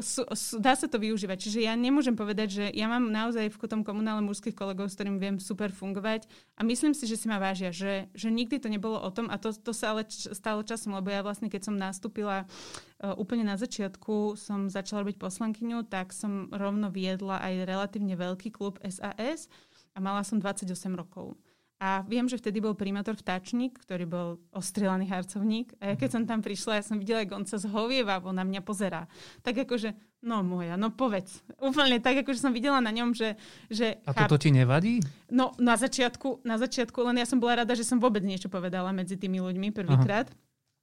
sú, 0.00 0.24
sú, 0.32 0.56
dá 0.56 0.72
sa 0.72 0.88
to 0.88 0.96
využívať. 0.96 1.36
Čiže 1.36 1.60
ja 1.68 1.76
nemôžem 1.76 2.16
povedať, 2.16 2.48
že 2.48 2.64
ja 2.72 2.88
mám 2.88 3.12
naozaj 3.12 3.52
v 3.52 3.68
tom 3.68 3.84
komunále 3.84 4.24
mužských 4.24 4.56
kolegov, 4.56 4.88
s 4.88 4.96
ktorým 4.96 5.20
viem 5.20 5.36
super 5.36 5.68
fungovať 5.68 6.24
a 6.56 6.64
myslím 6.64 6.96
si, 6.96 7.04
že 7.04 7.20
si 7.20 7.28
ma 7.28 7.36
vážia, 7.36 7.68
že, 7.74 8.08
že 8.16 8.32
nikdy 8.32 8.56
to 8.56 8.72
nebolo 8.72 8.96
o 8.96 9.10
tom 9.12 9.28
a 9.28 9.36
to, 9.36 9.52
to 9.52 9.76
sa 9.76 9.92
ale 9.92 10.08
stalo 10.08 10.64
časom, 10.64 10.96
lebo 10.96 11.12
ja 11.12 11.20
vlastne, 11.20 11.52
keď 11.52 11.68
som 11.68 11.76
nastúpila 11.76 12.48
uh, 12.48 13.12
úplne 13.20 13.44
na 13.44 13.60
začiatku, 13.60 14.40
som 14.40 14.72
začala 14.72 15.04
robiť 15.04 15.20
poslankyňu, 15.20 15.84
tak 15.92 16.16
som 16.16 16.48
rovno 16.48 16.88
viedla 16.88 17.44
aj 17.44 17.68
relatívne 17.68 18.16
veľký 18.16 18.48
klub 18.48 18.80
SAS 18.88 19.52
a 19.92 19.98
mala 20.00 20.24
som 20.24 20.40
28 20.40 20.72
rokov. 20.96 21.36
A 21.82 22.06
viem, 22.06 22.30
že 22.30 22.38
vtedy 22.38 22.62
bol 22.62 22.78
primátor 22.78 23.18
Vtáčnik, 23.18 23.74
ktorý 23.82 24.06
bol 24.06 24.28
ostrelaný 24.54 25.10
harcovník. 25.10 25.74
A 25.82 25.90
ja 25.90 25.94
keď 25.98 26.14
som 26.14 26.22
tam 26.22 26.38
prišla, 26.38 26.78
ja 26.78 26.84
som 26.86 26.94
videla, 26.94 27.26
ako 27.26 27.42
on 27.42 27.46
sa 27.50 27.58
zhovieva, 27.58 28.22
on 28.22 28.38
na 28.38 28.46
mňa 28.46 28.62
pozerá. 28.62 29.10
Tak 29.42 29.66
akože, 29.66 29.90
no 30.22 30.46
moja, 30.46 30.78
no 30.78 30.94
povedz. 30.94 31.42
Úplne 31.58 31.98
tak, 31.98 32.22
akože 32.22 32.38
som 32.38 32.54
videla 32.54 32.78
na 32.78 32.94
ňom, 32.94 33.18
že... 33.18 33.34
že 33.66 33.98
a 34.06 34.14
toto 34.14 34.38
ti 34.38 34.54
nevadí? 34.54 35.02
No 35.26 35.58
na 35.58 35.74
začiatku, 35.74 36.46
na 36.46 36.54
začiatku, 36.54 37.02
len 37.02 37.18
ja 37.18 37.26
som 37.26 37.42
bola 37.42 37.66
rada, 37.66 37.74
že 37.74 37.82
som 37.82 37.98
vôbec 37.98 38.22
niečo 38.22 38.46
povedala 38.46 38.94
medzi 38.94 39.18
tými 39.18 39.42
ľuďmi 39.42 39.74
prvýkrát. 39.74 40.30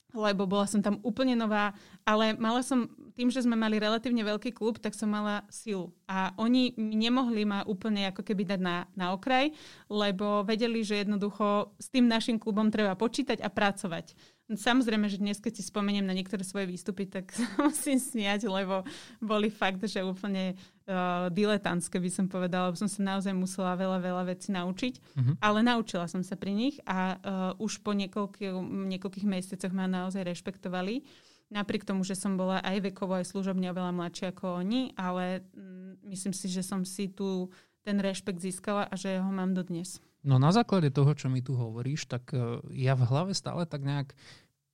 Lebo 0.10 0.50
bola 0.50 0.66
som 0.66 0.82
tam 0.82 0.98
úplne 1.06 1.38
nová, 1.38 1.70
ale 2.02 2.34
mala 2.34 2.66
som, 2.66 2.90
tým, 3.14 3.30
že 3.30 3.46
sme 3.46 3.54
mali 3.54 3.78
relatívne 3.78 4.26
veľký 4.26 4.58
klub, 4.58 4.82
tak 4.82 4.98
som 4.98 5.14
mala 5.14 5.46
silu. 5.54 5.94
A 6.10 6.34
oni 6.42 6.74
nemohli 6.78 7.46
ma 7.46 7.62
úplne 7.70 8.10
ako 8.10 8.26
keby 8.26 8.50
dať 8.50 8.60
na, 8.64 8.90
na 8.98 9.14
okraj, 9.14 9.54
lebo 9.86 10.42
vedeli, 10.42 10.82
že 10.82 11.06
jednoducho 11.06 11.78
s 11.78 11.94
tým 11.94 12.10
našim 12.10 12.42
klubom 12.42 12.74
treba 12.74 12.98
počítať 12.98 13.38
a 13.38 13.54
pracovať. 13.54 14.18
Samozrejme, 14.50 15.06
že 15.06 15.22
dnes, 15.22 15.38
keď 15.38 15.62
si 15.62 15.64
spomeniem 15.70 16.02
na 16.02 16.18
niektoré 16.18 16.42
svoje 16.42 16.66
výstupy, 16.66 17.06
tak 17.06 17.30
musím 17.62 18.02
smiať, 18.02 18.50
lebo 18.50 18.82
boli 19.22 19.54
fakt, 19.54 19.86
že 19.86 20.02
úplne 20.02 20.58
uh, 20.90 21.30
diletantské 21.30 22.02
by 22.02 22.10
som 22.10 22.26
povedala, 22.26 22.74
lebo 22.74 22.78
som 22.82 22.90
sa 22.90 23.06
naozaj 23.06 23.30
musela 23.38 23.78
veľa, 23.78 24.02
veľa 24.02 24.24
vecí 24.26 24.50
naučiť, 24.50 24.94
uh-huh. 24.98 25.34
ale 25.38 25.62
naučila 25.62 26.10
som 26.10 26.26
sa 26.26 26.34
pri 26.34 26.58
nich 26.58 26.82
a 26.90 26.98
uh, 27.14 27.62
už 27.62 27.86
po 27.86 27.94
niekoľkých, 27.94 28.58
niekoľkých 28.98 29.30
mesiacoch 29.30 29.70
ma 29.70 29.86
naozaj 29.86 30.26
rešpektovali. 30.26 31.06
Napriek 31.50 31.86
tomu, 31.86 32.06
že 32.06 32.14
som 32.14 32.38
bola 32.38 32.62
aj 32.62 32.94
vekovo, 32.94 33.18
aj 33.18 33.30
služobne 33.30 33.70
oveľa 33.74 33.94
mladšia 33.94 34.34
ako 34.34 34.66
oni, 34.66 34.94
ale 34.98 35.46
mm, 35.54 36.06
myslím 36.10 36.34
si, 36.34 36.46
že 36.50 36.66
som 36.66 36.86
si 36.86 37.10
tu 37.10 37.50
ten 37.90 37.98
rešpekt 37.98 38.38
získala 38.38 38.86
a 38.86 38.94
že 38.94 39.18
ho 39.18 39.32
mám 39.34 39.58
dodnes. 39.58 39.98
No 40.22 40.38
na 40.38 40.54
základe 40.54 40.94
toho, 40.94 41.18
čo 41.18 41.26
mi 41.26 41.42
tu 41.42 41.58
hovoríš, 41.58 42.06
tak 42.06 42.30
e, 42.38 42.62
ja 42.78 42.94
v 42.94 43.10
hlave 43.10 43.34
stále 43.34 43.66
tak 43.66 43.82
nejak 43.82 44.14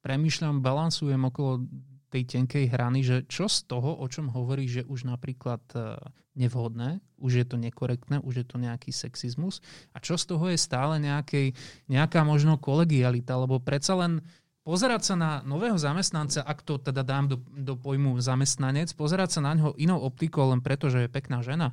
premýšľam, 0.04 0.60
balansujem 0.60 1.24
okolo 1.24 1.64
tej 2.12 2.28
tenkej 2.28 2.68
hrany, 2.68 3.08
že 3.08 3.24
čo 3.32 3.48
z 3.48 3.64
toho, 3.72 3.96
o 3.96 4.06
čom 4.12 4.28
hovorí, 4.36 4.68
že 4.68 4.84
už 4.84 5.08
napríklad 5.08 5.64
e, 5.72 5.96
nevhodné, 6.36 7.00
už 7.16 7.32
je 7.40 7.46
to 7.48 7.56
nekorektné, 7.56 8.20
už 8.20 8.44
je 8.44 8.46
to 8.46 8.60
nejaký 8.60 8.92
sexizmus 8.92 9.64
a 9.96 10.04
čo 10.04 10.20
z 10.20 10.36
toho 10.36 10.52
je 10.52 10.60
stále 10.60 11.00
nejakej, 11.00 11.56
nejaká 11.88 12.28
možno 12.28 12.60
kolegialita, 12.60 13.40
lebo 13.40 13.64
predsa 13.64 13.96
len 13.96 14.20
pozerať 14.68 15.14
sa 15.14 15.16
na 15.16 15.32
nového 15.48 15.80
zamestnanca, 15.80 16.44
ak 16.44 16.60
to 16.68 16.82
teda 16.82 17.06
dám 17.06 17.32
do, 17.32 17.38
do 17.56 17.80
pojmu 17.80 18.20
zamestnanec, 18.20 18.92
pozerať 18.98 19.40
sa 19.40 19.42
na 19.46 19.56
ňo 19.56 19.78
inou 19.80 20.04
optikou 20.04 20.52
len 20.52 20.60
preto, 20.60 20.92
že 20.92 21.08
je 21.08 21.10
pekná 21.10 21.40
žena, 21.46 21.72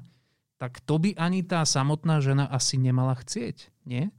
tak 0.63 0.79
to 0.87 0.95
by 1.03 1.11
ani 1.19 1.43
tá 1.43 1.67
samotná 1.67 2.23
žena 2.23 2.47
asi 2.47 2.79
nemala 2.79 3.19
chcieť, 3.19 3.67
nie? 3.83 4.15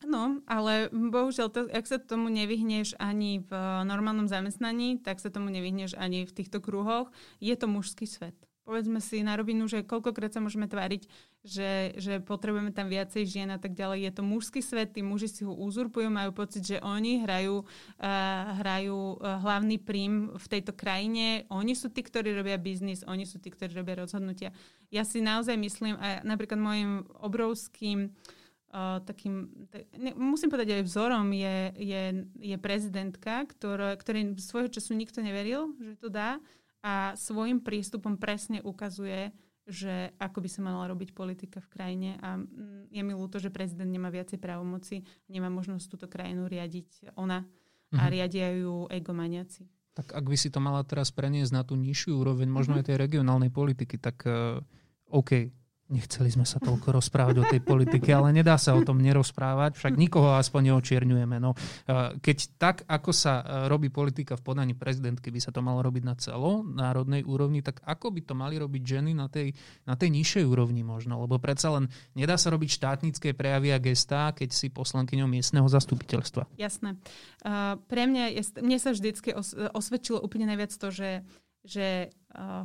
No, 0.00 0.40
ale 0.48 0.88
bohužiaľ, 0.88 1.52
to, 1.52 1.60
ak 1.68 1.84
sa 1.84 2.00
tomu 2.00 2.32
nevyhneš 2.32 2.96
ani 2.96 3.44
v 3.44 3.52
normálnom 3.84 4.24
zamestnaní, 4.24 4.96
tak 5.04 5.20
sa 5.20 5.28
tomu 5.28 5.52
nevyhneš 5.52 5.92
ani 6.00 6.24
v 6.24 6.32
týchto 6.32 6.64
kruhoch. 6.64 7.12
Je 7.36 7.52
to 7.52 7.68
mužský 7.68 8.08
svet. 8.08 8.47
Povedzme 8.68 9.00
si 9.00 9.24
na 9.24 9.32
rovinu, 9.40 9.64
že 9.64 9.80
koľkokrát 9.80 10.28
sa 10.28 10.44
môžeme 10.44 10.68
tváriť, 10.68 11.08
že, 11.40 11.96
že 11.96 12.20
potrebujeme 12.20 12.68
tam 12.68 12.92
viacej 12.92 13.24
žien 13.24 13.48
a 13.48 13.56
tak 13.56 13.72
ďalej. 13.72 14.04
Je 14.04 14.12
to 14.12 14.22
mužský 14.22 14.60
svet, 14.60 14.92
tí 14.92 15.00
muži 15.00 15.32
si 15.32 15.48
ho 15.48 15.56
uzurpujú, 15.56 16.12
majú 16.12 16.36
pocit, 16.36 16.60
že 16.60 16.76
oni 16.84 17.24
hrajú, 17.24 17.64
uh, 17.64 18.60
hrajú 18.60 19.16
uh, 19.16 19.40
hlavný 19.40 19.80
prím 19.80 20.36
v 20.36 20.46
tejto 20.52 20.76
krajine. 20.76 21.48
Oni 21.48 21.72
sú 21.72 21.88
tí, 21.88 22.04
ktorí 22.04 22.36
robia 22.36 22.60
biznis, 22.60 23.00
oni 23.08 23.24
sú 23.24 23.40
tí, 23.40 23.48
ktorí 23.48 23.72
robia 23.72 24.04
rozhodnutia 24.04 24.52
ja 24.88 25.04
si 25.04 25.20
naozaj 25.20 25.56
myslím, 25.56 25.94
a 26.00 26.24
napríklad 26.24 26.56
môjim 26.56 27.04
obrovským 27.20 28.08
uh, 28.08 29.00
takým, 29.04 29.52
tak, 29.68 29.84
ne, 30.00 30.16
musím 30.16 30.48
povedať 30.48 30.80
aj 30.80 30.88
vzorom 30.88 31.28
je, 31.32 31.56
je, 31.76 32.02
je 32.40 32.56
prezidentka, 32.56 33.44
ktorá, 33.44 33.96
ktorej 34.00 34.40
svojho 34.40 34.72
času 34.72 34.96
nikto 34.96 35.20
neveril, 35.20 35.76
že 35.80 36.00
to 36.00 36.08
dá 36.08 36.40
a 36.82 37.18
svojim 37.18 37.58
prístupom 37.60 38.16
presne 38.16 38.62
ukazuje, 38.62 39.34
že 39.68 40.16
ako 40.16 40.40
by 40.40 40.48
sa 40.48 40.60
mala 40.64 40.88
robiť 40.88 41.12
politika 41.12 41.60
v 41.60 41.68
krajine 41.68 42.10
a 42.24 42.40
mm, 42.40 42.88
je 42.88 43.02
mi 43.04 43.12
ľúto, 43.12 43.36
že 43.36 43.52
prezident 43.52 43.90
nemá 43.90 44.08
viacej 44.08 44.40
právomoci, 44.40 45.04
nemá 45.28 45.52
možnosť 45.52 45.84
túto 45.92 46.06
krajinu 46.08 46.48
riadiť 46.48 47.12
ona 47.20 47.44
a 47.92 48.02
mhm. 48.04 48.10
riadia 48.12 48.48
ju 48.56 48.88
egomaniaci. 48.88 49.68
Tak 49.92 50.14
ak 50.14 50.24
by 50.30 50.36
si 50.38 50.48
to 50.48 50.62
mala 50.62 50.86
teraz 50.86 51.10
preniesť 51.10 51.52
na 51.52 51.66
tú 51.66 51.74
nižšiu 51.74 52.22
úroveň, 52.22 52.46
možno 52.46 52.78
mm-hmm. 52.78 52.86
aj 52.86 52.88
tej 52.94 53.02
regionálnej 53.02 53.50
politiky, 53.50 53.98
tak 53.98 54.22
uh, 54.30 54.62
OK, 55.10 55.50
Nechceli 55.88 56.28
sme 56.28 56.44
sa 56.44 56.60
toľko 56.60 57.00
rozprávať 57.00 57.36
o 57.40 57.48
tej 57.48 57.64
politike, 57.64 58.12
ale 58.12 58.28
nedá 58.36 58.60
sa 58.60 58.76
o 58.76 58.84
tom 58.84 59.00
nerozprávať, 59.00 59.80
však 59.80 59.96
nikoho 59.96 60.36
aspoň 60.36 60.72
neočierňujeme. 60.72 61.40
No, 61.40 61.56
e, 61.56 62.20
keď 62.20 62.38
tak, 62.60 62.76
ako 62.84 63.08
sa 63.08 63.40
e, 63.40 63.72
robí 63.72 63.88
politika 63.88 64.36
v 64.36 64.44
podaní 64.44 64.76
prezidentky, 64.76 65.32
by 65.32 65.40
sa 65.40 65.48
to 65.48 65.64
malo 65.64 65.80
robiť 65.80 66.04
na 66.04 66.12
celo 66.20 66.60
národnej 66.60 67.24
úrovni, 67.24 67.64
tak 67.64 67.80
ako 67.88 68.12
by 68.12 68.20
to 68.20 68.36
mali 68.36 68.60
robiť 68.60 68.82
ženy 68.84 69.16
na 69.16 69.32
tej, 69.32 69.56
na 69.88 69.96
tej 69.96 70.12
nižšej 70.12 70.44
úrovni 70.44 70.84
možno? 70.84 71.24
Lebo 71.24 71.40
predsa 71.40 71.72
len 71.72 71.88
nedá 72.12 72.36
sa 72.36 72.52
robiť 72.52 72.68
štátnické 72.68 73.32
prejavy 73.32 73.72
a 73.72 73.80
gestá, 73.80 74.36
keď 74.36 74.52
si 74.52 74.68
poslankyňou 74.68 75.24
miestneho 75.24 75.64
zastupiteľstva. 75.72 76.52
Jasné. 76.60 77.00
Uh, 77.40 77.80
pre 77.88 78.04
mňa, 78.04 78.36
mne 78.60 78.76
sa 78.76 78.92
vždycky 78.92 79.32
os, 79.32 79.56
osvedčilo 79.56 80.20
úplne 80.20 80.52
najviac 80.52 80.76
to, 80.76 80.92
že, 80.92 81.24
že 81.64 82.12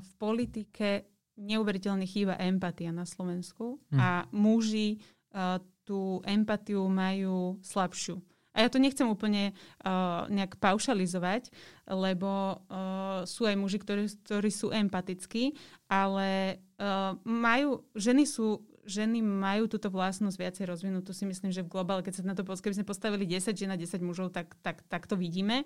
v 0.03 0.11
politike 0.19 1.12
neuveriteľne 1.37 2.05
chýba 2.05 2.37
empatia 2.37 2.93
na 2.93 3.05
Slovensku 3.07 3.81
hm. 3.89 3.97
a 3.97 4.09
muži 4.29 5.01
uh, 5.33 5.57
tú 5.83 6.23
empatiu 6.23 6.87
majú 6.87 7.59
slabšiu. 7.65 8.21
A 8.53 8.61
ja 8.61 8.69
to 8.69 8.77
nechcem 8.77 9.09
úplne 9.09 9.57
uh, 9.81 10.29
nejak 10.29 10.61
paušalizovať, 10.61 11.49
lebo 11.89 12.61
uh, 12.69 13.25
sú 13.25 13.49
aj 13.49 13.57
muži, 13.57 13.81
ktorí, 13.81 14.05
ktorí 14.29 14.49
sú 14.53 14.69
empatickí, 14.69 15.57
ale 15.89 16.61
uh, 16.77 17.17
majú, 17.25 17.81
ženy 17.97 18.29
sú 18.29 18.61
ženy 18.83 19.23
majú 19.23 19.71
túto 19.71 19.87
vlastnosť 19.87 20.37
viacej 20.37 20.65
rozvinutú, 20.67 21.15
si 21.15 21.23
myslím, 21.23 21.55
že 21.55 21.63
v 21.63 21.71
globále, 21.71 22.03
keď 22.03 22.19
sa 22.19 22.27
na 22.27 22.35
to 22.35 22.43
keby 22.43 22.75
sme 22.75 22.87
postavili 22.87 23.23
10 23.23 23.55
žien 23.55 23.71
na 23.71 23.79
10 23.79 24.03
mužov, 24.03 24.35
tak, 24.35 24.53
tak, 24.59 24.83
tak 24.91 25.07
to 25.07 25.15
vidíme. 25.15 25.63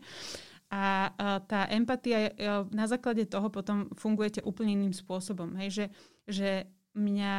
A, 0.68 1.16
tá 1.48 1.64
empatia, 1.72 2.28
e, 2.28 2.32
na 2.76 2.86
základe 2.92 3.24
toho 3.24 3.48
potom 3.48 3.88
fungujete 3.96 4.44
úplne 4.44 4.76
iným 4.76 4.92
spôsobom. 4.92 5.56
Hej? 5.56 5.70
Že, 5.72 5.86
že 6.28 6.50
mňa, 6.92 7.34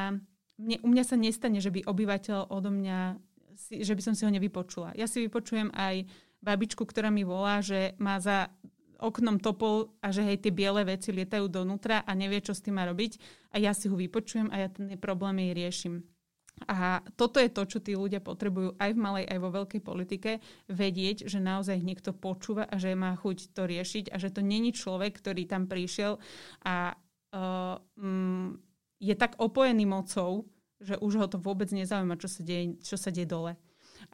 mne, 0.57 0.77
u 0.81 0.89
mňa 0.89 1.05
sa 1.05 1.17
nestane, 1.21 1.61
že 1.61 1.69
by 1.69 1.85
obyvateľ 1.85 2.49
odo 2.49 2.73
mňa, 2.73 3.21
že 3.69 3.93
by 3.93 4.03
som 4.03 4.15
si 4.17 4.25
ho 4.25 4.33
nevypočula. 4.33 4.97
Ja 4.97 5.05
si 5.05 5.21
vypočujem 5.29 5.69
aj 5.77 6.09
babičku, 6.41 6.89
ktorá 6.89 7.13
mi 7.13 7.27
volá, 7.27 7.61
že 7.61 7.93
má 8.01 8.17
za 8.17 8.49
oknom 8.99 9.39
topol 9.39 9.95
a 10.03 10.11
že 10.11 10.27
hej, 10.27 10.43
tie 10.43 10.51
biele 10.51 10.83
veci 10.83 11.15
lietajú 11.15 11.47
donútra 11.47 12.03
a 12.03 12.13
nevie, 12.19 12.43
čo 12.43 12.57
s 12.57 12.65
tým 12.65 12.81
má 12.81 12.85
robiť. 12.89 13.21
A 13.55 13.63
ja 13.63 13.71
si 13.71 13.87
ho 13.87 13.95
vypočujem 13.95 14.51
a 14.51 14.67
ja 14.67 14.69
ten 14.73 14.91
problém 14.99 15.39
jej 15.39 15.53
riešim. 15.55 15.95
A 16.67 17.05
toto 17.15 17.39
je 17.39 17.51
to, 17.53 17.63
čo 17.69 17.79
tí 17.79 17.95
ľudia 17.95 18.19
potrebujú 18.19 18.75
aj 18.83 18.91
v 18.91 18.99
malej, 18.99 19.25
aj 19.31 19.39
vo 19.39 19.51
veľkej 19.55 19.83
politike, 19.85 20.31
vedieť, 20.67 21.31
že 21.31 21.39
naozaj 21.39 21.79
niekto 21.79 22.11
počúva 22.11 22.67
a 22.67 22.75
že 22.81 22.99
má 22.99 23.15
chuť 23.15 23.55
to 23.55 23.63
riešiť 23.69 24.11
a 24.11 24.17
že 24.19 24.35
to 24.35 24.43
není 24.43 24.75
človek, 24.75 25.15
ktorý 25.15 25.47
tam 25.47 25.71
prišiel 25.71 26.19
a 26.67 26.99
uh, 27.31 27.79
um, 27.95 28.59
je 28.99 29.15
tak 29.15 29.39
opojený 29.39 29.87
mocou, 29.87 30.51
že 30.83 30.99
už 30.99 31.13
ho 31.23 31.27
to 31.31 31.39
vôbec 31.39 31.71
nezaujíma, 31.71 32.19
čo 32.19 32.27
sa 32.27 32.43
deje, 32.43 32.79
čo 32.83 32.99
sa 32.99 33.15
deje 33.15 33.31
dole. 33.31 33.55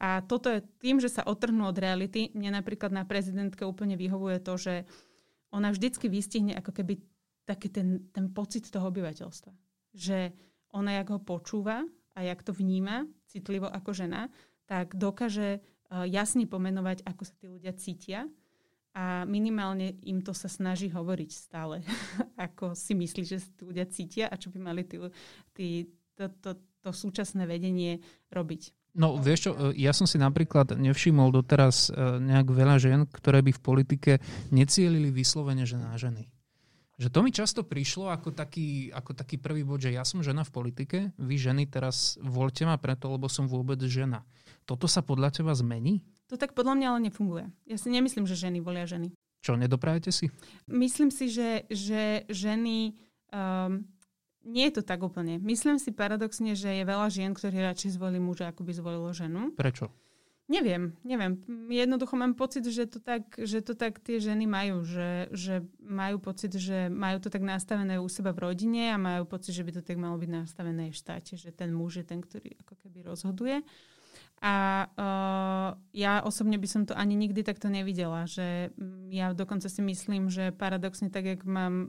A 0.00 0.24
toto 0.24 0.48
je 0.48 0.64
tým, 0.80 0.96
že 0.96 1.12
sa 1.12 1.28
otrhnú 1.28 1.68
od 1.68 1.76
reality. 1.76 2.32
Mne 2.32 2.60
napríklad 2.60 2.90
na 2.90 3.04
prezidentke 3.04 3.68
úplne 3.68 4.00
vyhovuje 4.00 4.40
to, 4.40 4.56
že 4.56 4.74
ona 5.52 5.70
vždycky 5.70 6.08
vystihne 6.08 6.56
ako 6.56 6.72
keby 6.72 6.98
taký 7.44 7.68
ten, 7.68 8.08
ten 8.10 8.32
pocit 8.32 8.66
toho 8.72 8.88
obyvateľstva. 8.88 9.52
Že 9.94 10.32
ona, 10.74 10.98
jak 10.98 11.08
ho 11.12 11.20
počúva 11.20 11.84
a 12.14 12.22
jak 12.22 12.40
to 12.42 12.54
vníma 12.54 13.10
citlivo 13.28 13.66
ako 13.66 13.90
žena, 13.92 14.30
tak 14.64 14.94
dokáže 14.96 15.60
uh, 15.60 16.06
jasne 16.08 16.46
pomenovať, 16.48 17.02
ako 17.04 17.22
sa 17.26 17.34
tí 17.36 17.46
ľudia 17.50 17.74
cítia 17.74 18.30
a 18.94 19.26
minimálne 19.26 19.98
im 20.06 20.22
to 20.22 20.30
sa 20.30 20.46
snaží 20.46 20.86
hovoriť 20.86 21.30
stále, 21.34 21.82
ako 22.46 22.78
si 22.78 22.94
myslí, 22.94 23.22
že 23.26 23.42
tí 23.42 23.62
ľudia 23.66 23.90
cítia 23.90 24.30
a 24.30 24.38
čo 24.38 24.54
by 24.54 24.58
mali 24.62 24.86
tí, 24.86 24.96
tí, 25.50 25.66
to, 26.14 26.30
to, 26.38 26.50
to 26.78 26.90
súčasné 26.94 27.44
vedenie 27.44 27.98
robiť. 28.30 28.94
No 28.94 29.18
vieš 29.18 29.50
čo, 29.50 29.52
e, 29.58 29.74
ja 29.82 29.90
som 29.90 30.06
si 30.06 30.22
napríklad 30.22 30.78
nevšimol 30.78 31.34
doteraz 31.34 31.90
e, 31.90 32.22
nejak 32.22 32.46
veľa 32.46 32.76
žien, 32.78 33.00
ktoré 33.10 33.42
by 33.42 33.50
v 33.50 33.60
politike 33.60 34.12
necielili 34.54 35.10
vyslovene 35.10 35.66
že 35.66 35.74
na 35.74 35.98
ženy. 35.98 36.30
Že 36.94 37.08
to 37.10 37.18
mi 37.26 37.30
často 37.34 37.60
prišlo 37.66 38.06
ako 38.06 38.30
taký, 38.30 38.94
ako 38.94 39.18
taký 39.18 39.42
prvý 39.42 39.66
bod, 39.66 39.82
že 39.82 39.90
ja 39.90 40.06
som 40.06 40.22
žena 40.22 40.46
v 40.46 40.54
politike, 40.54 40.98
vy 41.18 41.34
ženy 41.34 41.66
teraz 41.66 42.14
voľte 42.22 42.62
ma 42.70 42.78
preto, 42.78 43.10
lebo 43.10 43.26
som 43.26 43.50
vôbec 43.50 43.82
žena. 43.82 44.22
Toto 44.62 44.86
sa 44.86 45.02
podľa 45.02 45.34
teba 45.34 45.50
zmení? 45.50 46.06
To 46.30 46.38
tak 46.38 46.54
podľa 46.54 46.78
mňa 46.78 46.86
ale 46.94 47.00
nefunguje. 47.10 47.50
Ja 47.66 47.76
si 47.76 47.90
nemyslím, 47.90 48.30
že 48.30 48.38
ženy 48.38 48.62
volia 48.62 48.86
ženy. 48.86 49.10
Čo, 49.44 49.58
nedoprajete 49.60 50.08
si? 50.08 50.30
Myslím 50.70 51.12
si, 51.12 51.28
že, 51.28 51.68
že 51.68 52.24
ženy 52.32 52.96
um, 53.28 53.84
nie 54.44 54.64
je 54.70 54.80
to 54.80 54.82
tak 54.86 55.04
úplne. 55.04 55.36
Myslím 55.42 55.76
si 55.76 55.92
paradoxne, 55.92 56.56
že 56.56 56.80
je 56.80 56.84
veľa 56.84 57.08
žien, 57.12 57.36
ktorí 57.36 57.60
radšej 57.60 57.96
zvolili 57.96 58.22
muža, 58.22 58.52
ako 58.52 58.64
by 58.64 58.72
zvolilo 58.72 59.10
ženu. 59.12 59.52
Prečo? 59.52 59.92
Neviem, 60.44 60.92
neviem. 61.00 61.40
Jednoducho 61.72 62.20
mám 62.20 62.36
pocit, 62.36 62.68
že 62.68 62.84
to 62.84 63.00
tak, 63.00 63.32
že 63.40 63.64
to 63.64 63.72
tak 63.72 63.96
tie 63.96 64.20
ženy 64.20 64.44
majú, 64.44 64.84
že, 64.84 65.32
že 65.32 65.64
majú 65.80 66.20
pocit, 66.20 66.52
že 66.52 66.92
majú 66.92 67.16
to 67.16 67.32
tak 67.32 67.40
nastavené 67.40 67.96
u 67.96 68.04
seba 68.12 68.36
v 68.36 68.52
rodine 68.52 68.92
a 68.92 69.00
majú 69.00 69.24
pocit, 69.24 69.56
že 69.56 69.64
by 69.64 69.80
to 69.80 69.80
tak 69.80 69.96
malo 69.96 70.20
byť 70.20 70.30
nastavené 70.44 70.92
v 70.92 71.00
štáte, 71.00 71.40
že 71.40 71.48
ten 71.48 71.72
muž 71.72 72.04
je 72.04 72.04
ten, 72.04 72.20
ktorý 72.20 72.60
ako 72.60 72.76
keby 72.76 73.08
rozhoduje. 73.08 73.64
A 74.44 74.84
uh, 74.84 75.80
ja 75.96 76.20
osobne 76.20 76.60
by 76.60 76.68
som 76.68 76.84
to 76.84 76.92
ani 76.92 77.16
nikdy 77.16 77.40
takto 77.40 77.72
nevidela, 77.72 78.28
že 78.28 78.68
ja 79.08 79.32
dokonca 79.32 79.72
si 79.72 79.80
myslím, 79.80 80.28
že 80.28 80.52
paradoxne 80.52 81.08
tak, 81.08 81.24
jak 81.24 81.40
mám 81.48 81.74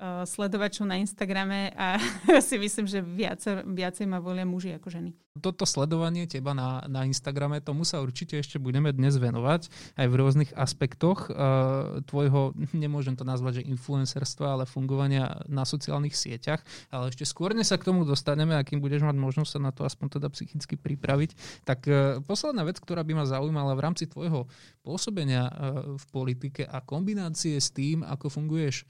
sledovačov 0.00 0.88
na 0.88 0.96
Instagrame 0.96 1.76
a 1.76 2.00
si 2.48 2.56
myslím, 2.56 2.88
že 2.88 3.04
viacej, 3.04 3.68
viacej 3.68 4.08
ma 4.08 4.16
volia 4.16 4.48
muži 4.48 4.72
ako 4.80 4.88
ženy. 4.88 5.12
Toto 5.38 5.62
sledovanie 5.62 6.26
teba 6.26 6.56
na, 6.56 6.82
na 6.90 7.06
Instagrame, 7.06 7.62
tomu 7.62 7.86
sa 7.86 8.02
určite 8.02 8.34
ešte 8.40 8.58
budeme 8.58 8.90
dnes 8.90 9.14
venovať 9.14 9.70
aj 9.94 10.06
v 10.10 10.14
rôznych 10.18 10.50
aspektoch 10.58 11.30
uh, 11.30 12.02
tvojho, 12.02 12.56
nemôžem 12.74 13.14
to 13.14 13.22
nazvať, 13.22 13.62
že 13.62 13.68
influencerstva, 13.70 14.58
ale 14.58 14.64
fungovania 14.66 15.44
na 15.46 15.62
sociálnych 15.62 16.18
sieťach. 16.18 16.64
Ale 16.90 17.14
ešte 17.14 17.22
skôr, 17.22 17.54
sa 17.62 17.78
k 17.78 17.86
tomu 17.86 18.02
dostaneme, 18.02 18.58
akým 18.58 18.82
budeš 18.82 19.06
mať 19.06 19.16
možnosť 19.20 19.50
sa 19.54 19.60
na 19.62 19.70
to 19.70 19.86
aspoň 19.86 20.18
teda 20.18 20.28
psychicky 20.34 20.74
pripraviť, 20.74 21.62
tak 21.62 21.86
uh, 21.86 22.18
posledná 22.26 22.66
vec, 22.66 22.82
ktorá 22.82 23.06
by 23.06 23.22
ma 23.22 23.24
zaujímala 23.28 23.78
v 23.78 23.84
rámci 23.86 24.10
tvojho 24.10 24.50
pôsobenia 24.82 25.46
uh, 25.46 25.52
v 25.94 26.04
politike 26.10 26.66
a 26.66 26.82
kombinácie 26.82 27.54
s 27.54 27.70
tým, 27.70 28.02
ako 28.02 28.32
funguješ 28.32 28.82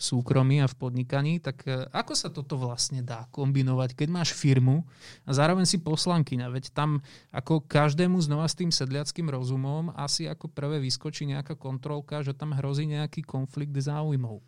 v 0.00 0.02
súkromí 0.02 0.64
a 0.64 0.66
v 0.66 0.80
podnikaní, 0.80 1.44
tak 1.44 1.68
e, 1.68 1.84
ako 1.92 2.16
sa 2.16 2.32
toto 2.32 2.56
vlastne 2.56 3.04
dá 3.04 3.28
kombinovať, 3.28 3.92
keď 3.92 4.08
máš 4.08 4.32
firmu 4.32 4.88
a 5.28 5.36
zároveň 5.36 5.68
si 5.68 5.76
poslankyňa, 5.76 6.48
veď 6.48 6.72
tam 6.72 7.04
ako 7.28 7.68
každému 7.68 8.16
znova 8.24 8.48
s 8.48 8.56
tým 8.56 8.72
sedliackým 8.72 9.28
rozumom 9.28 9.92
asi 9.92 10.24
ako 10.24 10.48
prvé 10.48 10.80
vyskočí 10.80 11.28
nejaká 11.28 11.52
kontrolka, 11.60 12.24
že 12.24 12.32
tam 12.32 12.56
hrozí 12.56 12.88
nejaký 12.88 13.20
konflikt 13.28 13.76
záujmov. 13.76 14.40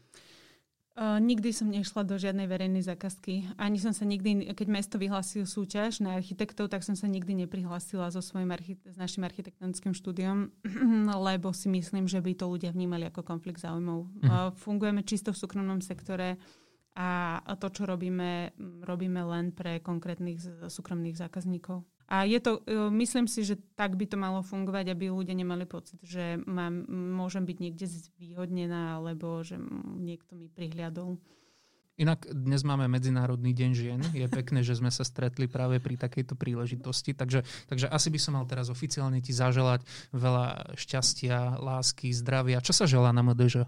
Uh, 0.93 1.17
nikdy 1.17 1.57
som 1.57 1.73
nešla 1.73 2.05
do 2.05 2.21
žiadnej 2.21 2.45
verejnej 2.45 2.85
zákazky. 2.85 3.49
Ani 3.57 3.81
som 3.81 3.97
sa 3.97 4.05
nikdy, 4.05 4.53
keď 4.53 4.69
mesto 4.69 5.01
vyhlásil 5.01 5.49
súťaž 5.49 6.05
na 6.05 6.21
architektov, 6.21 6.69
tak 6.69 6.85
som 6.85 6.93
sa 6.93 7.09
nikdy 7.09 7.33
neprihlásila 7.33 8.13
so 8.13 8.21
svojím 8.21 8.53
archi- 8.53 8.77
s 8.85 9.01
našim 9.01 9.25
architektonickým 9.25 9.97
štúdiom, 9.97 10.53
lebo 11.33 11.49
si 11.57 11.73
myslím, 11.73 12.05
že 12.05 12.21
by 12.21 12.37
to 12.37 12.45
ľudia 12.45 12.77
vnímali 12.77 13.09
ako 13.09 13.25
konflikt 13.25 13.65
záujmov. 13.65 14.05
Uh, 14.21 14.53
fungujeme 14.53 15.01
čisto 15.01 15.33
v 15.33 15.41
súkromnom 15.41 15.81
sektore 15.81 16.37
a 16.93 17.41
to, 17.57 17.73
čo 17.73 17.89
robíme, 17.89 18.53
robíme 18.85 19.25
len 19.25 19.49
pre 19.57 19.81
konkrétnych 19.81 20.69
súkromných 20.69 21.17
zákazníkov. 21.17 21.89
A 22.13 22.29
je 22.29 22.37
to, 22.45 22.61
e, 22.69 22.93
myslím 23.01 23.25
si, 23.25 23.41
že 23.41 23.57
tak 23.73 23.97
by 23.97 24.05
to 24.05 24.21
malo 24.21 24.45
fungovať, 24.45 24.93
aby 24.93 25.09
ľudia 25.09 25.33
nemali 25.33 25.65
pocit, 25.65 25.97
že 26.05 26.37
mám, 26.45 26.85
môžem 26.91 27.49
byť 27.49 27.57
niekde 27.57 27.89
zvýhodnená, 27.89 29.01
alebo 29.01 29.41
že 29.41 29.57
niekto 29.97 30.37
mi 30.37 30.53
prihliadol. 30.53 31.17
Inak 31.97 32.29
dnes 32.29 32.65
máme 32.69 32.85
Medzinárodný 32.89 33.57
deň 33.57 33.71
žien. 33.73 34.01
Je 34.13 34.29
pekné, 34.29 34.61
že 34.61 34.77
sme 34.77 34.93
sa 34.93 35.09
stretli 35.09 35.49
práve 35.49 35.81
pri 35.81 35.97
takejto 35.97 36.37
príležitosti. 36.37 37.17
Takže, 37.17 37.45
takže 37.69 37.89
asi 37.89 38.09
by 38.13 38.19
som 38.21 38.37
mal 38.37 38.45
teraz 38.45 38.69
oficiálne 38.69 39.21
ti 39.25 39.33
zaželať 39.33 39.85
veľa 40.13 40.77
šťastia, 40.77 41.61
lásky, 41.61 42.13
zdravia. 42.13 42.65
Čo 42.65 42.77
sa 42.77 42.85
želá 42.85 43.13
na 43.13 43.25
MDŽ? 43.25 43.65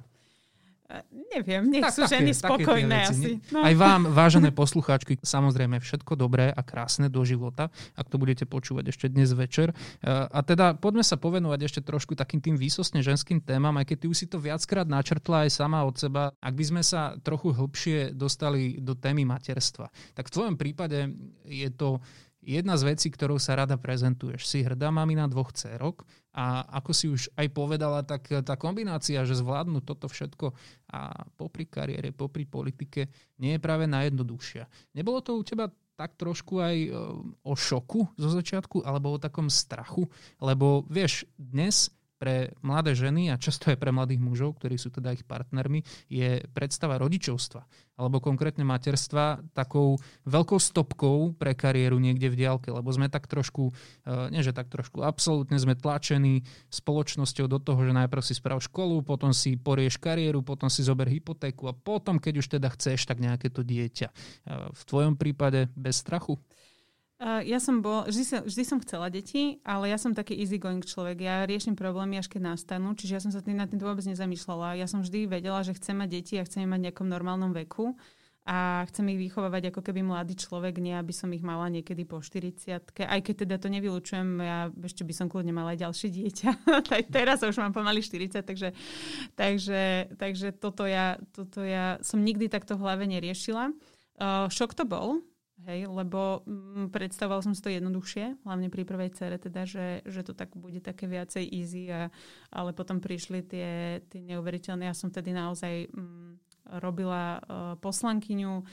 Neviem, 1.32 1.72
nech 1.72 1.80
tak, 1.80 1.96
sú 1.96 2.02
také, 2.04 2.12
ženy 2.20 2.30
spokojné 2.36 2.98
asi. 3.08 3.30
No. 3.48 3.64
Aj 3.64 3.72
vám, 3.72 4.12
vážené 4.12 4.52
poslucháčky, 4.52 5.16
samozrejme 5.24 5.80
všetko 5.80 6.12
dobré 6.12 6.52
a 6.52 6.60
krásne 6.60 7.08
do 7.08 7.24
života, 7.24 7.72
ak 7.96 8.12
to 8.12 8.20
budete 8.20 8.44
počúvať 8.44 8.92
ešte 8.92 9.06
dnes 9.08 9.32
večer. 9.32 9.72
E, 9.72 9.74
a 10.06 10.38
teda 10.44 10.76
poďme 10.76 11.00
sa 11.00 11.16
povenovať 11.16 11.60
ešte 11.64 11.80
trošku 11.80 12.12
takým 12.12 12.44
tým 12.44 12.60
výsostne 12.60 13.00
ženským 13.00 13.40
témam, 13.40 13.72
aj 13.80 13.90
keď 13.90 13.96
ty 13.96 14.06
už 14.12 14.16
si 14.16 14.26
to 14.28 14.36
viackrát 14.36 14.84
načrtla 14.84 15.48
aj 15.48 15.56
sama 15.56 15.82
od 15.88 15.96
seba. 15.96 16.36
Ak 16.36 16.52
by 16.52 16.64
sme 16.68 16.82
sa 16.84 17.16
trochu 17.24 17.56
hlbšie 17.56 18.12
dostali 18.12 18.76
do 18.76 18.92
témy 18.92 19.24
materstva, 19.24 19.88
tak 20.12 20.28
v 20.28 20.34
tvojom 20.36 20.54
prípade 20.60 21.16
je 21.48 21.72
to 21.72 22.04
jedna 22.44 22.76
z 22.76 22.94
vecí, 22.94 23.08
ktorou 23.08 23.40
sa 23.40 23.56
rada 23.56 23.80
prezentuješ. 23.80 24.44
Si 24.44 24.60
hrdá 24.60 24.92
mamina 24.92 25.24
dvoch 25.26 25.50
dcerok 25.50 26.04
a 26.36 26.62
ako 26.78 26.90
si 26.92 27.06
už 27.08 27.32
aj 27.34 27.48
povedala, 27.50 28.04
tak 28.04 28.28
tá 28.44 28.54
kombinácia, 28.60 29.24
že 29.24 29.34
zvládnu 29.34 29.80
toto 29.80 30.06
všetko 30.06 30.52
a 30.92 31.24
popri 31.34 31.64
kariére, 31.64 32.12
popri 32.12 32.44
politike, 32.44 33.08
nie 33.40 33.56
je 33.56 33.64
práve 33.64 33.88
najjednoduchšia. 33.88 34.94
Nebolo 34.94 35.24
to 35.24 35.40
u 35.40 35.42
teba 35.42 35.72
tak 35.94 36.18
trošku 36.18 36.58
aj 36.58 36.76
e, 36.76 36.90
o 37.46 37.54
šoku 37.54 38.18
zo 38.18 38.28
začiatku, 38.28 38.82
alebo 38.82 39.14
o 39.14 39.22
takom 39.22 39.46
strachu? 39.46 40.10
Lebo 40.42 40.82
vieš, 40.90 41.22
dnes 41.38 41.86
pre 42.18 42.54
mladé 42.64 42.94
ženy 42.94 43.30
a 43.30 43.40
často 43.40 43.70
aj 43.70 43.78
pre 43.78 43.90
mladých 43.90 44.22
mužov, 44.22 44.56
ktorí 44.58 44.78
sú 44.78 44.94
teda 44.94 45.12
ich 45.12 45.26
partnermi, 45.26 45.82
je 46.08 46.42
predstava 46.54 46.96
rodičovstva 46.98 47.64
alebo 47.94 48.18
konkrétne 48.18 48.66
materstva 48.66 49.38
takou 49.54 49.94
veľkou 50.26 50.58
stopkou 50.58 51.30
pre 51.38 51.54
kariéru 51.54 51.98
niekde 52.02 52.26
v 52.26 52.38
diálke, 52.42 52.68
lebo 52.74 52.90
sme 52.90 53.06
tak 53.06 53.30
trošku, 53.30 53.70
e, 53.70 54.12
nie 54.34 54.42
že 54.42 54.50
tak 54.50 54.66
trošku, 54.66 55.06
absolútne 55.06 55.54
sme 55.62 55.78
tlačení 55.78 56.42
spoločnosťou 56.74 57.46
do 57.46 57.58
toho, 57.62 57.86
že 57.86 57.94
najprv 57.94 58.22
si 58.22 58.34
sprav 58.34 58.58
školu, 58.58 59.06
potom 59.06 59.30
si 59.30 59.54
porieš 59.54 60.02
kariéru, 60.02 60.42
potom 60.42 60.66
si 60.66 60.82
zober 60.82 61.06
hypotéku 61.06 61.70
a 61.70 61.74
potom, 61.74 62.18
keď 62.18 62.34
už 62.42 62.46
teda 62.58 62.68
chceš, 62.74 63.06
tak 63.06 63.22
nejaké 63.22 63.46
to 63.54 63.62
dieťa. 63.62 64.08
E, 64.10 64.14
v 64.74 64.82
tvojom 64.82 65.14
prípade 65.14 65.70
bez 65.78 66.02
strachu? 66.02 66.34
Ja 67.22 67.62
som 67.62 67.78
bol, 67.78 68.10
vždy 68.10 68.24
som, 68.26 68.40
vždy 68.42 68.64
som 68.66 68.78
chcela 68.82 69.06
deti, 69.06 69.62
ale 69.62 69.86
ja 69.86 69.96
som 69.96 70.12
taký 70.18 70.34
easygoing 70.34 70.82
človek. 70.82 71.22
Ja 71.22 71.46
riešim 71.46 71.78
problémy, 71.78 72.18
až 72.18 72.26
keď 72.26 72.52
nastanú, 72.52 72.90
čiže 72.98 73.12
ja 73.16 73.22
som 73.22 73.30
sa 73.30 73.38
tým, 73.38 73.54
nad 73.54 73.70
tým 73.70 73.78
vôbec 73.78 74.02
nezamýšľala. 74.02 74.74
Ja 74.74 74.90
som 74.90 74.98
vždy 74.98 75.30
vedela, 75.30 75.62
že 75.62 75.78
chcem 75.78 75.94
mať 75.94 76.08
deti 76.10 76.34
a 76.36 76.44
chcem 76.44 76.66
mať 76.66 76.78
v 76.82 76.84
nejakom 76.90 77.06
normálnom 77.06 77.54
veku 77.54 77.94
a 78.44 78.84
chcem 78.92 79.08
ich 79.16 79.30
vychovávať 79.30 79.72
ako 79.72 79.80
keby 79.80 80.04
mladý 80.04 80.36
človek, 80.36 80.76
nie 80.76 80.92
aby 80.92 81.16
som 81.16 81.32
ich 81.32 81.40
mala 81.40 81.64
niekedy 81.72 82.04
po 82.04 82.20
40 82.20 82.76
Aj 82.92 83.20
keď 83.24 83.34
teda 83.48 83.56
to 83.56 83.72
nevylučujem, 83.72 84.28
ja 84.36 84.68
ešte 84.84 85.00
by 85.00 85.14
som 85.16 85.26
kľudne 85.32 85.56
mala 85.56 85.72
aj 85.72 85.88
ďalšie 85.88 86.08
dieťa. 86.12 86.50
Teraz 87.16 87.40
už 87.40 87.56
mám 87.56 87.72
pomaly 87.72 88.04
40, 88.04 88.44
takže, 88.44 88.76
takže, 89.32 90.12
takže 90.20 90.52
toto, 90.60 90.84
ja, 90.84 91.16
toto 91.32 91.64
ja 91.64 91.96
som 92.04 92.20
nikdy 92.20 92.52
takto 92.52 92.76
v 92.76 92.84
hlave 92.84 93.08
neriešila. 93.08 93.72
Uh, 94.20 94.46
šok 94.52 94.76
to 94.76 94.84
bol, 94.84 95.24
Hej, 95.64 95.88
lebo 95.88 96.44
mm, 96.44 96.92
predstavoval 96.92 97.40
som 97.40 97.56
si 97.56 97.64
to 97.64 97.72
jednoduchšie, 97.72 98.44
hlavne 98.44 98.68
pri 98.68 98.84
prvej 98.84 99.16
cere, 99.16 99.40
teda, 99.40 99.64
že, 99.64 100.04
že 100.04 100.20
to 100.20 100.36
tak 100.36 100.52
bude 100.52 100.84
také 100.84 101.08
viacej 101.08 101.40
easy, 101.40 101.88
a, 101.88 102.12
ale 102.52 102.76
potom 102.76 103.00
prišli 103.00 103.40
tie, 103.40 104.04
tie 104.12 104.20
neuveriteľné. 104.20 104.84
Ja 104.84 104.92
som 104.92 105.08
tedy 105.08 105.32
naozaj 105.32 105.88
mm, 105.88 106.44
robila 106.80 107.40
uh, 107.40 107.76
poslankyňu, 107.80 108.52
uh, 108.60 108.64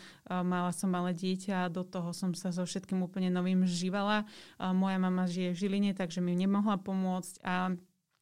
mala 0.44 0.72
som 0.76 0.92
malé 0.92 1.16
dieťa, 1.16 1.72
do 1.72 1.84
toho 1.84 2.12
som 2.12 2.36
sa 2.36 2.52
so 2.52 2.64
všetkým 2.64 3.00
úplne 3.04 3.32
novým 3.32 3.64
žívala. 3.64 4.28
Uh, 4.60 4.76
moja 4.76 5.00
mama 5.00 5.28
žije 5.28 5.56
v 5.56 5.60
Žiline, 5.60 5.92
takže 5.96 6.20
mi 6.20 6.36
nemohla 6.36 6.76
pomôcť 6.80 7.40
a 7.44 7.76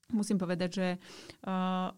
Musím 0.09 0.41
povedať, 0.41 0.69
že 0.73 0.87
uh, 1.45 1.93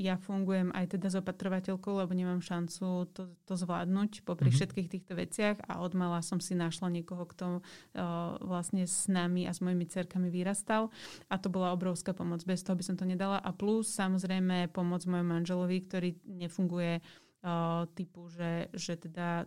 ja 0.00 0.16
fungujem 0.16 0.72
aj 0.72 0.96
teda 0.96 1.12
s 1.12 1.20
opatrovateľkou, 1.20 1.92
lebo 2.00 2.16
nemám 2.16 2.40
šancu 2.40 3.04
to, 3.12 3.36
to 3.44 3.54
zvládnuť 3.54 4.24
popri 4.24 4.48
mm-hmm. 4.48 4.56
všetkých 4.56 4.88
týchto 4.88 5.12
veciach 5.12 5.56
a 5.68 5.84
od 5.84 5.92
mala 5.92 6.24
som 6.24 6.40
si 6.40 6.56
našla 6.56 6.88
niekoho, 6.88 7.28
kto 7.28 7.60
uh, 7.60 8.40
vlastne 8.40 8.88
s 8.88 9.12
nami 9.12 9.44
a 9.44 9.52
s 9.52 9.60
mojimi 9.60 9.84
cerkami 9.84 10.32
vyrastal 10.32 10.88
a 11.28 11.36
to 11.36 11.52
bola 11.52 11.76
obrovská 11.76 12.16
pomoc. 12.16 12.40
Bez 12.48 12.64
toho 12.64 12.80
by 12.80 12.84
som 12.84 12.96
to 12.96 13.04
nedala 13.04 13.36
a 13.36 13.50
plus 13.52 13.92
samozrejme 13.92 14.72
pomoc 14.72 15.04
mojom 15.04 15.28
manželovi, 15.28 15.84
ktorý 15.84 16.10
nefunguje 16.24 17.04
uh, 17.44 17.84
typu, 17.92 18.32
že, 18.32 18.72
že 18.72 18.96
teda 18.96 19.44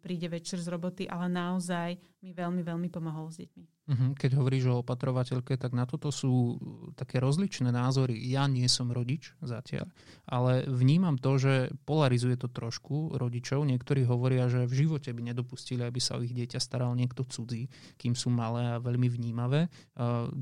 príde 0.00 0.30
večer 0.30 0.62
z 0.62 0.70
roboty, 0.70 1.04
ale 1.10 1.26
naozaj 1.26 1.98
mi 2.22 2.30
veľmi, 2.34 2.62
veľmi 2.62 2.88
pomohol 2.90 3.30
s 3.30 3.42
deťmi. 3.42 3.76
Mhm, 3.86 4.18
keď 4.18 4.30
hovoríš 4.34 4.64
o 4.66 4.82
opatrovateľke, 4.82 5.54
tak 5.54 5.70
na 5.70 5.86
toto 5.86 6.10
sú 6.10 6.58
také 6.98 7.22
rozličné 7.22 7.70
názory. 7.70 8.18
Ja 8.18 8.50
nie 8.50 8.66
som 8.66 8.90
rodič 8.90 9.30
zatiaľ, 9.38 9.86
ale 10.26 10.66
vnímam 10.66 11.14
to, 11.14 11.38
že 11.38 11.70
polarizuje 11.86 12.34
to 12.34 12.50
trošku 12.50 13.14
rodičov. 13.14 13.62
Niektorí 13.62 14.02
hovoria, 14.02 14.50
že 14.50 14.66
v 14.66 14.86
živote 14.86 15.14
by 15.14 15.30
nedopustili, 15.30 15.86
aby 15.86 16.02
sa 16.02 16.18
o 16.18 16.24
ich 16.26 16.34
dieťa 16.34 16.58
staral 16.58 16.98
niekto 16.98 17.22
cudzí, 17.22 17.70
kým 17.94 18.18
sú 18.18 18.26
malé 18.26 18.74
a 18.74 18.82
veľmi 18.82 19.06
vnímavé. 19.06 19.70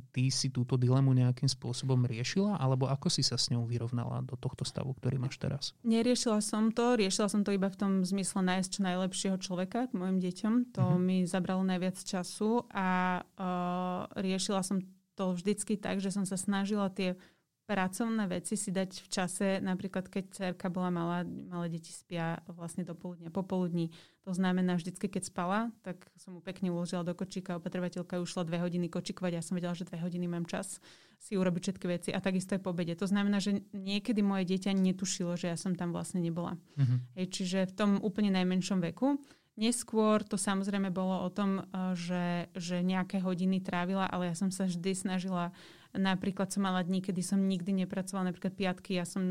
Ty 0.09 0.25
si 0.33 0.49
túto 0.49 0.81
dilemu 0.81 1.13
nejakým 1.13 1.49
spôsobom 1.53 2.01
riešila, 2.09 2.57
alebo 2.57 2.89
ako 2.89 3.13
si 3.13 3.21
sa 3.21 3.37
s 3.37 3.53
ňou 3.53 3.69
vyrovnala 3.69 4.25
do 4.25 4.41
tohto 4.41 4.65
stavu, 4.65 4.97
ktorý 4.97 5.21
máš 5.21 5.37
teraz? 5.37 5.77
Neriešila 5.85 6.41
som 6.41 6.73
to, 6.73 6.97
riešila 6.97 7.29
som 7.29 7.45
to 7.45 7.53
iba 7.53 7.69
v 7.69 7.77
tom 7.77 7.93
zmysle 8.09 8.41
nájsť 8.41 8.69
čo 8.73 8.81
najlepšieho 8.95 9.37
človeka 9.43 9.91
k 9.91 9.99
mojim 9.99 10.23
deťom. 10.23 10.55
To 10.79 10.95
uh-huh. 10.95 11.03
mi 11.03 11.27
zabralo 11.27 11.67
najviac 11.67 11.99
času 11.99 12.63
a 12.71 13.21
uh, 13.21 14.07
riešila 14.15 14.63
som 14.63 14.79
to 15.19 15.35
vždycky 15.35 15.79
tak, 15.79 15.99
že 15.99 16.15
som 16.15 16.23
sa 16.27 16.39
snažila 16.39 16.91
tie 16.91 17.19
pracovné 17.65 18.29
veci 18.29 18.61
si 18.61 18.69
dať 18.69 18.91
v 19.05 19.09
čase, 19.09 19.47
napríklad 19.65 20.09
keď 20.13 20.25
cerka 20.33 20.69
bola 20.69 20.93
malá, 20.93 21.19
malé 21.25 21.73
deti 21.73 21.93
spia 21.93 22.45
vlastne 22.49 22.85
do 22.85 22.93
poludnia, 22.93 23.33
popoludní. 23.33 23.89
To 24.29 24.33
znamená, 24.37 24.77
vždycky 24.77 25.09
keď 25.09 25.23
spala, 25.29 25.59
tak 25.81 26.09
som 26.17 26.37
mu 26.37 26.41
pekne 26.45 26.73
uložila 26.73 27.05
do 27.05 27.17
kočíka, 27.17 27.57
opatrovateľka 27.57 28.21
ušla 28.21 28.49
dve 28.49 28.61
hodiny 28.61 28.93
kočikovať, 28.93 29.33
ja 29.37 29.43
som 29.45 29.57
vedela, 29.57 29.77
že 29.77 29.89
dve 29.89 30.01
hodiny 30.01 30.29
mám 30.29 30.45
čas 30.45 30.81
si 31.25 31.41
urobiť 31.41 31.63
všetky 31.65 31.87
veci 31.89 32.11
a 32.13 32.21
takisto 32.21 32.53
aj 32.53 32.61
po 32.61 32.77
obede. 32.77 32.93
To 33.01 33.09
znamená, 33.09 33.41
že 33.41 33.65
niekedy 33.73 34.21
moje 34.21 34.45
dieťa 34.45 34.77
netušilo, 34.77 35.41
že 35.41 35.49
ja 35.49 35.57
som 35.57 35.73
tam 35.73 35.97
vlastne 35.97 36.21
nebola. 36.21 36.61
Mm-hmm. 36.77 36.99
Hej, 37.17 37.27
čiže 37.33 37.59
v 37.65 37.73
tom 37.73 37.91
úplne 38.05 38.29
najmenšom 38.37 38.85
veku. 38.93 39.17
Neskôr 39.57 40.21
to 40.27 40.35
samozrejme 40.35 40.93
bolo 40.93 41.25
o 41.25 41.31
tom, 41.33 41.65
eh, 41.65 41.97
že, 41.97 42.27
že 42.53 42.85
nejaké 42.85 43.25
hodiny 43.25 43.65
trávila, 43.65 44.05
ale 44.05 44.29
ja 44.29 44.37
som 44.37 44.53
sa 44.53 44.69
vždy 44.69 44.93
snažila 44.93 45.57
Napríklad 45.95 46.51
som 46.51 46.67
mala 46.67 46.83
dní, 46.83 46.99
kedy 46.99 47.23
som 47.23 47.39
nikdy 47.39 47.87
nepracovala, 47.87 48.35
napríklad 48.35 48.51
piatky, 48.59 48.99
ja 48.99 49.07
som 49.07 49.23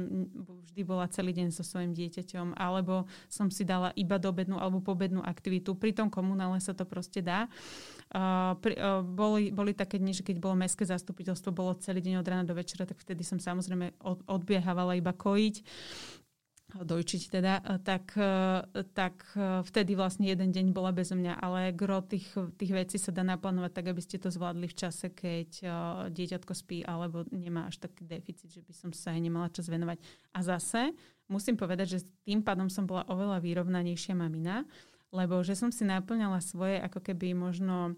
vždy 0.71 0.81
bola 0.87 1.11
celý 1.11 1.35
deň 1.35 1.51
so 1.51 1.59
svojím 1.59 1.91
dieťaťom, 1.91 2.55
alebo 2.55 3.03
som 3.27 3.51
si 3.51 3.67
dala 3.67 3.91
iba 3.99 4.15
dobednú 4.15 4.55
alebo 4.55 4.79
pobednú 4.79 5.19
aktivitu. 5.19 5.75
Pri 5.75 5.91
tom 5.91 6.07
komunále 6.07 6.63
sa 6.63 6.71
to 6.71 6.87
proste 6.87 7.19
dá. 7.19 7.51
Uh, 8.15 8.55
pri, 8.63 8.79
uh, 8.79 9.03
boli, 9.03 9.51
boli 9.51 9.75
také 9.75 9.99
dni, 9.99 10.15
že 10.15 10.23
keď 10.23 10.39
bolo 10.39 10.55
mestské 10.55 10.87
zastupiteľstvo, 10.87 11.51
bolo 11.51 11.75
celý 11.83 11.99
deň 11.99 12.23
od 12.23 12.29
rána 12.31 12.45
do 12.47 12.55
večera, 12.55 12.87
tak 12.87 13.01
vtedy 13.01 13.27
som 13.27 13.43
samozrejme 13.43 13.99
od, 13.99 14.23
odbiehávala 14.23 14.95
iba 14.95 15.11
kojiť 15.11 15.55
dojčiť 16.81 17.21
teda, 17.29 17.53
e, 17.61 17.77
tak, 17.85 18.17
e, 18.17 18.65
tak 18.97 19.21
e, 19.37 19.61
vtedy 19.61 19.93
vlastne 19.93 20.25
jeden 20.25 20.49
deň 20.49 20.73
bola 20.73 20.89
bez 20.89 21.13
mňa, 21.13 21.37
ale 21.37 21.69
gro 21.69 22.01
tých, 22.01 22.33
tých 22.57 22.73
vecí 22.73 22.97
sa 22.97 23.13
dá 23.13 23.21
naplánovať 23.21 23.71
tak, 23.77 23.85
aby 23.93 24.01
ste 24.01 24.17
to 24.17 24.33
zvládli 24.33 24.65
v 24.65 24.77
čase, 24.77 25.13
keď 25.13 25.49
dieťatko 26.09 26.53
spí 26.57 26.81
alebo 26.81 27.29
nemá 27.29 27.69
až 27.69 27.77
taký 27.77 28.09
deficit, 28.09 28.49
že 28.49 28.65
by 28.65 28.73
som 28.73 28.89
sa 28.89 29.13
aj 29.13 29.21
nemala 29.21 29.53
čas 29.53 29.69
venovať. 29.69 30.01
A 30.33 30.39
zase 30.41 30.97
musím 31.29 31.53
povedať, 31.53 31.99
že 31.99 31.99
tým 32.25 32.41
pádom 32.41 32.73
som 32.73 32.89
bola 32.89 33.05
oveľa 33.05 33.37
vyrovnanejšia 33.45 34.17
mamina, 34.17 34.65
lebo 35.13 35.45
že 35.45 35.53
som 35.53 35.69
si 35.69 35.85
naplňala 35.85 36.41
svoje 36.41 36.81
ako 36.81 37.05
keby 37.05 37.37
možno 37.37 37.93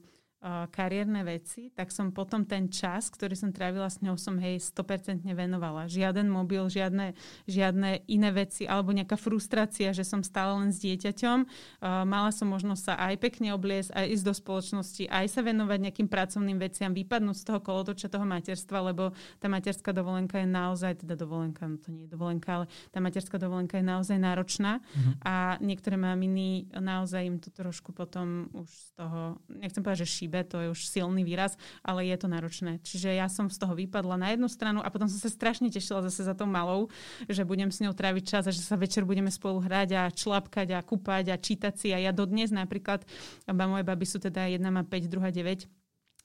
kariérne 0.69 1.25
veci, 1.25 1.73
tak 1.73 1.89
som 1.89 2.13
potom 2.13 2.45
ten 2.45 2.69
čas, 2.69 3.09
ktorý 3.09 3.33
som 3.33 3.49
trávila 3.49 3.89
s 3.89 3.97
ňou, 4.05 4.13
som 4.13 4.38
hej 4.38 4.61
100% 4.61 5.25
venovala. 5.33 5.89
Žiaden 5.89 6.29
mobil, 6.29 6.61
žiadne, 6.69 7.17
žiadne 7.49 8.05
iné 8.05 8.29
veci 8.29 8.69
alebo 8.69 8.93
nejaká 8.93 9.17
frustrácia, 9.17 9.89
že 9.89 10.05
som 10.05 10.21
stále 10.21 10.53
len 10.61 10.69
s 10.69 10.77
dieťaťom. 10.86 11.38
Uh, 11.81 12.05
mala 12.05 12.29
som 12.29 12.45
možnosť 12.45 12.81
sa 12.81 12.93
aj 13.09 13.15
pekne 13.17 13.57
obliecť, 13.57 13.89
aj 13.89 14.05
ísť 14.05 14.25
do 14.25 14.33
spoločnosti, 14.38 15.03
aj 15.09 15.25
sa 15.33 15.41
venovať 15.41 15.79
nejakým 15.89 16.09
pracovným 16.11 16.61
veciam, 16.61 16.93
vypadnúť 16.93 17.38
z 17.41 17.45
toho 17.49 17.59
kolotoča 17.65 18.05
toho 18.05 18.25
materstva, 18.29 18.86
lebo 18.86 19.17
tá 19.41 19.49
materská 19.49 19.97
dovolenka 19.97 20.38
je 20.38 20.49
naozaj, 20.49 21.01
teda 21.01 21.17
dovolenka, 21.17 21.65
no 21.65 21.81
to 21.81 21.89
nie 21.89 22.05
je 22.05 22.13
dovolenka, 22.13 22.61
ale 22.61 22.65
tá 22.93 23.01
materská 23.01 23.41
dovolenka 23.41 23.81
je 23.81 23.86
naozaj 23.88 24.17
náročná 24.21 24.77
mm-hmm. 24.77 25.13
a 25.25 25.57
niektoré 25.57 25.97
maminy 25.97 26.69
naozaj 26.77 27.21
im 27.25 27.38
to 27.41 27.49
trošku 27.49 27.97
potom 27.97 28.53
už 28.53 28.69
z 28.69 28.89
toho, 28.93 29.41
nechcem 29.49 29.81
povedať, 29.81 30.05
že 30.05 30.24
šíbe, 30.26 30.41
to 30.49 30.57
je 30.57 30.67
už 30.73 30.82
silný 30.89 31.21
výraz, 31.21 31.53
ale 31.86 32.09
je 32.09 32.17
to 32.17 32.26
náročné. 32.26 32.82
Čiže 32.82 33.13
ja 33.13 33.30
som 33.30 33.45
z 33.45 33.61
toho 33.61 33.78
vypadla 33.78 34.17
na 34.17 34.34
jednu 34.34 34.49
stranu 34.49 34.82
a 34.82 34.89
potom 34.89 35.05
som 35.05 35.21
sa 35.21 35.30
strašne 35.30 35.69
tešila 35.69 36.01
zase 36.09 36.26
za 36.26 36.34
tou 36.34 36.49
malou, 36.49 36.89
že 37.30 37.45
budem 37.45 37.69
s 37.69 37.86
ňou 37.86 37.93
tráviť 37.93 38.23
čas 38.26 38.43
a 38.49 38.51
že 38.51 38.65
sa 38.65 38.73
večer 38.73 39.05
budeme 39.05 39.30
spolu 39.30 39.61
hrať 39.61 39.89
a 39.93 40.03
člapkať 40.09 40.73
a 40.73 40.82
kúpať 40.82 41.30
a 41.30 41.38
čítať 41.38 41.73
si. 41.78 41.93
A 41.93 42.01
ja 42.01 42.09
dodnes 42.09 42.49
napríklad, 42.49 43.05
moje 43.45 43.86
baby 43.86 44.05
sú 44.09 44.17
teda 44.17 44.49
jedna 44.49 44.73
má 44.73 44.82
5, 44.82 45.05
druhá 45.05 45.30
9, 45.30 45.69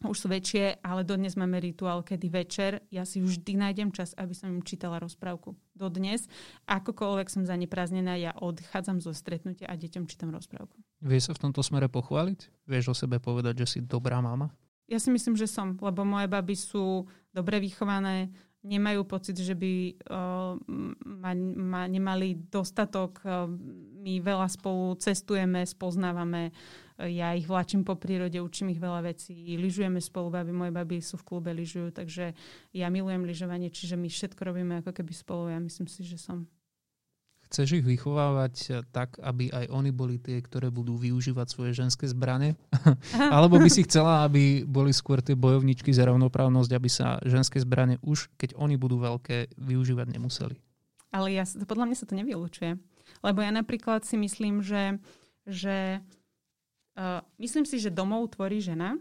už 0.09 0.17
sú 0.17 0.27
väčšie, 0.33 0.81
ale 0.81 1.05
dodnes 1.05 1.37
máme 1.37 1.61
rituál, 1.61 2.01
kedy 2.01 2.27
večer 2.33 2.71
ja 2.89 3.05
si 3.05 3.21
vždy 3.21 3.61
nájdem 3.61 3.93
čas, 3.93 4.17
aby 4.17 4.33
som 4.33 4.49
im 4.49 4.65
čítala 4.65 4.97
rozprávku. 4.97 5.53
Dodnes, 5.77 6.25
akokoľvek 6.65 7.29
som 7.29 7.45
zaneprázdnená, 7.45 8.17
ja 8.17 8.33
odchádzam 8.33 9.05
zo 9.05 9.13
stretnutia 9.13 9.69
a 9.69 9.77
deťom 9.77 10.09
čítam 10.09 10.33
rozprávku. 10.33 10.81
Vie 11.05 11.21
sa 11.21 11.37
v 11.37 11.49
tomto 11.49 11.61
smere 11.61 11.93
pochváliť? 11.93 12.65
Vieš 12.65 12.93
o 12.93 12.95
sebe 12.97 13.21
povedať, 13.21 13.65
že 13.65 13.67
si 13.67 13.79
dobrá 13.85 14.21
mama? 14.25 14.49
Ja 14.89 14.99
si 14.99 15.13
myslím, 15.13 15.37
že 15.39 15.47
som, 15.47 15.77
lebo 15.79 16.03
moje 16.03 16.27
baby 16.27 16.57
sú 16.57 17.07
dobre 17.31 17.63
vychované, 17.63 18.33
nemajú 18.61 19.09
pocit, 19.09 19.39
že 19.41 19.57
by 19.57 19.73
uh, 20.11 20.53
ma, 21.05 21.33
ma 21.57 21.83
nemali 21.89 22.37
dostatok. 22.51 23.21
Uh, 23.25 23.49
my 24.01 24.21
veľa 24.21 24.49
spolu 24.53 24.97
cestujeme, 25.01 25.65
spoznávame. 25.65 26.53
Uh, 26.53 26.90
ja 27.09 27.33
ich 27.33 27.49
vláčim 27.49 27.87
po 27.87 27.97
prírode, 27.97 28.37
učím 28.43 28.75
ich 28.75 28.81
veľa 28.83 29.01
vecí. 29.09 29.33
Lyžujeme 29.57 30.03
spolu, 30.03 30.29
baby, 30.29 30.53
moje 30.53 30.73
baby 30.75 31.01
sú 31.01 31.17
v 31.17 31.27
klube, 31.27 31.51
lyžujú, 31.55 31.95
takže 31.95 32.37
ja 32.77 32.87
milujem 32.93 33.25
lyžovanie, 33.25 33.73
čiže 33.73 33.97
my 33.97 34.09
všetko 34.11 34.41
robíme 34.45 34.85
ako 34.85 34.93
keby 34.93 35.13
spolu. 35.17 35.49
Ja 35.49 35.61
myslím 35.63 35.89
si, 35.89 36.05
že 36.05 36.21
som 36.21 36.51
Chceš 37.51 37.83
ich 37.83 37.85
vychovávať 37.85 38.55
eh, 38.71 38.73
tak, 38.95 39.19
aby 39.19 39.51
aj 39.51 39.75
oni 39.75 39.91
boli 39.91 40.23
tie, 40.23 40.39
ktoré 40.39 40.71
budú 40.71 40.95
využívať 40.95 41.47
svoje 41.51 41.75
ženské 41.75 42.07
zbranie? 42.07 42.55
Alebo 43.35 43.59
by 43.59 43.67
si 43.67 43.83
chcela, 43.83 44.23
aby 44.23 44.63
boli 44.63 44.95
skôr 44.95 45.19
tie 45.19 45.35
bojovničky 45.35 45.91
za 45.91 46.07
rovnoprávnosť, 46.07 46.71
aby 46.71 46.87
sa 46.87 47.19
ženské 47.27 47.59
zbranie 47.59 47.99
už, 48.07 48.31
keď 48.39 48.55
oni 48.55 48.79
budú 48.79 49.03
veľké, 49.03 49.59
využívať 49.59 50.07
nemuseli? 50.15 50.55
Ale 51.11 51.35
ja, 51.35 51.43
podľa 51.67 51.91
mňa 51.91 51.97
sa 51.99 52.07
to 52.07 52.15
nevylučuje. 52.15 52.79
Lebo 53.27 53.43
ja 53.43 53.51
napríklad 53.51 54.07
si 54.07 54.15
myslím, 54.15 54.63
že, 54.63 55.03
že 55.43 55.99
uh, 57.01 57.25
myslím 57.41 57.65
si, 57.65 57.81
že 57.81 57.89
domov 57.89 58.37
tvorí 58.37 58.61
žena 58.61 59.01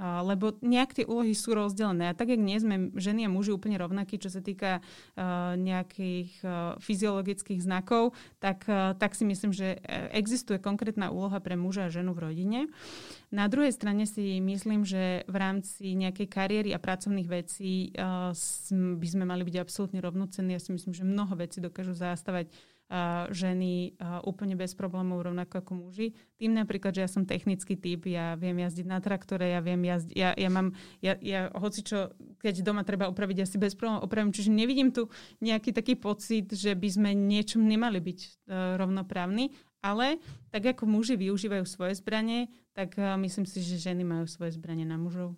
lebo 0.00 0.56
nejak 0.64 0.96
tie 0.96 1.04
úlohy 1.04 1.36
sú 1.36 1.52
rozdelené. 1.52 2.12
A 2.12 2.16
tak, 2.16 2.32
jak 2.32 2.40
nie 2.40 2.56
sme 2.56 2.88
ženy 2.96 3.28
a 3.28 3.32
muži 3.32 3.52
úplne 3.52 3.76
rovnakí, 3.76 4.16
čo 4.16 4.32
sa 4.32 4.40
týka 4.40 4.80
uh, 4.80 5.52
nejakých 5.60 6.32
uh, 6.40 6.50
fyziologických 6.80 7.60
znakov, 7.60 8.16
tak, 8.40 8.64
uh, 8.72 8.96
tak 8.96 9.12
si 9.12 9.28
myslím, 9.28 9.52
že 9.52 9.84
existuje 10.16 10.56
konkrétna 10.56 11.12
úloha 11.12 11.36
pre 11.44 11.60
muža 11.60 11.92
a 11.92 11.92
ženu 11.92 12.16
v 12.16 12.32
rodine. 12.32 12.60
Na 13.28 13.52
druhej 13.52 13.76
strane 13.76 14.08
si 14.08 14.40
myslím, 14.40 14.88
že 14.88 15.28
v 15.28 15.36
rámci 15.36 15.92
nejakej 15.92 16.28
kariéry 16.28 16.70
a 16.72 16.80
pracovných 16.80 17.28
vecí 17.28 17.92
by 18.72 19.08
sme 19.08 19.24
mali 19.24 19.40
byť 19.40 19.56
absolútne 19.56 20.04
rovnocenní. 20.04 20.52
Ja 20.52 20.60
si 20.60 20.76
myslím, 20.76 20.92
že 20.92 21.08
mnoho 21.08 21.32
vecí 21.36 21.64
dokážu 21.64 21.96
zastavať 21.96 22.52
ženy 23.32 23.96
úplne 24.28 24.52
bez 24.52 24.76
problémov, 24.76 25.24
rovnako 25.24 25.64
ako 25.64 25.72
muži. 25.88 26.12
Tým 26.36 26.52
napríklad, 26.52 26.92
že 26.92 27.00
ja 27.00 27.08
som 27.08 27.24
technický 27.24 27.80
typ, 27.80 28.04
ja 28.04 28.36
viem 28.36 28.60
jazdiť 28.60 28.84
na 28.84 29.00
traktore, 29.00 29.48
ja 29.48 29.64
viem 29.64 29.80
jazdiť, 29.80 30.12
ja, 30.12 30.36
ja 30.36 30.50
mám, 30.52 30.76
ja, 31.00 31.16
ja 31.24 31.48
hoci 31.56 31.80
čo, 31.80 32.12
keď 32.44 32.60
doma 32.60 32.84
treba 32.84 33.08
opraviť, 33.08 33.36
ja 33.40 33.46
bez 33.56 33.72
problémov 33.72 34.04
opravím. 34.04 34.36
Čiže 34.36 34.52
nevidím 34.52 34.92
tu 34.92 35.08
nejaký 35.40 35.72
taký 35.72 35.96
pocit, 35.96 36.52
že 36.52 36.76
by 36.76 36.88
sme 36.92 37.10
niečom 37.16 37.64
nemali 37.64 37.96
byť 37.96 38.20
uh, 38.20 38.76
rovnoprávni, 38.76 39.56
ale 39.80 40.20
tak 40.52 40.76
ako 40.76 40.84
muži 40.84 41.16
využívajú 41.16 41.64
svoje 41.64 41.96
zbranie, 41.96 42.52
tak 42.76 42.92
uh, 43.00 43.16
myslím 43.16 43.48
si, 43.48 43.64
že 43.64 43.80
ženy 43.80 44.04
majú 44.04 44.28
svoje 44.28 44.52
zbranie 44.60 44.84
na 44.84 45.00
mužov. 45.00 45.32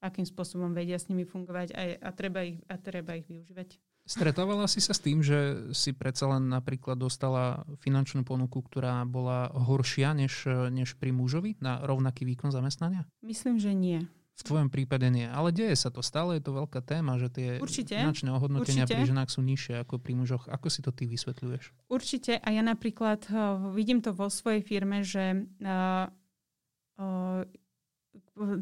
Akým 0.00 0.24
spôsobom 0.24 0.72
vedia 0.72 0.96
s 0.96 1.12
nimi 1.12 1.28
fungovať 1.28 1.76
a, 1.76 1.82
a, 2.00 2.10
treba, 2.14 2.46
ich, 2.46 2.62
a 2.70 2.80
treba 2.80 3.18
ich 3.18 3.28
využívať. 3.28 3.89
Stretávala 4.10 4.66
si 4.66 4.82
sa 4.82 4.90
s 4.90 4.98
tým, 4.98 5.22
že 5.22 5.70
si 5.70 5.94
predsa 5.94 6.26
len 6.26 6.50
napríklad 6.50 6.98
dostala 6.98 7.62
finančnú 7.78 8.26
ponuku, 8.26 8.58
ktorá 8.58 9.06
bola 9.06 9.54
horšia 9.54 10.18
než, 10.18 10.50
než 10.74 10.98
pri 10.98 11.14
mužovi 11.14 11.62
na 11.62 11.78
rovnaký 11.86 12.26
výkon 12.26 12.50
zamestnania? 12.50 13.06
Myslím, 13.22 13.62
že 13.62 13.70
nie. 13.70 14.02
V 14.40 14.42
tvojom 14.42 14.72
prípade 14.72 15.04
nie. 15.12 15.28
Ale 15.28 15.54
deje 15.54 15.76
sa 15.76 15.92
to. 15.92 16.02
Stále 16.02 16.40
je 16.40 16.42
to 16.42 16.56
veľká 16.56 16.80
téma, 16.82 17.20
že 17.20 17.28
tie 17.28 17.48
Určite. 17.60 17.92
finančné 17.92 18.32
ohodnotenia 18.32 18.88
Určite. 18.88 18.96
pri 18.98 19.10
ženách 19.12 19.30
sú 19.30 19.40
nižšie 19.44 19.84
ako 19.84 20.00
pri 20.00 20.12
mužoch. 20.16 20.48
Ako 20.48 20.66
si 20.72 20.80
to 20.80 20.90
ty 20.90 21.04
vysvetľuješ? 21.04 21.92
Určite. 21.92 22.40
A 22.40 22.48
ja 22.50 22.64
napríklad 22.64 23.30
uh, 23.30 23.70
vidím 23.76 24.00
to 24.00 24.16
vo 24.16 24.32
svojej 24.32 24.64
firme, 24.64 25.04
že 25.04 25.44
uh, 25.60 26.08
uh, 26.98 27.44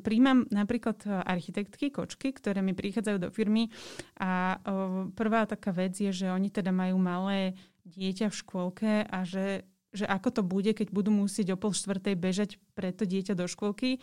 príjmam 0.03 0.45
napríklad 0.51 0.99
uh, 1.07 1.22
architektky, 1.24 1.91
kočky, 1.95 2.35
ktoré 2.35 2.61
mi 2.61 2.74
prichádzajú 2.74 3.18
do 3.18 3.29
firmy 3.31 3.70
a 4.18 4.59
uh, 4.59 5.11
prvá 5.14 5.47
taká 5.47 5.70
vec 5.70 5.99
je, 5.99 6.11
že 6.11 6.26
oni 6.29 6.51
teda 6.51 6.74
majú 6.74 6.99
malé 6.99 7.55
dieťa 7.89 8.29
v 8.29 8.39
škôlke 8.39 8.93
a 9.09 9.18
že, 9.24 9.64
že 9.95 10.05
ako 10.05 10.29
to 10.41 10.43
bude, 10.45 10.70
keď 10.76 10.93
budú 10.93 11.09
musieť 11.09 11.55
o 11.55 11.61
pol 11.61 11.72
štvrtej 11.72 12.14
bežať 12.18 12.51
pre 12.76 12.93
to 12.93 13.09
dieťa 13.09 13.33
do 13.33 13.49
škôlky. 13.49 13.99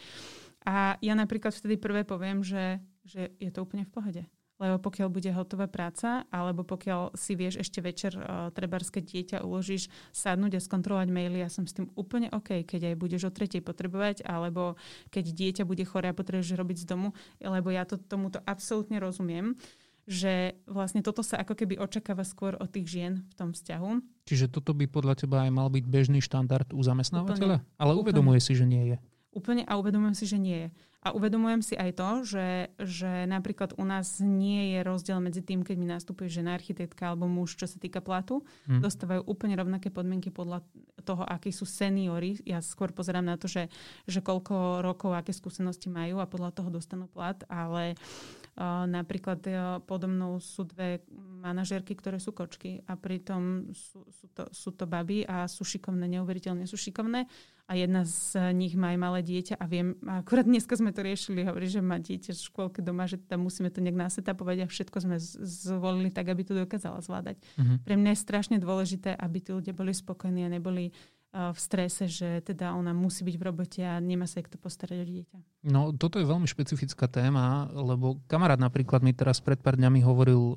A 0.65 0.97
ja 0.97 1.13
napríklad 1.13 1.53
vtedy 1.53 1.77
prvé 1.77 2.01
poviem, 2.01 2.41
že, 2.41 2.81
že 3.05 3.29
je 3.37 3.53
to 3.53 3.61
úplne 3.61 3.85
v 3.85 3.93
pohode. 3.93 4.21
Lebo 4.55 4.79
pokiaľ 4.79 5.11
bude 5.11 5.27
hotová 5.35 5.67
práca, 5.67 6.23
alebo 6.31 6.63
pokiaľ 6.63 7.11
si 7.19 7.35
vieš 7.35 7.59
ešte 7.59 7.83
večer 7.83 8.15
uh, 8.15 8.47
trebárske 8.55 9.03
dieťa 9.03 9.43
uložíš 9.43 9.91
sadnúť 10.15 10.55
a 10.55 10.63
skontrolovať 10.63 11.11
maily, 11.11 11.43
ja 11.43 11.51
som 11.51 11.67
s 11.67 11.75
tým 11.75 11.91
úplne 11.99 12.31
OK, 12.31 12.63
keď 12.63 12.91
aj 12.91 12.95
budeš 12.95 13.27
o 13.27 13.35
tretej 13.35 13.59
potrebovať, 13.59 14.23
alebo 14.23 14.79
keď 15.11 15.25
dieťa 15.35 15.63
bude 15.67 15.83
chore 15.83 16.07
a 16.07 16.15
potrebuješ 16.15 16.55
robiť 16.55 16.77
z 16.83 16.85
domu, 16.87 17.11
lebo 17.43 17.67
ja 17.67 17.83
to, 17.83 17.99
tomuto 17.99 18.39
absolútne 18.47 18.95
rozumiem 19.03 19.59
že 20.05 20.53
vlastne 20.69 21.01
toto 21.01 21.25
sa 21.25 21.41
ako 21.41 21.57
keby 21.57 21.81
očakáva 21.81 22.21
skôr 22.21 22.53
od 22.61 22.69
tých 22.69 22.85
žien 22.93 23.13
v 23.25 23.33
tom 23.33 23.49
vzťahu. 23.57 24.21
Čiže 24.29 24.53
toto 24.53 24.77
by 24.77 24.85
podľa 24.85 25.25
teba 25.25 25.49
aj 25.49 25.51
mal 25.51 25.67
byť 25.73 25.85
bežný 25.89 26.21
štandard 26.21 26.69
u 26.77 26.81
zamestnávateľa? 26.85 27.65
Úplne. 27.65 27.77
Ale 27.81 27.91
uvedomuje 27.97 28.37
si, 28.37 28.53
že 28.53 28.69
nie 28.69 28.93
je. 28.93 28.97
Úplne 29.33 29.65
a 29.65 29.73
uvedomujem 29.81 30.15
si, 30.15 30.25
že 30.29 30.37
nie 30.37 30.57
je. 30.61 30.69
A 31.05 31.13
uvedomujem 31.13 31.61
si 31.61 31.77
aj 31.77 32.01
to, 32.01 32.09
že, 32.25 32.47
že 32.81 33.29
napríklad 33.29 33.77
u 33.77 33.85
nás 33.85 34.17
nie 34.17 34.73
je 34.73 34.79
rozdiel 34.81 35.21
medzi 35.21 35.45
tým, 35.45 35.61
keď 35.61 35.75
mi 35.77 35.85
nastupuje 35.85 36.33
žena 36.33 36.57
architektka 36.57 37.13
alebo 37.13 37.29
muž, 37.29 37.53
čo 37.53 37.69
sa 37.69 37.77
týka 37.77 38.01
platu. 38.01 38.41
Hm. 38.65 38.81
Dostávajú 38.81 39.21
úplne 39.29 39.53
rovnaké 39.53 39.93
podmienky 39.93 40.33
podľa 40.33 40.65
toho, 41.05 41.21
akí 41.21 41.53
sú 41.53 41.69
seniory. 41.69 42.41
Ja 42.41 42.57
skôr 42.65 42.89
pozerám 42.89 43.29
na 43.29 43.37
to, 43.37 43.45
že, 43.45 43.69
že 44.09 44.25
koľko 44.25 44.81
rokov, 44.81 45.13
aké 45.13 45.29
skúsenosti 45.29 45.93
majú 45.93 46.17
a 46.17 46.25
podľa 46.25 46.57
toho 46.57 46.73
dostanú 46.73 47.05
plat, 47.05 47.37
ale 47.53 47.93
uh, 47.93 48.44
napríklad 48.87 49.41
uh, 49.51 49.83
podo 49.83 50.07
mnou 50.07 50.39
sú 50.39 50.63
dve 50.63 51.03
manažérky, 51.43 51.91
ktoré 51.91 52.23
sú 52.23 52.31
kočky 52.31 52.79
a 52.87 52.95
pritom 52.95 53.69
sú, 53.75 54.07
sú, 54.07 54.25
to, 54.31 54.47
sú 54.49 54.69
to 54.71 54.87
baby 54.87 55.27
a 55.27 55.43
sú 55.51 55.67
šikovné, 55.67 56.07
neuveriteľne 56.07 56.63
sú 56.63 56.79
šikovné 56.79 57.27
a 57.65 57.73
jedna 57.73 58.05
z 58.05 58.53
nich 58.53 58.77
má 58.77 58.93
aj 58.93 58.99
malé 59.01 59.19
dieťa 59.25 59.57
a 59.57 59.65
viem, 59.65 59.97
a 60.05 60.21
akurát 60.21 60.45
dneska 60.45 60.77
sme 60.77 60.93
to 60.93 61.01
riešili, 61.01 61.41
hovorí, 61.43 61.65
že 61.65 61.81
má 61.81 61.97
dieťa 61.97 62.37
v 62.37 62.45
škôlke 62.45 62.79
doma, 62.85 63.09
že 63.09 63.17
tam 63.17 63.41
musíme 63.41 63.73
to 63.73 63.81
nejak 63.81 63.97
nasetapovať 63.97 64.57
a 64.63 64.71
všetko 64.71 64.97
sme 65.01 65.17
zvolili 65.19 66.13
tak, 66.13 66.29
aby 66.29 66.45
to 66.45 66.53
dokázala 66.53 67.01
zvládať. 67.01 67.41
Mhm. 67.57 67.81
Pre 67.81 67.95
mňa 67.97 68.09
je 68.13 68.19
strašne 68.21 68.57
dôležité, 68.61 69.17
aby 69.17 69.37
tí 69.41 69.49
ľudia 69.49 69.73
boli 69.73 69.97
spokojní 69.97 70.45
a 70.45 70.53
neboli 70.53 70.93
uh, 70.93 71.49
v 71.51 71.59
strese, 71.59 72.05
že 72.05 72.45
teda 72.45 72.77
ona 72.77 72.93
musí 72.93 73.25
byť 73.25 73.35
v 73.35 73.43
robote 73.43 73.81
a 73.81 73.97
nemá 73.97 74.29
sa 74.29 74.45
kto 74.45 74.61
postarať 74.61 75.01
o 75.01 75.07
dieťa. 75.09 75.37
No, 75.65 75.89
toto 75.89 76.21
je 76.21 76.29
veľmi 76.29 76.45
špecifická 76.45 77.09
téma, 77.09 77.65
lebo 77.73 78.21
kamarát 78.29 78.61
napríklad 78.61 79.01
mi 79.01 79.17
teraz 79.17 79.41
pred 79.41 79.57
pár 79.57 79.73
dňami 79.73 79.97
hovoril 80.05 80.37
uh, 80.37 80.53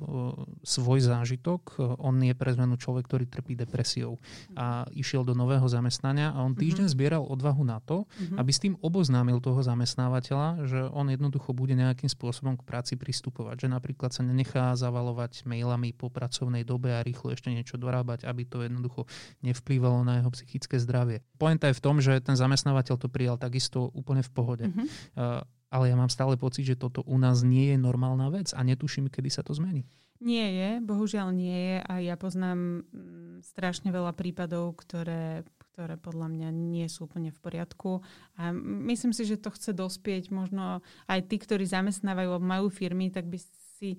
svoj 0.61 1.01
zážitok. 1.01 1.61
Uh, 1.75 1.97
on 1.97 2.21
je 2.21 2.37
pre 2.37 2.53
zmenu 2.53 2.77
človek, 2.77 3.09
ktorý 3.09 3.25
trpí 3.25 3.57
depresiou 3.57 4.21
a 4.53 4.85
išiel 4.93 5.25
do 5.25 5.33
nového 5.33 5.65
zamestnania 5.65 6.29
a 6.29 6.45
on 6.45 6.53
týždeň 6.53 6.85
Mhm. 6.85 6.93
zbieral 6.93 7.23
odvahu 7.25 7.65
na 7.65 7.81
to, 7.81 8.05
Mhm. 8.21 8.37
aby 8.37 8.51
s 8.53 8.61
tým 8.61 8.77
oboznámil 8.85 9.41
toho 9.41 9.65
zamestnávateľa, 9.65 10.69
že 10.69 10.79
on 10.93 11.09
jednoducho 11.09 11.57
bude 11.57 11.73
nejakým 11.73 12.05
spôsobom 12.07 12.53
k 12.53 12.61
práci 12.61 12.93
pristupovať. 12.93 13.65
Že 13.65 13.67
napríklad 13.73 14.13
sa 14.13 14.21
nenechá 14.21 14.77
zavalovať 14.77 15.41
mailami 15.49 15.89
po 15.89 16.13
pracovnej 16.13 16.61
dobe 16.61 16.93
a 16.93 17.01
rýchlo 17.01 17.33
ešte 17.33 17.49
niečo 17.49 17.81
dorábať, 17.81 18.29
aby 18.29 18.45
to 18.45 18.61
jednoducho 18.61 19.09
nevplyvalo 19.41 20.05
na 20.05 20.21
jeho 20.21 20.29
psychické 20.37 20.77
zdravie. 20.77 21.25
Poenta 21.41 21.65
je 21.65 21.73
v 21.73 21.81
tom, 21.81 21.97
že 21.97 22.21
ten 22.21 22.37
zamestnávateľ 22.37 22.95
to 23.01 23.09
prijal 23.09 23.41
takisto 23.41 23.89
úplne 23.97 24.21
v 24.21 24.29
pohode. 24.29 24.65
Mhm. 24.69 24.85
Uh, 25.15 25.43
ale 25.69 25.93
ja 25.93 25.95
mám 25.95 26.09
stále 26.09 26.33
pocit, 26.33 26.65
že 26.65 26.79
toto 26.79 27.05
u 27.05 27.17
nás 27.21 27.45
nie 27.45 27.73
je 27.73 27.77
normálna 27.77 28.33
vec 28.33 28.51
a 28.57 28.65
netuším, 28.65 29.07
kedy 29.07 29.29
sa 29.29 29.45
to 29.45 29.53
zmení. 29.53 29.85
Nie 30.19 30.51
je, 30.51 30.69
bohužiaľ 30.83 31.31
nie 31.31 31.55
je 31.55 31.77
a 31.79 31.93
ja 32.03 32.19
poznám 32.19 32.83
mm, 32.83 33.39
strašne 33.39 33.87
veľa 33.87 34.11
prípadov, 34.11 34.75
ktoré, 34.75 35.47
ktoré 35.71 35.95
podľa 35.95 36.27
mňa 36.27 36.49
nie 36.51 36.83
sú 36.91 37.07
úplne 37.07 37.31
v 37.31 37.39
poriadku 37.39 38.03
a 38.35 38.51
myslím 38.91 39.15
si, 39.15 39.23
že 39.23 39.39
to 39.39 39.47
chce 39.55 39.71
dospieť 39.71 40.27
možno 40.35 40.83
aj 41.07 41.23
tí, 41.31 41.39
ktorí 41.39 41.63
zamestnávajú 41.63 42.35
alebo 42.35 42.43
majú 42.43 42.67
firmy, 42.67 43.07
tak 43.15 43.31
by 43.31 43.39
si 43.79 43.95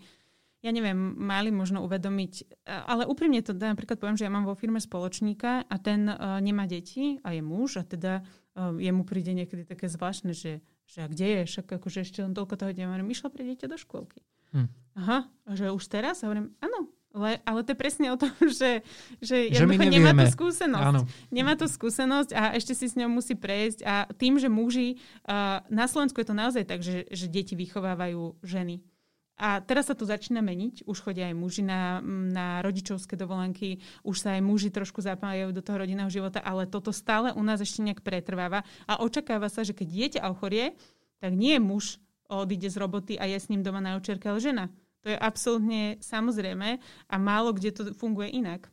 ja 0.60 0.76
neviem, 0.76 1.16
mali 1.16 1.48
možno 1.48 1.80
uvedomiť, 1.88 2.60
ale 2.68 3.08
úprimne 3.08 3.40
to 3.40 3.56
napríklad 3.56 3.96
poviem, 3.96 4.20
že 4.20 4.28
ja 4.28 4.32
mám 4.32 4.44
vo 4.44 4.52
firme 4.52 4.76
spoločníka 4.76 5.64
a 5.64 5.76
ten 5.80 6.04
uh, 6.04 6.36
nemá 6.36 6.68
deti 6.68 7.16
a 7.24 7.32
je 7.32 7.40
muž 7.40 7.80
a 7.80 7.84
teda 7.88 8.20
uh, 8.20 8.76
jemu 8.76 9.08
príde 9.08 9.32
niekedy 9.32 9.64
také 9.64 9.88
zvláštne, 9.88 10.36
že, 10.36 10.60
že 10.90 10.98
a 11.02 11.06
kde 11.06 11.26
je, 11.26 11.40
však 11.46 11.66
akože 11.70 12.02
ešte 12.02 12.18
len 12.26 12.34
toľko 12.34 12.54
toho 12.58 12.70
dňa, 12.74 12.90
hovorím, 12.90 13.14
išla 13.14 13.30
pre 13.30 13.46
dieťa 13.46 13.70
do 13.70 13.78
škôlky. 13.78 14.26
Hm. 14.50 14.68
Aha, 14.98 15.18
a 15.46 15.50
že 15.54 15.70
už 15.70 15.86
teraz? 15.86 16.26
Hovorím, 16.26 16.50
áno, 16.58 16.90
ale, 17.10 17.42
ale 17.42 17.66
to 17.66 17.74
je 17.74 17.78
presne 17.78 18.06
o 18.10 18.18
tom, 18.18 18.30
že, 18.58 18.82
že, 19.22 19.50
Že 19.50 19.66
jednoducho 19.66 19.90
nemá 19.90 20.12
tú 20.14 20.26
skúsenosť. 20.30 20.86
Áno. 20.86 21.00
Nemá 21.30 21.52
tú 21.58 21.66
skúsenosť 21.66 22.30
a 22.34 22.42
ešte 22.54 22.74
si 22.74 22.86
s 22.90 22.94
ňou 22.98 23.10
musí 23.10 23.34
prejsť. 23.34 23.86
A 23.86 24.06
tým, 24.14 24.38
že 24.38 24.46
muži, 24.50 24.98
uh, 25.26 25.62
na 25.70 25.86
Slovensku 25.90 26.18
je 26.22 26.28
to 26.30 26.36
naozaj 26.38 26.66
tak, 26.66 26.82
že, 26.82 27.06
že 27.10 27.26
deti 27.26 27.58
vychovávajú 27.58 28.42
ženy. 28.42 28.82
A 29.40 29.64
teraz 29.64 29.88
sa 29.88 29.96
to 29.96 30.04
začína 30.04 30.44
meniť. 30.44 30.84
Už 30.84 31.00
chodia 31.00 31.32
aj 31.32 31.36
muži 31.40 31.64
na, 31.64 32.04
na 32.04 32.60
rodičovské 32.60 33.16
dovolenky, 33.16 33.80
už 34.04 34.20
sa 34.20 34.36
aj 34.36 34.44
muži 34.44 34.68
trošku 34.68 35.00
zapájajú 35.00 35.56
do 35.56 35.64
toho 35.64 35.80
rodinného 35.80 36.12
života, 36.12 36.44
ale 36.44 36.68
toto 36.68 36.92
stále 36.92 37.32
u 37.32 37.40
nás 37.40 37.64
ešte 37.64 37.80
nejak 37.80 38.04
pretrváva. 38.04 38.60
A 38.84 39.00
očakáva 39.00 39.48
sa, 39.48 39.64
že 39.64 39.72
keď 39.72 39.88
dieťa 39.88 40.20
ochorie, 40.28 40.76
tak 41.24 41.32
nie 41.32 41.56
muž 41.56 41.96
odíde 42.28 42.68
z 42.68 42.76
roboty 42.76 43.16
a 43.16 43.24
je 43.24 43.40
s 43.40 43.48
ním 43.48 43.64
doma 43.64 43.80
na 43.80 43.96
očerke, 43.96 44.28
ale 44.28 44.44
žena. 44.44 44.68
To 45.00 45.08
je 45.08 45.16
absolútne 45.16 45.96
samozrejme 46.04 46.76
a 47.08 47.14
málo 47.16 47.56
kde 47.56 47.72
to 47.72 47.82
funguje 47.96 48.28
inak. 48.36 48.68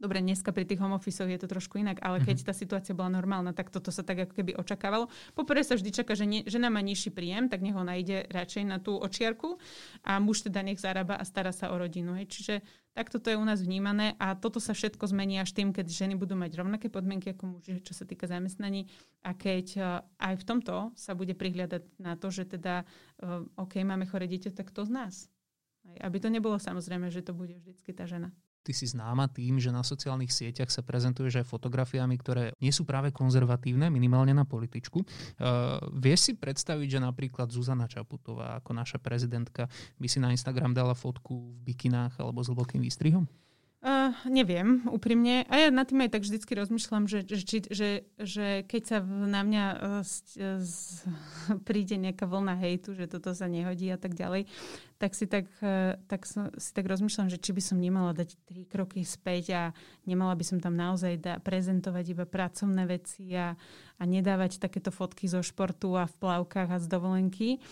Dobre, 0.00 0.24
dneska 0.24 0.48
pri 0.48 0.64
tých 0.64 0.80
home 0.80 0.96
office 0.96 1.20
je 1.20 1.36
to 1.36 1.44
trošku 1.44 1.76
inak, 1.76 2.00
ale 2.00 2.24
keď 2.24 2.48
tá 2.48 2.56
situácia 2.56 2.96
bola 2.96 3.20
normálna, 3.20 3.52
tak 3.52 3.68
toto 3.68 3.92
sa 3.92 4.00
tak 4.00 4.24
ako 4.24 4.32
keby 4.32 4.56
očakávalo. 4.56 5.12
Poprvé 5.36 5.60
sa 5.60 5.76
vždy 5.76 5.92
čaká, 5.92 6.16
že 6.16 6.24
nie, 6.24 6.40
žena 6.48 6.72
má 6.72 6.80
nižší 6.80 7.12
príjem, 7.12 7.52
tak 7.52 7.60
nech 7.60 7.76
ho 7.76 7.84
nájde 7.84 8.24
radšej 8.32 8.64
na 8.64 8.80
tú 8.80 8.96
očiarku 8.96 9.60
a 10.00 10.16
muž 10.16 10.48
teda 10.48 10.64
nech 10.64 10.80
zarába 10.80 11.20
a 11.20 11.24
stará 11.28 11.52
sa 11.52 11.68
o 11.68 11.76
rodinu. 11.76 12.16
Hej. 12.16 12.32
Čiže 12.32 12.54
takto 12.96 13.20
to 13.20 13.28
je 13.28 13.36
u 13.36 13.44
nás 13.44 13.60
vnímané 13.60 14.16
a 14.16 14.32
toto 14.32 14.56
sa 14.56 14.72
všetko 14.72 15.04
zmení 15.04 15.36
až 15.36 15.52
tým, 15.52 15.68
keď 15.68 15.92
ženy 15.92 16.16
budú 16.16 16.32
mať 16.32 16.56
rovnaké 16.56 16.88
podmienky 16.88 17.36
ako 17.36 17.60
muži, 17.60 17.84
čo 17.84 17.92
sa 17.92 18.08
týka 18.08 18.24
zamestnaní 18.24 18.88
a 19.20 19.36
keď 19.36 19.66
uh, 19.76 20.00
aj 20.16 20.40
v 20.40 20.46
tomto 20.48 20.96
sa 20.96 21.12
bude 21.12 21.36
prihľadať 21.36 22.00
na 22.00 22.16
to, 22.16 22.32
že 22.32 22.48
teda 22.48 22.88
uh, 23.20 23.44
OK, 23.60 23.76
máme 23.84 24.08
chore 24.08 24.24
dieťa, 24.24 24.56
tak 24.56 24.72
to 24.72 24.80
z 24.88 24.96
nás. 24.96 25.28
Aby 26.00 26.24
to 26.24 26.32
nebolo 26.32 26.56
samozrejme, 26.56 27.12
že 27.12 27.20
to 27.20 27.36
bude 27.36 27.52
vždycky 27.60 27.92
tá 27.92 28.08
žena. 28.08 28.32
Ty 28.60 28.72
si 28.76 28.84
známa 28.84 29.26
tým, 29.32 29.56
že 29.56 29.72
na 29.72 29.80
sociálnych 29.80 30.28
sieťach 30.28 30.68
sa 30.68 30.84
prezentuješ 30.84 31.40
aj 31.40 31.46
fotografiami, 31.48 32.14
ktoré 32.20 32.52
nie 32.60 32.70
sú 32.70 32.84
práve 32.84 33.08
konzervatívne, 33.08 33.88
minimálne 33.88 34.36
na 34.36 34.44
političku. 34.44 35.00
Uh, 35.00 35.80
vieš 35.96 36.28
si 36.28 36.32
predstaviť, 36.36 37.00
že 37.00 37.00
napríklad 37.00 37.48
Zuzana 37.48 37.88
Čaputová 37.88 38.60
ako 38.60 38.76
naša 38.76 39.00
prezidentka 39.00 39.64
by 39.96 40.08
si 40.12 40.20
na 40.20 40.28
Instagram 40.28 40.76
dala 40.76 40.92
fotku 40.92 41.56
v 41.56 41.72
bikinách 41.72 42.20
alebo 42.20 42.44
s 42.44 42.52
hlbokým 42.52 42.84
výstrihom? 42.84 43.24
Uh, 43.80 44.12
neviem, 44.28 44.84
úprimne. 44.92 45.48
A 45.48 45.56
ja 45.56 45.68
na 45.72 45.88
tým 45.88 46.04
aj 46.04 46.12
tak 46.12 46.28
vždycky 46.28 46.52
rozmýšľam, 46.52 47.08
že, 47.08 47.24
že, 47.24 47.64
že, 47.64 47.90
že 48.20 48.60
keď 48.68 48.82
sa 48.84 48.98
na 49.00 49.40
mňa 49.40 49.64
uh, 49.72 50.04
z, 50.04 51.08
príde 51.66 51.96
nejaká 51.96 52.28
vlna 52.28 52.60
hejtu, 52.60 52.92
že 52.92 53.08
toto 53.08 53.32
sa 53.32 53.48
nehodí 53.48 53.88
a 53.88 53.96
tak 53.96 54.12
ďalej, 54.12 54.52
tak 55.00 55.16
si 55.16 55.24
tak, 55.24 55.48
uh, 55.64 55.96
tak 56.12 56.28
si 56.28 56.70
tak 56.76 56.84
rozmýšľam, 56.92 57.32
že 57.32 57.40
či 57.40 57.56
by 57.56 57.62
som 57.64 57.80
nemala 57.80 58.12
dať 58.12 58.36
tri 58.44 58.68
kroky 58.68 59.00
späť 59.00 59.44
a 59.56 59.62
nemala 60.04 60.36
by 60.36 60.44
som 60.44 60.60
tam 60.60 60.76
naozaj 60.76 61.16
da, 61.16 61.40
prezentovať 61.40 62.04
iba 62.12 62.28
pracovné 62.28 62.84
veci 62.84 63.32
a, 63.32 63.56
a 63.96 64.02
nedávať 64.04 64.60
takéto 64.60 64.92
fotky 64.92 65.24
zo 65.24 65.40
športu 65.40 65.96
a 65.96 66.04
v 66.04 66.14
plavkách 66.20 66.68
a 66.68 66.82
z 66.84 66.84
dovolenky. 66.84 67.64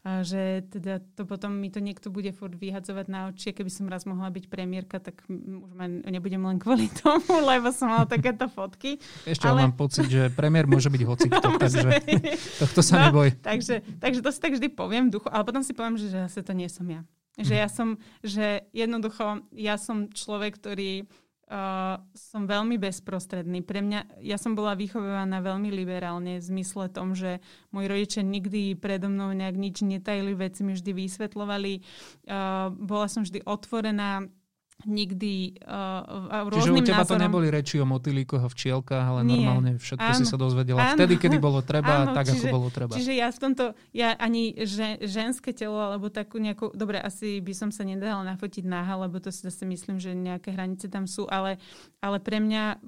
A 0.00 0.24
že 0.24 0.64
teda 0.66 1.04
to 1.12 1.24
potom 1.24 1.52
mi 1.52 1.68
to 1.68 1.76
niekto 1.76 2.08
bude 2.08 2.32
furt 2.32 2.52
vyhadzovať 2.52 3.06
na 3.06 3.28
oči, 3.28 3.52
keby 3.52 3.68
som 3.68 3.84
raz 3.84 4.08
mohla 4.08 4.28
byť 4.28 4.48
premiérka, 4.48 4.96
tak 4.96 5.20
už 5.28 5.72
ma 5.72 5.84
nebudem 5.86 6.40
len 6.40 6.56
kvôli 6.56 6.88
tomu, 7.00 7.28
lebo 7.44 7.68
som 7.68 7.92
mala 7.92 8.04
takéto 8.04 8.48
fotky. 8.48 8.96
Ešte 9.22 9.44
Ale- 9.44 9.60
mám 9.62 9.74
pocit, 9.74 10.08
že 10.08 10.28
premiér 10.30 10.64
môže 10.64 10.88
byť 10.88 11.02
hocikto, 11.04 11.46
takže 11.62 11.78
Že- 11.84 12.00
tohto 12.58 12.80
sa 12.80 12.94
No, 12.96 13.02
neboj. 13.08 13.28
Takže, 13.36 13.84
takže 13.96 14.20
to 14.20 14.30
si 14.30 14.40
tak 14.40 14.56
vždy 14.56 14.68
poviem 14.70 15.08
v 15.08 15.20
duchu, 15.20 15.28
ale 15.28 15.44
potom 15.44 15.60
si 15.60 15.72
poviem, 15.72 15.96
že, 15.96 16.08
že 16.08 16.18
zase 16.24 16.40
to 16.40 16.52
nie 16.52 16.68
som 16.68 16.84
ja. 16.84 17.04
Že 17.36 17.54
ja 17.56 17.68
som, 17.68 17.88
že 18.20 18.68
jednoducho, 18.72 19.44
ja 19.52 19.76
som 19.76 20.08
človek, 20.08 20.56
ktorý 20.56 21.08
uh, 21.50 21.98
som 22.14 22.46
veľmi 22.46 22.78
bezprostredný. 22.78 23.60
Pre 23.66 23.82
mňa, 23.82 24.22
ja 24.22 24.38
som 24.38 24.54
bola 24.54 24.78
vychovaná 24.78 25.42
veľmi 25.42 25.68
liberálne 25.74 26.38
v 26.38 26.46
zmysle 26.46 26.88
tom, 26.88 27.12
že 27.18 27.42
moji 27.74 27.86
rodičia 27.90 28.22
nikdy 28.22 28.78
predo 28.78 29.10
mnou 29.10 29.34
nejak 29.34 29.56
nič 29.58 29.82
netajili, 29.82 30.32
veci 30.38 30.62
mi 30.62 30.78
vždy 30.78 30.90
vysvetlovali. 30.94 31.82
Uh, 32.30 32.70
bola 32.72 33.10
som 33.10 33.26
vždy 33.26 33.42
otvorená 33.44 34.30
nikdy 34.88 35.60
uh, 35.64 36.48
Čiže 36.48 36.72
u 36.72 36.80
teba 36.80 37.04
názorom... 37.04 37.20
to 37.20 37.24
neboli 37.24 37.46
reči 37.52 37.76
o 37.80 37.86
motýlikoch 37.86 38.44
a 38.44 38.48
včielkách, 38.48 39.04
ale 39.04 39.20
Nie. 39.26 39.44
normálne 39.44 39.70
všetko 39.76 40.08
áno. 40.08 40.18
si 40.18 40.24
sa 40.24 40.36
dozvedela 40.40 40.80
áno. 40.80 40.96
vtedy, 40.96 41.20
kedy 41.20 41.36
bolo 41.36 41.60
treba, 41.60 42.08
áno, 42.08 42.16
tak 42.16 42.32
čiže, 42.32 42.48
ako 42.48 42.54
bolo 42.54 42.68
treba. 42.72 42.92
Čiže 42.96 43.12
ja 43.12 43.28
v 43.28 43.38
tomto, 43.40 43.64
ja 43.92 44.16
ani 44.16 44.56
že, 44.64 45.00
ženské 45.04 45.52
telo, 45.52 45.76
alebo 45.76 46.08
takú 46.08 46.40
nejakú, 46.40 46.72
dobre, 46.72 46.96
asi 47.00 47.44
by 47.44 47.52
som 47.52 47.68
sa 47.68 47.84
nedala 47.84 48.24
nafotiť 48.24 48.64
náha, 48.64 49.04
lebo 49.04 49.20
to 49.20 49.28
si 49.28 49.44
zase 49.44 49.68
myslím, 49.68 50.00
že 50.00 50.16
nejaké 50.16 50.52
hranice 50.56 50.88
tam 50.88 51.04
sú, 51.04 51.28
ale, 51.28 51.60
ale 52.00 52.16
pre 52.22 52.40
mňa, 52.40 52.80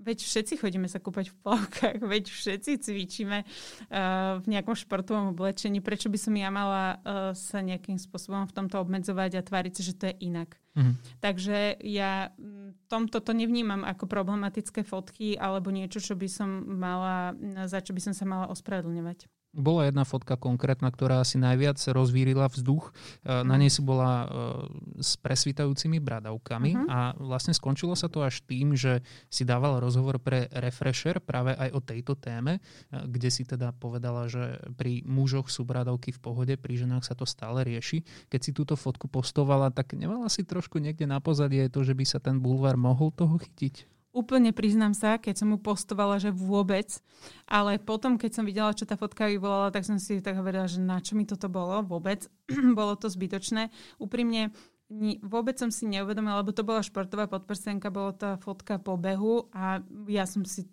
veď 0.00 0.18
všetci 0.24 0.62
chodíme 0.62 0.88
sa 0.88 1.02
kúpať 1.02 1.32
v 1.32 1.36
plavkách, 1.44 1.98
veď 2.12 2.24
všetci 2.32 2.80
cvičíme 2.80 3.38
uh, 3.44 4.40
v 4.40 4.46
nejakom 4.48 4.72
športovom 4.72 5.36
oblečení, 5.36 5.84
prečo 5.84 6.08
by 6.08 6.18
som 6.20 6.32
ja 6.32 6.48
mala 6.48 6.96
uh, 6.96 7.36
sa 7.36 7.60
nejakým 7.60 8.00
spôsobom 8.00 8.48
v 8.48 8.54
tomto 8.56 8.80
obmedzovať 8.80 9.36
a 9.36 9.44
tváriť 9.44 9.72
sa, 9.76 9.82
že 9.84 9.94
to 9.96 10.04
je 10.08 10.14
inak. 10.24 10.56
Mm-hmm. 10.76 10.94
Takže 11.24 11.80
ja 11.88 12.30
mm, 12.36 12.86
tomto 12.92 13.24
to 13.24 13.32
nevnímam 13.32 13.80
ako 13.82 14.04
problematické 14.04 14.84
fotky 14.84 15.34
alebo 15.40 15.72
niečo, 15.72 15.98
čo 15.98 16.14
by 16.14 16.28
som 16.28 16.48
mala, 16.76 17.32
za 17.64 17.80
čo 17.80 17.96
by 17.96 18.00
som 18.04 18.14
sa 18.14 18.28
mala 18.28 18.52
ospravedlňovať. 18.52 19.26
Bola 19.56 19.88
jedna 19.88 20.04
fotka 20.04 20.36
konkrétna, 20.36 20.92
ktorá 20.92 21.24
asi 21.24 21.40
najviac 21.40 21.80
rozvírila 21.96 22.52
vzduch. 22.52 22.92
E, 23.24 23.40
na 23.40 23.56
nej 23.56 23.72
si 23.72 23.80
bola 23.80 24.12
e, 24.12 24.26
s 25.00 25.16
presvítajúcimi 25.16 25.96
bradavkami 25.96 26.70
uh-huh. 26.76 26.86
a 26.92 26.98
vlastne 27.16 27.56
skončilo 27.56 27.96
sa 27.96 28.12
to 28.12 28.20
až 28.20 28.44
tým, 28.44 28.76
že 28.76 29.00
si 29.32 29.48
dával 29.48 29.80
rozhovor 29.80 30.20
pre 30.20 30.52
Refresher 30.52 31.24
práve 31.24 31.56
aj 31.56 31.72
o 31.72 31.80
tejto 31.80 32.20
téme, 32.20 32.60
e, 32.60 33.00
kde 33.08 33.32
si 33.32 33.48
teda 33.48 33.72
povedala, 33.72 34.28
že 34.28 34.60
pri 34.76 35.00
mužoch 35.08 35.48
sú 35.48 35.64
bradavky 35.64 36.12
v 36.12 36.20
pohode, 36.20 36.54
pri 36.60 36.76
ženách 36.76 37.08
sa 37.08 37.16
to 37.16 37.24
stále 37.24 37.64
rieši. 37.64 38.04
Keď 38.28 38.40
si 38.44 38.52
túto 38.52 38.76
fotku 38.76 39.08
postovala, 39.08 39.72
tak 39.72 39.96
nemala 39.96 40.28
si 40.28 40.44
trošku 40.44 40.76
niekde 40.76 41.08
na 41.08 41.18
pozadie 41.24 41.72
to, 41.72 41.80
že 41.80 41.96
by 41.96 42.04
sa 42.04 42.20
ten 42.20 42.36
bulvár 42.36 42.76
mohol 42.76 43.08
toho 43.08 43.40
chytiť? 43.40 43.95
Úplne 44.16 44.56
priznám 44.56 44.96
sa, 44.96 45.20
keď 45.20 45.44
som 45.44 45.52
mu 45.52 45.60
postovala, 45.60 46.16
že 46.16 46.32
vôbec. 46.32 46.88
Ale 47.44 47.76
potom, 47.76 48.16
keď 48.16 48.30
som 48.32 48.48
videla, 48.48 48.72
čo 48.72 48.88
tá 48.88 48.96
fotka 48.96 49.28
vyvolala, 49.28 49.68
tak 49.68 49.84
som 49.84 50.00
si 50.00 50.24
tak 50.24 50.40
hovorila, 50.40 50.64
že 50.64 50.80
na 50.80 51.04
čo 51.04 51.20
mi 51.20 51.28
toto 51.28 51.52
bolo 51.52 51.84
vôbec. 51.84 52.24
bolo 52.78 52.96
to 52.96 53.12
zbytočné. 53.12 53.68
Úprimne, 54.00 54.56
vôbec 55.20 55.60
som 55.60 55.68
si 55.68 55.84
neuvedomila, 55.84 56.40
lebo 56.40 56.56
to 56.56 56.64
bola 56.64 56.80
športová 56.80 57.28
podprsenka, 57.28 57.92
bola 57.92 58.16
tá 58.16 58.30
fotka 58.40 58.80
po 58.80 58.96
behu 58.96 59.52
a 59.52 59.84
ja 60.08 60.24
som 60.24 60.48
si 60.48 60.64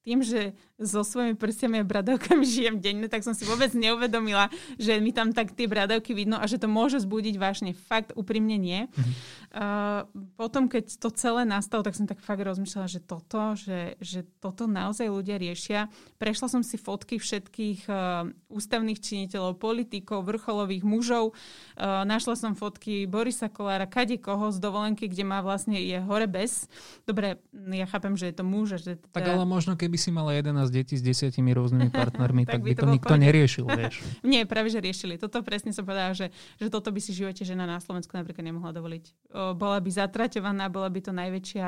tým, 0.00 0.24
že 0.24 0.56
so 0.80 1.04
svojimi 1.04 1.36
prstiami 1.36 1.76
a 1.80 1.84
bradavkami 1.84 2.44
žijem 2.44 2.80
denne, 2.80 3.06
tak 3.08 3.20
som 3.20 3.36
si 3.36 3.44
vôbec 3.44 3.68
neuvedomila, 3.76 4.48
že 4.80 4.96
mi 4.96 5.12
tam 5.12 5.36
tak 5.36 5.52
tie 5.52 5.68
bradavky 5.68 6.16
vidno 6.16 6.40
a 6.40 6.48
že 6.48 6.56
to 6.56 6.72
môže 6.72 7.04
zbudiť 7.04 7.36
vážne. 7.36 7.76
Fakt 7.76 8.16
úprimne 8.16 8.56
nie. 8.56 8.88
Mm-hmm. 8.88 9.12
Uh, 9.50 10.06
potom, 10.38 10.70
keď 10.70 10.94
to 11.02 11.10
celé 11.10 11.42
nastalo, 11.42 11.82
tak 11.82 11.98
som 11.98 12.06
tak 12.06 12.22
fakt 12.22 12.38
rozmýšľala, 12.38 12.86
že 12.86 13.02
toto, 13.02 13.58
že, 13.58 13.98
že 13.98 14.22
toto 14.38 14.70
naozaj 14.70 15.10
ľudia 15.10 15.42
riešia. 15.42 15.90
Prešla 16.22 16.46
som 16.46 16.62
si 16.62 16.78
fotky 16.78 17.18
všetkých 17.18 17.90
uh, 17.90 18.30
ústavných 18.46 19.02
činiteľov, 19.02 19.58
politikov, 19.58 20.22
vrcholových 20.22 20.86
mužov. 20.86 21.34
Uh, 21.74 22.06
našla 22.06 22.38
som 22.38 22.54
fotky 22.54 23.10
Borisa 23.10 23.50
Kolára, 23.50 23.90
kade 23.90 24.22
koho 24.22 24.54
z 24.54 24.62
dovolenky, 24.62 25.10
kde 25.10 25.26
má 25.26 25.42
vlastne 25.42 25.82
je 25.82 25.98
hore 25.98 26.30
bez. 26.30 26.70
Dobre, 27.02 27.42
ja 27.50 27.90
chápem, 27.90 28.14
že 28.14 28.30
je 28.30 28.34
to 28.38 28.46
muž. 28.46 28.78
Že 28.78 29.02
teda... 29.10 29.18
Tak 29.18 29.34
ale 29.34 29.42
možno, 29.50 29.74
keby 29.74 29.98
si 29.98 30.14
mala 30.14 30.30
11 30.38 30.70
detí 30.70 30.94
s 30.94 31.02
desiatimi 31.02 31.50
rôznymi 31.50 31.90
partnermi, 32.06 32.46
tak, 32.46 32.62
tak 32.62 32.70
by 32.70 32.72
to, 32.78 32.86
to 32.86 32.94
nikto 32.94 33.14
neriešil, 33.18 33.66
vieš. 33.82 33.98
Nie, 34.22 34.46
práve 34.46 34.70
že 34.70 34.78
riešili. 34.78 35.18
Toto 35.18 35.42
presne 35.42 35.74
som 35.74 35.82
povedala, 35.82 36.14
že, 36.14 36.30
že 36.62 36.70
toto 36.70 36.94
by 36.94 37.02
si 37.02 37.10
v 37.10 37.26
živote 37.26 37.42
žena 37.42 37.66
na 37.66 37.82
Slovensku 37.82 38.14
napríklad 38.14 38.46
nemohla 38.46 38.70
dovoliť. 38.70 39.34
Bola 39.56 39.78
by 39.80 39.90
zatraťovaná, 39.90 40.68
bola 40.68 40.88
by 40.88 41.00
to 41.00 41.12
najväčšia, 41.12 41.66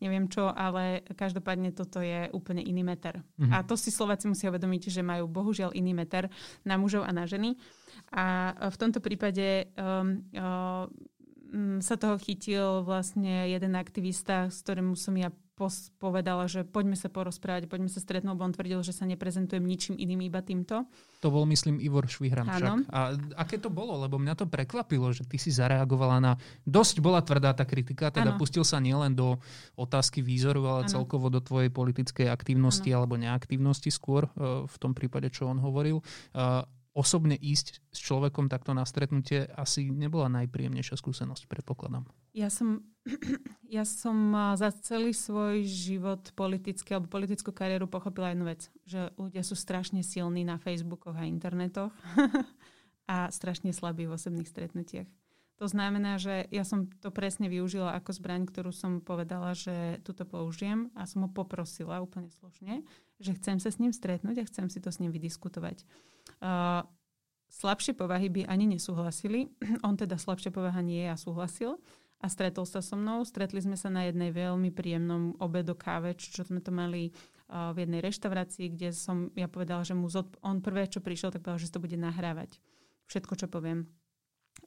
neviem 0.00 0.26
čo, 0.28 0.50
ale 0.50 1.04
každopádne 1.14 1.72
toto 1.72 2.00
je 2.04 2.28
úplne 2.32 2.60
iný 2.60 2.84
meter. 2.84 3.20
Mhm. 3.40 3.52
A 3.52 3.56
to 3.64 3.74
si 3.74 3.88
Slováci 3.90 4.28
musia 4.30 4.50
uvedomiť, 4.50 4.92
že 4.92 5.02
majú 5.02 5.28
bohužiaľ 5.28 5.72
iný 5.74 5.92
meter 5.96 6.28
na 6.62 6.76
mužov 6.76 7.06
a 7.06 7.12
na 7.12 7.24
ženy. 7.24 7.56
A 8.10 8.54
v 8.70 8.76
tomto 8.76 8.98
prípade 8.98 9.70
um, 9.78 10.22
um, 10.34 11.78
sa 11.78 11.94
toho 11.94 12.18
chytil 12.18 12.82
vlastne 12.82 13.46
jeden 13.46 13.78
aktivista, 13.78 14.50
s 14.50 14.66
ktorým 14.66 14.98
som 14.98 15.14
ja 15.14 15.30
povedala, 16.02 16.50
že 16.50 16.66
poďme 16.66 16.98
sa 16.98 17.06
porozprávať, 17.06 17.70
poďme 17.70 17.86
sa 17.86 18.02
stretnúť, 18.02 18.34
lebo 18.34 18.42
on 18.42 18.54
tvrdil, 18.54 18.82
že 18.82 18.90
sa 18.90 19.06
neprezentujem 19.06 19.62
ničím 19.62 19.94
iným, 19.94 20.26
iba 20.26 20.42
týmto. 20.42 20.90
To 21.22 21.30
bol, 21.30 21.46
myslím, 21.46 21.78
Ivor 21.78 22.10
Švihram 22.10 22.50
však. 22.50 22.90
A 22.90 23.14
aké 23.38 23.62
to 23.62 23.70
bolo? 23.70 23.94
Lebo 24.02 24.18
mňa 24.18 24.34
to 24.34 24.50
prekvapilo, 24.50 25.14
že 25.14 25.22
ty 25.24 25.38
si 25.38 25.54
zareagovala 25.54 26.18
na... 26.18 26.32
Dosť 26.66 26.98
bola 26.98 27.22
tvrdá 27.22 27.54
tá 27.54 27.62
kritika, 27.62 28.10
teda 28.10 28.34
ano. 28.34 28.40
pustil 28.42 28.66
sa 28.66 28.82
nielen 28.82 29.14
do 29.14 29.38
otázky 29.78 30.20
výzoru, 30.26 30.66
ale 30.66 30.90
ano. 30.90 30.90
celkovo 30.90 31.30
do 31.30 31.38
tvojej 31.38 31.70
politickej 31.70 32.26
aktivnosti 32.26 32.90
ano. 32.90 32.96
alebo 33.06 33.14
neaktivnosti 33.14 33.90
skôr, 33.94 34.26
e, 34.34 34.66
v 34.66 34.76
tom 34.82 34.90
prípade, 34.90 35.30
čo 35.30 35.46
on 35.46 35.62
hovoril. 35.62 36.02
E, 36.02 36.04
osobne 36.94 37.34
ísť 37.34 37.82
s 37.90 37.98
človekom 37.98 38.46
takto 38.46 38.70
na 38.70 38.86
stretnutie 38.86 39.50
asi 39.58 39.90
nebola 39.90 40.30
najpríjemnejšia 40.30 40.94
skúsenosť, 40.94 41.50
predpokladám. 41.50 42.06
Ja 42.32 42.48
som, 42.48 42.86
ja 43.68 43.84
som 43.84 44.16
za 44.56 44.72
celý 44.80 45.12
svoj 45.12 45.64
život 45.64 46.32
politický 46.32 46.96
alebo 46.96 47.12
politickú 47.12 47.52
kariéru 47.52 47.84
pochopila 47.84 48.32
jednu 48.32 48.48
vec, 48.48 48.72
že 48.88 49.12
ľudia 49.20 49.44
sú 49.44 49.52
strašne 49.56 50.00
silní 50.00 50.44
na 50.44 50.56
Facebookoch 50.56 51.16
a 51.16 51.28
internetoch 51.28 51.92
a 53.12 53.28
strašne 53.28 53.76
slabí 53.76 54.08
v 54.08 54.16
osobných 54.16 54.48
stretnutiach. 54.48 55.08
To 55.62 55.70
znamená, 55.70 56.18
že 56.18 56.50
ja 56.50 56.66
som 56.66 56.90
to 56.98 57.14
presne 57.14 57.46
využila 57.46 57.94
ako 57.94 58.10
zbraň, 58.10 58.42
ktorú 58.50 58.74
som 58.74 58.98
povedala, 58.98 59.54
že 59.54 60.02
túto 60.02 60.26
použijem 60.26 60.90
a 60.98 61.06
som 61.06 61.22
ho 61.22 61.30
poprosila 61.30 62.02
úplne 62.02 62.26
slušne, 62.26 62.82
že 63.22 63.38
chcem 63.38 63.62
sa 63.62 63.70
s 63.70 63.78
ním 63.78 63.94
stretnúť 63.94 64.42
a 64.42 64.48
chcem 64.50 64.66
si 64.66 64.82
to 64.82 64.90
s 64.90 64.98
ním 64.98 65.14
vydiskutovať. 65.14 65.86
Uh, 66.42 66.82
slabšie 67.54 67.94
povahy 67.94 68.34
by 68.34 68.50
ani 68.50 68.66
nesúhlasili. 68.66 69.46
On 69.86 69.94
teda 69.94 70.18
slabšia 70.18 70.50
povaha 70.50 70.82
nie 70.82 71.06
je 71.06 71.10
a 71.14 71.20
súhlasil 71.20 71.78
a 72.24 72.26
stretol 72.32 72.64
sa 72.64 72.80
so 72.80 72.96
mnou. 72.96 73.20
Stretli 73.28 73.60
sme 73.60 73.76
sa 73.76 73.92
na 73.92 74.08
jednej 74.08 74.32
veľmi 74.32 74.72
príjemnom 74.72 75.36
obedo 75.36 75.76
káve, 75.76 76.16
čo 76.16 76.40
sme 76.40 76.64
to 76.64 76.72
mali 76.72 77.12
v 77.52 77.76
jednej 77.76 78.00
reštaurácii, 78.00 78.72
kde 78.72 78.96
som 78.96 79.28
ja 79.36 79.52
povedala, 79.52 79.84
že 79.84 79.92
mu 79.92 80.08
zod, 80.08 80.32
on 80.40 80.64
prvé, 80.64 80.88
čo 80.88 81.04
prišiel, 81.04 81.28
tak 81.28 81.44
povedal, 81.44 81.60
že 81.60 81.68
to 81.68 81.84
bude 81.84 82.00
nahrávať. 82.00 82.56
Všetko, 83.04 83.36
čo 83.36 83.46
poviem 83.52 83.84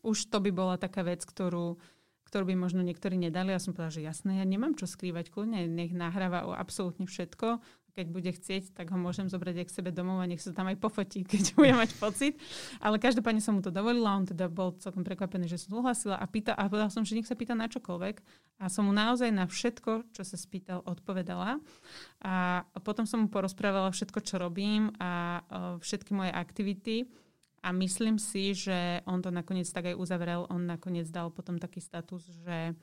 už 0.03 0.29
to 0.29 0.37
by 0.43 0.51
bola 0.51 0.75
taká 0.75 1.03
vec, 1.03 1.23
ktorú, 1.23 1.79
ktorú 2.27 2.43
by 2.47 2.55
možno 2.59 2.83
niektorí 2.83 3.15
nedali. 3.15 3.55
Ja 3.55 3.61
som 3.61 3.71
povedala, 3.71 3.95
že 3.95 4.05
jasné, 4.05 4.39
ja 4.39 4.45
nemám 4.45 4.75
čo 4.75 4.85
skrývať, 4.85 5.31
kľudne, 5.31 5.67
nech 5.67 5.95
nahráva 5.95 6.43
absolútne 6.55 7.07
všetko. 7.07 7.63
Keď 7.97 8.13
bude 8.13 8.29
chcieť, 8.29 8.77
tak 8.77 8.93
ho 8.93 8.97
môžem 9.01 9.25
zobrať 9.25 9.65
aj 9.65 9.65
k 9.65 9.75
sebe 9.81 9.89
domov 9.89 10.21
a 10.21 10.29
nech 10.29 10.37
sa 10.37 10.53
tam 10.53 10.69
aj 10.69 10.77
pofotí, 10.77 11.25
keď 11.33 11.57
bude 11.57 11.73
mať 11.73 11.97
pocit. 11.97 12.37
Ale 12.77 13.01
každopádne 13.01 13.41
som 13.41 13.57
mu 13.57 13.65
to 13.65 13.73
dovolila, 13.73 14.13
on 14.13 14.29
teda 14.29 14.45
bol 14.45 14.77
celkom 14.77 15.01
prekvapený, 15.01 15.49
že 15.49 15.57
som 15.57 15.81
súhlasila 15.81 16.21
a, 16.21 16.25
pýta, 16.29 16.53
a 16.53 16.69
povedala 16.69 16.93
som, 16.93 17.01
že 17.01 17.17
nech 17.17 17.25
sa 17.25 17.33
pýta 17.33 17.57
na 17.57 17.65
čokoľvek. 17.65 18.21
A 18.61 18.69
som 18.69 18.85
mu 18.85 18.93
naozaj 18.93 19.33
na 19.33 19.49
všetko, 19.49 20.13
čo 20.13 20.21
sa 20.21 20.37
spýtal, 20.37 20.85
odpovedala. 20.85 21.57
A 22.21 22.61
potom 22.85 23.09
som 23.09 23.25
mu 23.25 23.33
porozprávala 23.33 23.89
všetko, 23.89 24.21
čo 24.21 24.37
robím 24.37 24.93
a 25.01 25.41
všetky 25.81 26.13
moje 26.13 26.29
aktivity. 26.29 27.09
A 27.65 27.73
myslím 27.73 28.21
si, 28.21 28.53
že 28.53 29.01
on 29.09 29.21
to 29.25 29.33
nakoniec 29.33 29.65
tak 29.73 29.89
aj 29.89 29.97
uzavrel. 29.97 30.45
On 30.53 30.61
nakoniec 30.61 31.09
dal 31.09 31.33
potom 31.33 31.57
taký 31.57 31.81
status, 31.81 32.29
že, 32.45 32.77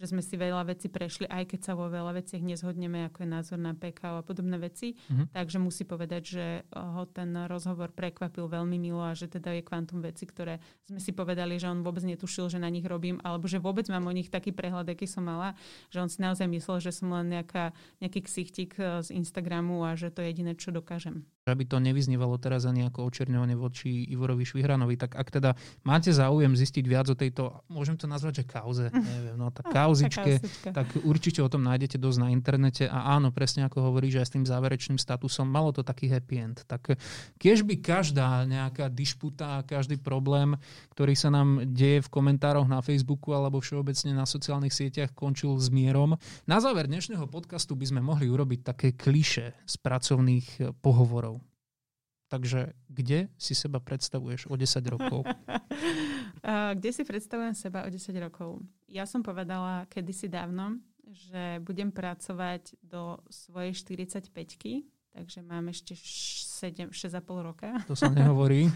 že 0.00 0.08
sme 0.08 0.24
si 0.24 0.40
veľa 0.40 0.64
vecí 0.64 0.88
prešli, 0.88 1.28
aj 1.28 1.52
keď 1.52 1.60
sa 1.60 1.72
vo 1.76 1.92
veľa 1.92 2.16
veciach 2.16 2.40
nezhodneme, 2.40 3.04
ako 3.12 3.20
je 3.20 3.28
názor 3.28 3.60
na 3.60 3.76
PK 3.76 4.00
a 4.16 4.24
podobné 4.24 4.56
veci. 4.56 4.96
Mm-hmm. 4.96 5.36
Takže 5.36 5.60
musí 5.60 5.84
povedať, 5.84 6.22
že 6.24 6.44
ho 6.72 7.04
ten 7.04 7.36
rozhovor 7.44 7.92
prekvapil 7.92 8.48
veľmi 8.48 8.80
milo 8.80 9.04
a 9.04 9.12
že 9.12 9.28
teda 9.28 9.52
je 9.60 9.62
kvantum 9.62 10.00
veci, 10.00 10.24
ktoré 10.24 10.64
sme 10.88 11.04
si 11.04 11.12
povedali, 11.12 11.60
že 11.60 11.68
on 11.68 11.84
vôbec 11.84 12.00
netušil, 12.00 12.48
že 12.48 12.56
na 12.56 12.72
nich 12.72 12.88
robím, 12.88 13.20
alebo 13.20 13.44
že 13.44 13.60
vôbec 13.60 13.84
mám 13.92 14.08
o 14.08 14.16
nich 14.16 14.32
taký 14.32 14.56
prehľad, 14.56 14.88
aký 14.88 15.04
som 15.04 15.28
mala, 15.28 15.52
že 15.92 16.00
on 16.00 16.08
si 16.08 16.24
naozaj 16.24 16.48
myslel, 16.48 16.80
že 16.80 16.96
som 16.96 17.12
len 17.12 17.36
nejaká, 17.36 17.76
nejaký 18.00 18.24
ksichtik 18.24 18.80
z 18.80 19.08
Instagramu 19.12 19.84
a 19.84 20.00
že 20.00 20.08
to 20.08 20.24
je 20.24 20.32
jediné, 20.32 20.56
čo 20.56 20.72
dokážem. 20.72 21.28
Aby 21.50 21.66
to 21.66 21.82
nevyznívalo 21.82 22.38
teraz 22.38 22.64
ani 22.64 22.86
ako 22.86 23.10
očerňovanie 23.10 23.58
voči 23.58 24.06
Ivorovi 24.10 24.46
Švihranovi. 24.46 24.94
Tak 24.96 25.18
ak 25.18 25.28
teda 25.28 25.50
máte 25.82 26.14
záujem 26.14 26.54
zistiť 26.54 26.84
viac 26.86 27.06
o 27.10 27.16
tejto, 27.18 27.66
môžem 27.66 27.98
to 27.98 28.06
nazvať, 28.06 28.42
že 28.42 28.44
kauze, 28.46 28.86
neviem, 29.18 29.36
no 29.36 29.50
tá 29.50 29.66
kauzičke, 29.66 30.40
tak 30.70 30.86
určite 31.02 31.42
o 31.42 31.50
tom 31.50 31.66
nájdete 31.66 31.98
dosť 31.98 32.18
na 32.22 32.28
internete 32.30 32.86
a 32.86 33.18
áno, 33.18 33.34
presne 33.34 33.66
ako 33.66 33.90
hovorí, 33.90 34.08
že 34.08 34.22
aj 34.22 34.26
s 34.30 34.34
tým 34.38 34.44
záverečným 34.46 34.98
statusom 34.98 35.50
malo 35.50 35.74
to 35.74 35.82
taký 35.82 36.06
happy 36.06 36.36
end. 36.38 36.62
Tak 36.64 36.94
keď 37.36 37.58
by 37.66 37.74
každá 37.82 38.46
nejaká 38.46 38.86
dišputa, 38.88 39.66
každý 39.66 39.98
problém, 39.98 40.54
ktorý 40.94 41.14
sa 41.18 41.32
nám 41.32 41.66
deje 41.74 42.04
v 42.04 42.12
komentároch 42.12 42.68
na 42.68 42.84
Facebooku 42.84 43.34
alebo 43.34 43.58
všeobecne 43.58 44.14
na 44.14 44.28
sociálnych 44.28 44.72
sieťach 44.72 45.12
končil 45.16 45.56
s 45.58 45.72
mierom. 45.72 46.14
Na 46.46 46.62
záver 46.62 46.86
dnešného 46.86 47.26
podcastu 47.26 47.74
by 47.74 47.88
sme 47.88 48.00
mohli 48.04 48.28
urobiť 48.28 48.60
také 48.62 48.88
kliše 48.94 49.56
z 49.66 49.74
pracovných 49.80 50.76
pohovorov. 50.84 51.39
Takže 52.30 52.78
kde 52.86 53.26
si 53.34 53.58
seba 53.58 53.82
predstavuješ 53.82 54.46
o 54.46 54.54
10 54.54 54.94
rokov? 54.94 55.26
kde 56.78 56.90
si 56.94 57.02
predstavujem 57.02 57.58
seba 57.58 57.82
o 57.82 57.90
10 57.90 58.14
rokov? 58.22 58.62
Ja 58.86 59.02
som 59.02 59.26
povedala 59.26 59.90
kedysi 59.90 60.30
dávno, 60.30 60.78
že 61.10 61.58
budem 61.66 61.90
pracovať 61.90 62.78
do 62.86 63.18
svojej 63.26 63.74
45 63.74 64.30
takže 65.10 65.42
mám 65.42 65.66
ešte 65.70 65.98
7, 65.98 66.94
6,5 66.94 67.18
roka. 67.42 67.82
To 67.90 67.98
sa 67.98 68.08
nehovorí. 68.14 68.70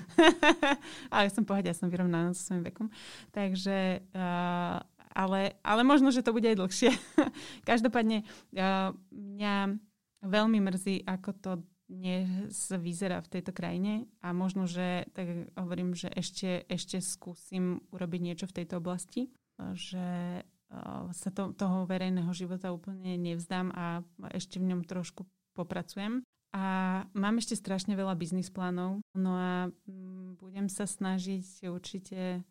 ale 1.15 1.31
som 1.31 1.47
pohľadila, 1.47 1.71
ja 1.71 1.79
som 1.79 1.87
vyrovnaná 1.87 2.35
so 2.35 2.43
svojím 2.51 2.67
vekom. 2.75 2.87
Takže, 3.31 4.03
uh, 4.11 4.83
ale, 5.15 5.55
ale 5.63 5.83
možno, 5.87 6.11
že 6.11 6.27
to 6.27 6.35
bude 6.35 6.51
aj 6.51 6.59
dlhšie. 6.59 6.91
Každopádne, 7.71 8.27
uh, 8.59 8.91
mňa 9.15 9.79
veľmi 10.27 10.59
mrzí, 10.59 11.07
ako 11.07 11.31
to 11.39 11.51
dnes 11.95 12.51
vyzerá 12.75 13.23
v 13.23 13.39
tejto 13.39 13.55
krajine 13.55 14.11
a 14.21 14.35
možno, 14.35 14.67
že 14.67 15.07
tak 15.15 15.55
hovorím, 15.55 15.95
že 15.95 16.11
ešte, 16.11 16.67
ešte 16.67 16.99
skúsim 16.99 17.87
urobiť 17.95 18.21
niečo 18.21 18.47
v 18.51 18.57
tejto 18.63 18.83
oblasti, 18.83 19.31
že 19.79 20.43
sa 21.15 21.31
to, 21.31 21.55
toho 21.55 21.87
verejného 21.87 22.31
života 22.35 22.75
úplne 22.75 23.15
nevzdám 23.15 23.71
a 23.71 24.03
ešte 24.35 24.59
v 24.59 24.75
ňom 24.75 24.83
trošku 24.83 25.23
popracujem. 25.55 26.27
A 26.55 27.03
mám 27.19 27.43
ešte 27.43 27.59
strašne 27.59 27.99
veľa 27.99 28.15
biznis 28.15 28.47
plánov, 28.47 29.03
no 29.19 29.31
a 29.35 29.75
mm, 29.91 30.39
budem 30.39 30.71
sa 30.71 30.87
snažiť 30.87 31.67
určite 31.67 32.47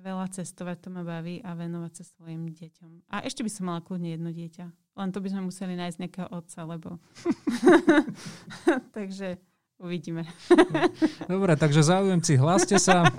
veľa 0.00 0.32
cestovať, 0.32 0.76
to 0.80 0.88
ma 0.88 1.04
baví 1.04 1.44
a 1.44 1.52
venovať 1.52 1.92
sa 1.92 2.04
svojim 2.08 2.48
deťom. 2.48 3.12
A 3.12 3.20
ešte 3.28 3.44
by 3.44 3.50
som 3.52 3.68
mala 3.68 3.84
kľudne 3.84 4.16
jedno 4.16 4.32
dieťa. 4.32 4.72
Len 4.98 5.14
to 5.14 5.22
by 5.22 5.30
sme 5.30 5.46
museli 5.46 5.78
nájsť 5.78 5.98
nejakého 6.02 6.28
otca, 6.34 6.66
lebo... 6.66 6.98
takže 8.98 9.38
uvidíme. 9.78 10.26
Dobre, 11.30 11.54
takže 11.54 11.86
záujemci, 11.86 12.34
hláste 12.34 12.82
sa. 12.82 13.06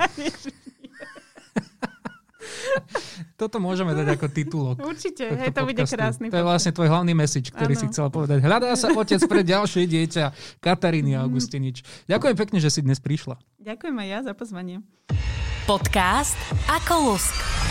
Toto 3.40 3.64
môžeme 3.64 3.96
dať 3.96 4.20
ako 4.20 4.28
titulok. 4.28 4.84
Určite, 4.84 5.32
hej, 5.32 5.56
to 5.56 5.64
bude 5.64 5.80
krásny. 5.80 6.28
To 6.28 6.36
je 6.36 6.44
vlastne 6.44 6.76
tvoj 6.76 6.92
hlavný 6.92 7.16
message, 7.16 7.56
ktorý 7.56 7.72
ano. 7.72 7.80
si 7.80 7.86
chcela 7.88 8.12
povedať. 8.12 8.44
Hľadá 8.44 8.76
sa 8.76 8.92
otec 8.92 9.24
pre 9.24 9.48
ďalšie 9.48 9.88
dieťa, 9.88 10.60
Kataríny 10.60 11.16
mm. 11.16 11.22
Augustinič. 11.24 11.88
Ďakujem 12.12 12.36
pekne, 12.36 12.60
že 12.60 12.68
si 12.68 12.84
dnes 12.84 13.00
prišla. 13.00 13.40
Ďakujem 13.64 13.96
aj 13.96 14.08
ja 14.12 14.20
za 14.28 14.36
pozvanie. 14.36 14.84
Podcast 15.64 16.36
Ako 16.68 17.16
lusk. 17.16 17.69